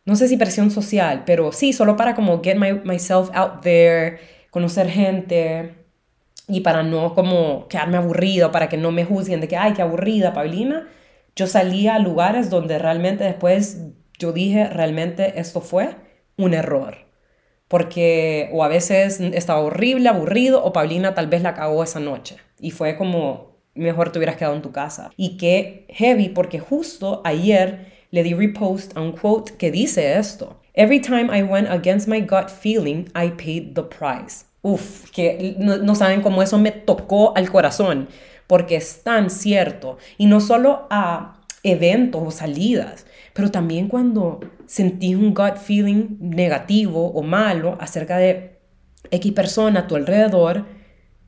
no 0.05 0.15
sé 0.15 0.27
si 0.27 0.37
presión 0.37 0.71
social, 0.71 1.23
pero 1.25 1.51
sí, 1.51 1.73
solo 1.73 1.95
para 1.95 2.15
como 2.15 2.41
get 2.43 2.57
myself 2.57 3.29
out 3.33 3.61
there, 3.61 4.19
conocer 4.49 4.89
gente, 4.89 5.75
y 6.49 6.61
para 6.61 6.81
no 6.81 7.13
como 7.13 7.67
quedarme 7.67 7.97
aburrido, 7.97 8.51
para 8.51 8.67
que 8.69 8.77
no 8.77 8.91
me 8.91 9.05
juzguen 9.05 9.39
de 9.39 9.47
que, 9.47 9.55
ay, 9.55 9.73
qué 9.73 9.83
aburrida, 9.83 10.33
Paulina, 10.33 10.87
yo 11.35 11.45
salía 11.45 11.95
a 11.95 11.99
lugares 11.99 12.49
donde 12.49 12.79
realmente 12.79 13.23
después 13.23 13.83
yo 14.17 14.33
dije, 14.33 14.65
realmente 14.67 15.39
esto 15.39 15.61
fue 15.61 15.95
un 16.37 16.53
error. 16.53 17.08
Porque 17.69 18.49
o 18.51 18.65
a 18.65 18.67
veces 18.67 19.21
estaba 19.21 19.61
horrible, 19.61 20.09
aburrido, 20.09 20.61
o 20.61 20.73
Paulina 20.73 21.15
tal 21.15 21.27
vez 21.27 21.41
la 21.41 21.53
cagó 21.53 21.81
esa 21.81 22.01
noche. 22.01 22.35
Y 22.59 22.71
fue 22.71 22.97
como, 22.97 23.55
mejor 23.75 24.11
te 24.11 24.19
hubieras 24.19 24.35
quedado 24.35 24.55
en 24.55 24.61
tu 24.61 24.73
casa. 24.73 25.11
Y 25.15 25.37
qué 25.37 25.85
heavy, 25.89 26.27
porque 26.27 26.59
justo 26.59 27.21
ayer 27.23 27.93
le 28.11 28.23
di 28.23 28.33
repost 28.33 28.97
un 28.97 29.13
quote 29.13 29.53
que 29.57 29.71
dice 29.71 30.17
esto. 30.17 30.59
Every 30.73 30.99
time 30.99 31.29
I 31.31 31.43
went 31.43 31.69
against 31.69 32.07
my 32.07 32.21
gut 32.21 32.49
feeling, 32.49 33.05
I 33.15 33.29
paid 33.31 33.75
the 33.75 33.83
price. 33.83 34.45
Uf, 34.61 35.09
que 35.11 35.55
no, 35.57 35.95
saben 35.95 36.21
cómo 36.21 36.41
eso 36.41 36.57
me 36.57 36.71
tocó 36.71 37.35
al 37.35 37.49
corazón, 37.49 38.09
porque 38.47 38.75
es 38.75 39.03
tan 39.03 39.29
cierto. 39.29 39.97
Y 40.17 40.25
no 40.25 40.41
solo 40.41 40.87
a 40.89 41.38
eventos 41.63 42.21
o 42.25 42.31
salidas, 42.31 43.05
pero 43.33 43.51
también 43.51 43.87
cuando 43.87 44.39
sentís 44.65 45.15
un 45.15 45.33
gut 45.33 45.57
feeling 45.57 46.17
negativo 46.19 47.07
o 47.07 47.21
malo 47.21 47.77
acerca 47.79 48.17
de 48.17 48.59
X 49.11 49.31
persona 49.33 49.81
a 49.81 49.87
tu 49.87 49.95
alrededor, 49.95 50.65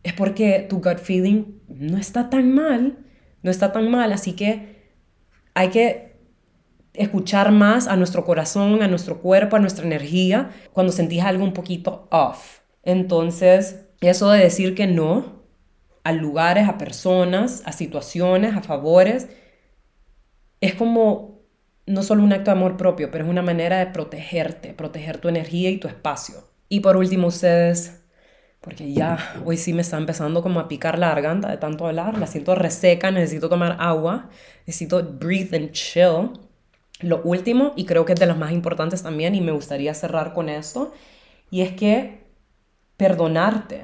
es 0.03 0.13
porque 0.13 0.65
tu 0.69 0.77
gut 0.77 0.99
feeling 0.99 1.59
no 1.67 1.97
está 1.97 2.29
tan 2.29 2.51
mal, 2.53 2.97
no 3.43 3.51
está 3.51 3.71
tan 3.71 3.89
mal, 3.89 4.11
así 4.13 4.33
que 4.33 4.91
hay 5.53 5.69
que 5.69 6.11
escuchar 6.93 7.51
más 7.51 7.87
a 7.87 7.95
nuestro 7.95 8.25
corazón, 8.25 8.83
a 8.83 8.87
nuestro 8.87 9.21
cuerpo, 9.21 9.55
a 9.55 9.59
nuestra 9.59 9.85
energía 9.85 10.51
cuando 10.73 10.91
sentís 10.91 11.21
algo 11.21 11.43
un 11.43 11.53
poquito 11.53 12.07
off. 12.11 12.59
Entonces, 12.83 13.85
eso 14.01 14.29
de 14.31 14.39
decir 14.39 14.75
que 14.75 14.87
no 14.87 15.41
a 16.03 16.11
lugares, 16.11 16.67
a 16.67 16.77
personas, 16.77 17.61
a 17.65 17.71
situaciones, 17.71 18.55
a 18.55 18.61
favores, 18.61 19.29
es 20.61 20.75
como 20.75 21.41
no 21.87 22.03
solo 22.03 22.23
un 22.23 22.31
acto 22.31 22.51
de 22.51 22.57
amor 22.57 22.77
propio, 22.77 23.11
pero 23.11 23.25
es 23.25 23.29
una 23.29 23.41
manera 23.41 23.79
de 23.79 23.87
protegerte, 23.87 24.73
proteger 24.73 25.17
tu 25.17 25.27
energía 25.27 25.69
y 25.69 25.77
tu 25.77 25.87
espacio. 25.87 26.35
Y 26.69 26.79
por 26.79 26.95
último, 26.95 27.27
ustedes, 27.27 28.03
porque 28.61 28.93
ya 28.93 29.41
hoy 29.43 29.57
sí 29.57 29.73
me 29.73 29.81
está 29.81 29.97
empezando 29.97 30.41
como 30.41 30.59
a 30.59 30.67
picar 30.67 30.99
la 30.99 31.09
garganta 31.09 31.49
de 31.49 31.57
tanto 31.57 31.87
hablar, 31.87 32.17
la 32.17 32.27
siento 32.27 32.55
reseca, 32.55 33.11
necesito 33.11 33.49
tomar 33.49 33.75
agua, 33.79 34.29
necesito 34.67 35.03
breathe 35.03 35.55
and 35.55 35.71
chill. 35.71 36.29
Lo 37.01 37.21
último, 37.23 37.73
y 37.75 37.85
creo 37.85 38.05
que 38.05 38.13
es 38.13 38.19
de 38.19 38.27
las 38.27 38.37
más 38.37 38.51
importantes 38.51 39.01
también, 39.01 39.33
y 39.33 39.41
me 39.41 39.51
gustaría 39.51 39.93
cerrar 39.95 40.33
con 40.33 40.47
esto, 40.47 40.93
y 41.49 41.61
es 41.61 41.71
que 41.73 42.23
perdonarte. 42.95 43.81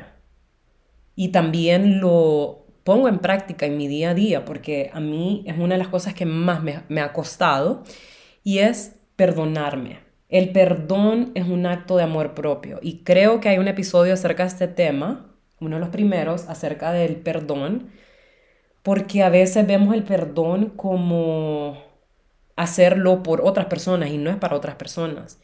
Y 1.16 1.30
también 1.30 2.00
lo 2.00 2.67
pongo 2.88 3.10
en 3.10 3.20
práctica 3.20 3.66
en 3.66 3.76
mi 3.76 3.90
día 3.90 4.12
a 4.12 4.14
día 4.14 4.46
porque 4.46 4.92
a 4.94 5.02
mí 5.02 5.44
es 5.46 5.58
una 5.58 5.76
de 5.76 5.80
las 5.80 5.90
cosas 5.90 6.14
que 6.14 6.26
más 6.26 6.64
me, 6.64 7.02
ha 7.02 7.12
costado 7.12 7.84
y 8.46 8.60
es 8.60 8.96
perdonarme. 9.18 10.00
El 10.30 10.54
perdón 10.54 11.34
es 11.36 11.46
un 11.46 11.66
acto 11.66 11.98
de 11.98 12.04
amor 12.04 12.34
propio 12.34 12.80
y 12.82 13.04
creo 13.04 13.42
que 13.42 13.50
hay 13.50 13.58
un 13.58 13.68
episodio 13.68 14.14
acerca 14.14 14.44
de 14.44 14.48
este 14.48 14.70
tema, 14.70 15.36
uno 15.60 15.76
de 15.76 15.82
los 15.82 15.90
primeros, 15.90 16.48
acerca 16.48 16.94
del 16.94 17.18
perdón, 17.18 17.90
porque 18.84 19.22
a 19.22 19.28
veces 19.28 19.68
vemos 19.68 19.94
el 19.94 20.04
perdón 20.04 20.70
como 20.78 21.84
hacerlo 22.56 23.22
por 23.22 23.42
otras 23.42 23.66
personas 23.66 24.12
y 24.12 24.18
no 24.18 24.30
es 24.30 24.38
para 24.38 24.56
otras 24.56 24.76
personas. 24.76 25.42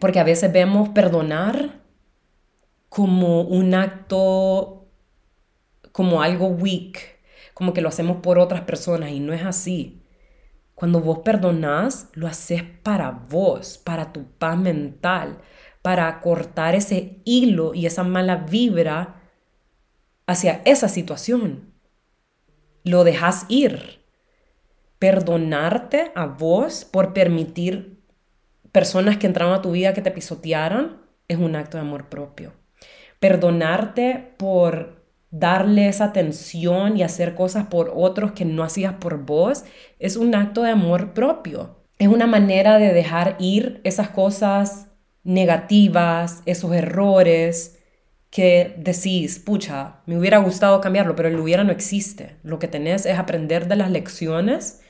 Porque 0.00 0.18
a 0.18 0.24
veces 0.24 0.52
vemos 0.52 0.88
perdonar 0.88 1.80
como 2.88 3.42
un 3.42 3.74
acto, 3.74 4.81
como 5.92 6.22
algo 6.22 6.48
weak, 6.48 6.98
como 7.54 7.72
que 7.72 7.80
lo 7.80 7.88
hacemos 7.88 8.18
por 8.18 8.38
otras 8.38 8.62
personas 8.62 9.10
y 9.10 9.20
no 9.20 9.32
es 9.32 9.42
así. 9.44 10.02
Cuando 10.74 11.00
vos 11.00 11.20
perdonás, 11.20 12.08
lo 12.14 12.26
haces 12.26 12.62
para 12.62 13.10
vos, 13.10 13.78
para 13.78 14.12
tu 14.12 14.24
paz 14.24 14.58
mental, 14.58 15.38
para 15.82 16.20
cortar 16.20 16.74
ese 16.74 17.20
hilo 17.24 17.74
y 17.74 17.86
esa 17.86 18.02
mala 18.02 18.36
vibra 18.36 19.22
hacia 20.26 20.62
esa 20.64 20.88
situación. 20.88 21.72
Lo 22.84 23.04
dejas 23.04 23.46
ir. 23.48 24.00
Perdonarte 24.98 26.12
a 26.14 26.26
vos 26.26 26.84
por 26.84 27.12
permitir 27.12 28.00
personas 28.70 29.18
que 29.18 29.26
entraron 29.26 29.54
a 29.54 29.62
tu 29.62 29.72
vida 29.72 29.92
que 29.92 30.02
te 30.02 30.10
pisotearan 30.10 31.02
es 31.28 31.38
un 31.38 31.56
acto 31.56 31.76
de 31.76 31.82
amor 31.82 32.08
propio 32.08 32.52
perdonarte 33.22 34.34
por 34.36 35.01
darle 35.32 35.88
esa 35.88 36.04
atención 36.04 36.96
y 36.96 37.02
hacer 37.02 37.34
cosas 37.34 37.66
por 37.66 37.90
otros 37.96 38.32
que 38.32 38.44
no 38.44 38.62
hacías 38.62 38.94
por 38.94 39.24
vos, 39.24 39.64
es 39.98 40.16
un 40.16 40.34
acto 40.34 40.62
de 40.62 40.70
amor 40.70 41.14
propio. 41.14 41.78
Es 41.98 42.08
una 42.08 42.26
manera 42.26 42.78
de 42.78 42.92
dejar 42.92 43.36
ir 43.40 43.80
esas 43.82 44.10
cosas 44.10 44.88
negativas, 45.24 46.42
esos 46.46 46.72
errores 46.74 47.78
que 48.30 48.74
decís, 48.78 49.38
pucha, 49.38 50.00
me 50.06 50.18
hubiera 50.18 50.38
gustado 50.38 50.80
cambiarlo, 50.80 51.16
pero 51.16 51.28
el 51.28 51.40
hubiera 51.40 51.64
no 51.64 51.72
existe. 51.72 52.36
Lo 52.42 52.58
que 52.58 52.68
tenés 52.68 53.06
es 53.06 53.18
aprender 53.18 53.68
de 53.68 53.76
las 53.76 53.90
lecciones 53.90 54.82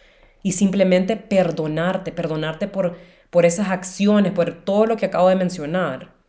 y 0.42 0.52
simplemente 0.52 1.16
perdonarte, 1.16 2.12
perdonarte 2.12 2.66
por, 2.68 2.98
por 3.30 3.46
esas 3.46 3.68
acciones, 3.68 4.32
por 4.32 4.64
todo 4.64 4.86
lo 4.86 4.96
que 4.96 5.06
acabo 5.06 5.28
de 5.28 5.36
mencionar 5.36 6.22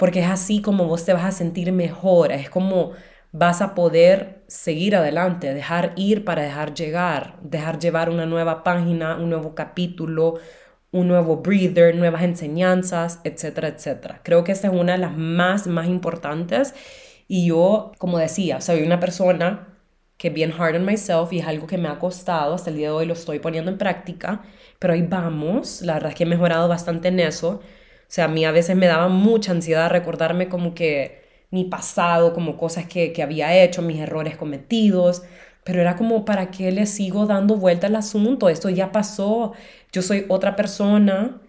porque 0.00 0.20
es 0.20 0.26
así 0.28 0.62
como 0.62 0.86
vos 0.86 1.04
te 1.04 1.12
vas 1.12 1.24
a 1.26 1.30
sentir 1.30 1.72
mejor, 1.72 2.32
es 2.32 2.48
como 2.48 2.92
vas 3.32 3.62
a 3.62 3.74
poder 3.74 4.42
seguir 4.48 4.96
adelante, 4.96 5.54
dejar 5.54 5.92
ir 5.96 6.24
para 6.24 6.42
dejar 6.42 6.74
llegar, 6.74 7.36
dejar 7.42 7.78
llevar 7.78 8.10
una 8.10 8.26
nueva 8.26 8.64
página, 8.64 9.16
un 9.16 9.30
nuevo 9.30 9.54
capítulo, 9.54 10.38
un 10.92 11.08
nuevo 11.08 11.36
breather, 11.36 11.94
nuevas 11.94 12.22
enseñanzas, 12.22 13.20
etcétera, 13.24 13.68
etcétera. 13.68 14.20
Creo 14.24 14.42
que 14.44 14.52
esta 14.52 14.68
es 14.68 14.74
una 14.74 14.92
de 14.92 14.98
las 14.98 15.16
más, 15.16 15.66
más 15.66 15.86
importantes. 15.88 16.74
Y 17.28 17.46
yo, 17.46 17.92
como 17.98 18.18
decía, 18.18 18.60
soy 18.60 18.82
una 18.82 18.98
persona 18.98 19.68
que 20.16 20.30
bien 20.30 20.52
hard 20.52 20.76
on 20.76 20.84
myself 20.84 21.32
y 21.32 21.38
es 21.38 21.46
algo 21.46 21.66
que 21.66 21.78
me 21.78 21.88
ha 21.88 21.98
costado, 21.98 22.54
hasta 22.54 22.70
el 22.70 22.76
día 22.76 22.88
de 22.88 22.94
hoy 22.94 23.06
lo 23.06 23.14
estoy 23.14 23.38
poniendo 23.38 23.70
en 23.70 23.78
práctica, 23.78 24.42
pero 24.78 24.92
ahí 24.92 25.02
vamos, 25.02 25.80
la 25.82 25.94
verdad 25.94 26.10
es 26.10 26.16
que 26.16 26.24
he 26.24 26.26
mejorado 26.26 26.68
bastante 26.68 27.08
en 27.08 27.20
eso. 27.20 27.60
O 27.60 27.62
sea, 28.12 28.26
a 28.26 28.28
mí 28.28 28.44
a 28.44 28.50
veces 28.52 28.76
me 28.76 28.86
daba 28.86 29.08
mucha 29.08 29.52
ansiedad 29.52 29.88
recordarme 29.90 30.48
como 30.48 30.74
que 30.74 31.19
mi 31.50 31.64
pasado, 31.64 32.32
como 32.32 32.56
cosas 32.56 32.86
que, 32.86 33.14
había 33.22 33.62
hecho, 33.62 33.82
mis 33.82 34.00
errores 34.00 34.36
cometidos, 34.36 35.22
pero 35.64 35.80
era 35.80 35.96
como, 35.96 36.24
¿para 36.24 36.50
qué 36.50 36.70
le 36.72 36.86
sigo 36.86 37.26
dando 37.26 37.56
vuelta 37.56 37.86
al 37.88 37.96
asunto? 37.96 38.48
Esto 38.48 38.70
ya 38.70 38.92
pasó, 38.92 39.52
yo 39.92 40.02
soy 40.02 40.26
otra 40.28 40.56
persona, 40.56 41.40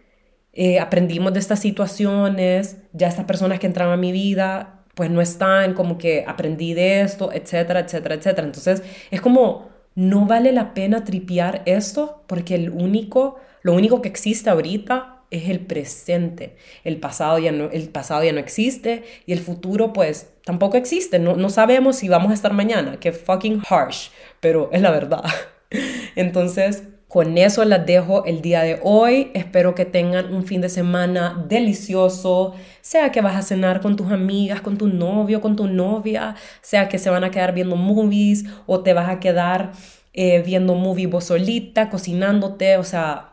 eh, 0.53 0.79
aprendimos 0.79 1.33
de 1.33 1.39
estas 1.39 1.59
situaciones, 1.59 2.77
ya 2.93 3.07
estas 3.07 3.25
personas 3.25 3.59
que 3.59 3.67
entraron 3.67 3.93
a 3.93 3.97
mi 3.97 4.11
vida, 4.11 4.83
pues 4.95 5.09
no 5.09 5.21
están, 5.21 5.73
como 5.73 5.97
que 5.97 6.25
aprendí 6.27 6.73
de 6.73 7.01
esto, 7.01 7.31
etcétera, 7.31 7.81
etcétera, 7.81 8.15
etcétera. 8.15 8.45
Entonces, 8.47 8.83
es 9.11 9.21
como, 9.21 9.69
no 9.95 10.25
vale 10.25 10.51
la 10.51 10.73
pena 10.73 11.03
tripear 11.03 11.61
esto 11.65 12.23
porque 12.27 12.55
el 12.55 12.69
único, 12.69 13.37
lo 13.61 13.73
único 13.73 14.01
que 14.01 14.09
existe 14.09 14.49
ahorita 14.49 15.10
es 15.31 15.49
el 15.49 15.61
presente. 15.61 16.55
El 16.83 16.97
pasado 16.97 17.39
ya 17.39 17.51
no, 17.51 17.71
el 17.71 17.89
pasado 17.89 18.23
ya 18.23 18.33
no 18.33 18.39
existe 18.39 19.03
y 19.25 19.33
el 19.33 19.39
futuro 19.39 19.93
pues 19.93 20.29
tampoco 20.45 20.77
existe. 20.77 21.17
No, 21.17 21.35
no 21.35 21.49
sabemos 21.49 21.95
si 21.95 22.09
vamos 22.09 22.31
a 22.31 22.33
estar 22.35 22.53
mañana. 22.53 22.99
Que 22.99 23.13
fucking 23.13 23.63
harsh, 23.67 24.09
pero 24.39 24.69
es 24.71 24.81
la 24.81 24.91
verdad. 24.91 25.23
Entonces, 26.15 26.83
con 27.07 27.37
eso 27.37 27.65
las 27.65 27.85
dejo 27.85 28.25
el 28.25 28.41
día 28.41 28.61
de 28.61 28.79
hoy. 28.83 29.31
Espero 29.33 29.73
que 29.73 29.85
tengan 29.85 30.33
un 30.33 30.45
fin 30.45 30.61
de 30.61 30.69
semana 30.69 31.45
delicioso. 31.47 32.53
Sea 32.81 33.11
que 33.11 33.21
vas 33.21 33.35
a 33.35 33.41
cenar 33.41 33.81
con 33.81 33.95
tus 33.95 34.11
amigas, 34.11 34.61
con 34.61 34.77
tu 34.77 34.87
novio, 34.87 35.41
con 35.41 35.55
tu 35.55 35.67
novia. 35.67 36.35
Sea 36.61 36.89
que 36.89 36.99
se 36.99 37.09
van 37.09 37.23
a 37.23 37.31
quedar 37.31 37.53
viendo 37.53 37.77
movies 37.77 38.45
o 38.65 38.81
te 38.81 38.93
vas 38.93 39.09
a 39.09 39.19
quedar 39.19 39.71
eh, 40.13 40.41
viendo 40.45 40.75
movies 40.75 41.09
vos 41.09 41.23
solita, 41.25 41.89
cocinándote. 41.89 42.77
O 42.77 42.83
sea, 42.83 43.30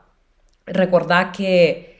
recordad 0.72 1.32
que 1.32 1.96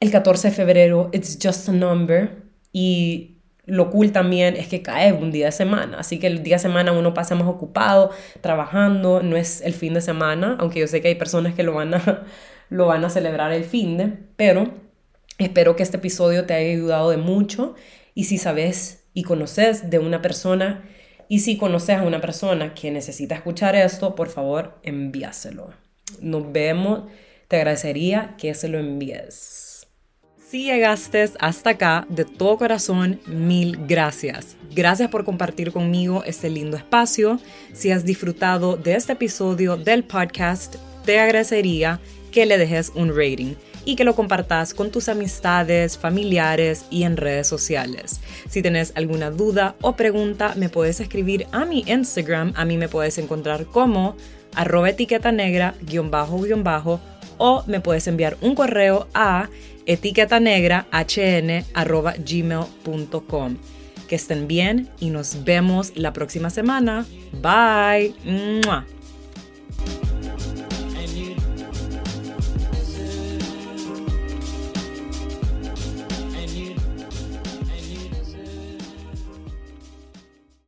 el 0.00 0.10
14 0.10 0.48
de 0.48 0.54
febrero, 0.54 1.10
it's 1.12 1.38
just 1.42 1.68
a 1.68 1.72
number. 1.72 2.42
Y 2.72 3.38
lo 3.68 3.90
cool 3.90 4.12
también 4.12 4.56
es 4.56 4.66
que 4.66 4.82
cae 4.82 5.12
un 5.12 5.30
día 5.30 5.46
de 5.46 5.52
semana, 5.52 5.98
así 5.98 6.18
que 6.18 6.26
el 6.26 6.42
día 6.42 6.56
de 6.56 6.60
semana 6.60 6.92
uno 6.92 7.12
pasa 7.12 7.34
más 7.34 7.46
ocupado, 7.46 8.10
trabajando, 8.40 9.22
no 9.22 9.36
es 9.36 9.60
el 9.60 9.74
fin 9.74 9.92
de 9.92 10.00
semana, 10.00 10.56
aunque 10.58 10.80
yo 10.80 10.86
sé 10.86 11.02
que 11.02 11.08
hay 11.08 11.16
personas 11.16 11.54
que 11.54 11.62
lo 11.62 11.74
van 11.74 11.92
a, 11.92 12.24
lo 12.70 12.86
van 12.86 13.04
a 13.04 13.10
celebrar 13.10 13.52
el 13.52 13.64
fin 13.64 13.98
de, 13.98 14.14
pero 14.36 14.72
espero 15.36 15.76
que 15.76 15.82
este 15.82 15.98
episodio 15.98 16.46
te 16.46 16.54
haya 16.54 16.72
ayudado 16.72 17.10
de 17.10 17.18
mucho 17.18 17.74
y 18.14 18.24
si 18.24 18.38
sabes 18.38 19.04
y 19.12 19.22
conoces 19.22 19.90
de 19.90 19.98
una 19.98 20.22
persona 20.22 20.82
y 21.28 21.40
si 21.40 21.58
conoces 21.58 21.98
a 21.98 22.02
una 22.02 22.22
persona 22.22 22.72
que 22.72 22.90
necesita 22.90 23.34
escuchar 23.34 23.76
esto, 23.76 24.14
por 24.14 24.28
favor 24.30 24.78
envíaselo. 24.82 25.74
Nos 26.22 26.50
vemos, 26.50 27.02
te 27.48 27.56
agradecería 27.56 28.34
que 28.36 28.54
se 28.54 28.68
lo 28.68 28.78
envíes. 28.78 29.86
Si 30.50 30.64
llegaste 30.64 31.30
hasta 31.40 31.70
acá, 31.70 32.06
de 32.08 32.24
todo 32.24 32.56
corazón, 32.56 33.20
mil 33.26 33.76
gracias. 33.86 34.56
Gracias 34.74 35.10
por 35.10 35.24
compartir 35.24 35.72
conmigo 35.72 36.22
este 36.24 36.48
lindo 36.48 36.76
espacio. 36.76 37.38
Si 37.74 37.90
has 37.90 38.04
disfrutado 38.04 38.76
de 38.76 38.94
este 38.94 39.12
episodio 39.12 39.76
del 39.76 40.04
podcast, 40.04 40.76
te 41.04 41.18
agradecería 41.18 42.00
que 42.32 42.46
le 42.46 42.56
dejes 42.56 42.92
un 42.94 43.08
rating 43.08 43.54
y 43.84 43.96
que 43.96 44.04
lo 44.04 44.14
compartas 44.14 44.74
con 44.74 44.90
tus 44.90 45.08
amistades, 45.08 45.98
familiares 45.98 46.84
y 46.90 47.04
en 47.04 47.16
redes 47.16 47.46
sociales. 47.46 48.20
Si 48.48 48.62
tienes 48.62 48.92
alguna 48.94 49.30
duda 49.30 49.74
o 49.80 49.96
pregunta, 49.96 50.54
me 50.56 50.68
puedes 50.68 51.00
escribir 51.00 51.46
a 51.52 51.64
mi 51.64 51.84
Instagram. 51.86 52.52
A 52.56 52.64
mí 52.64 52.76
me 52.76 52.88
puedes 52.88 53.16
encontrar 53.18 53.66
como 53.66 54.16
arroba 54.54 54.90
etiqueta 54.90 55.32
negra 55.32 55.74
guion 55.82 56.10
bajo 56.10 56.40
bajo 56.62 57.00
o 57.38 57.64
me 57.66 57.80
puedes 57.80 58.06
enviar 58.06 58.36
un 58.40 58.54
correo 58.54 59.08
a 59.14 59.48
etiqueta 59.86 60.38
negra 60.40 60.86
hn@gmail.com. 60.92 61.66
Que 64.06 64.14
estén 64.16 64.48
bien 64.48 64.88
y 65.00 65.10
nos 65.10 65.44
vemos 65.44 65.92
la 65.96 66.12
próxima 66.12 66.50
semana. 66.50 67.06
Bye. 67.42 68.14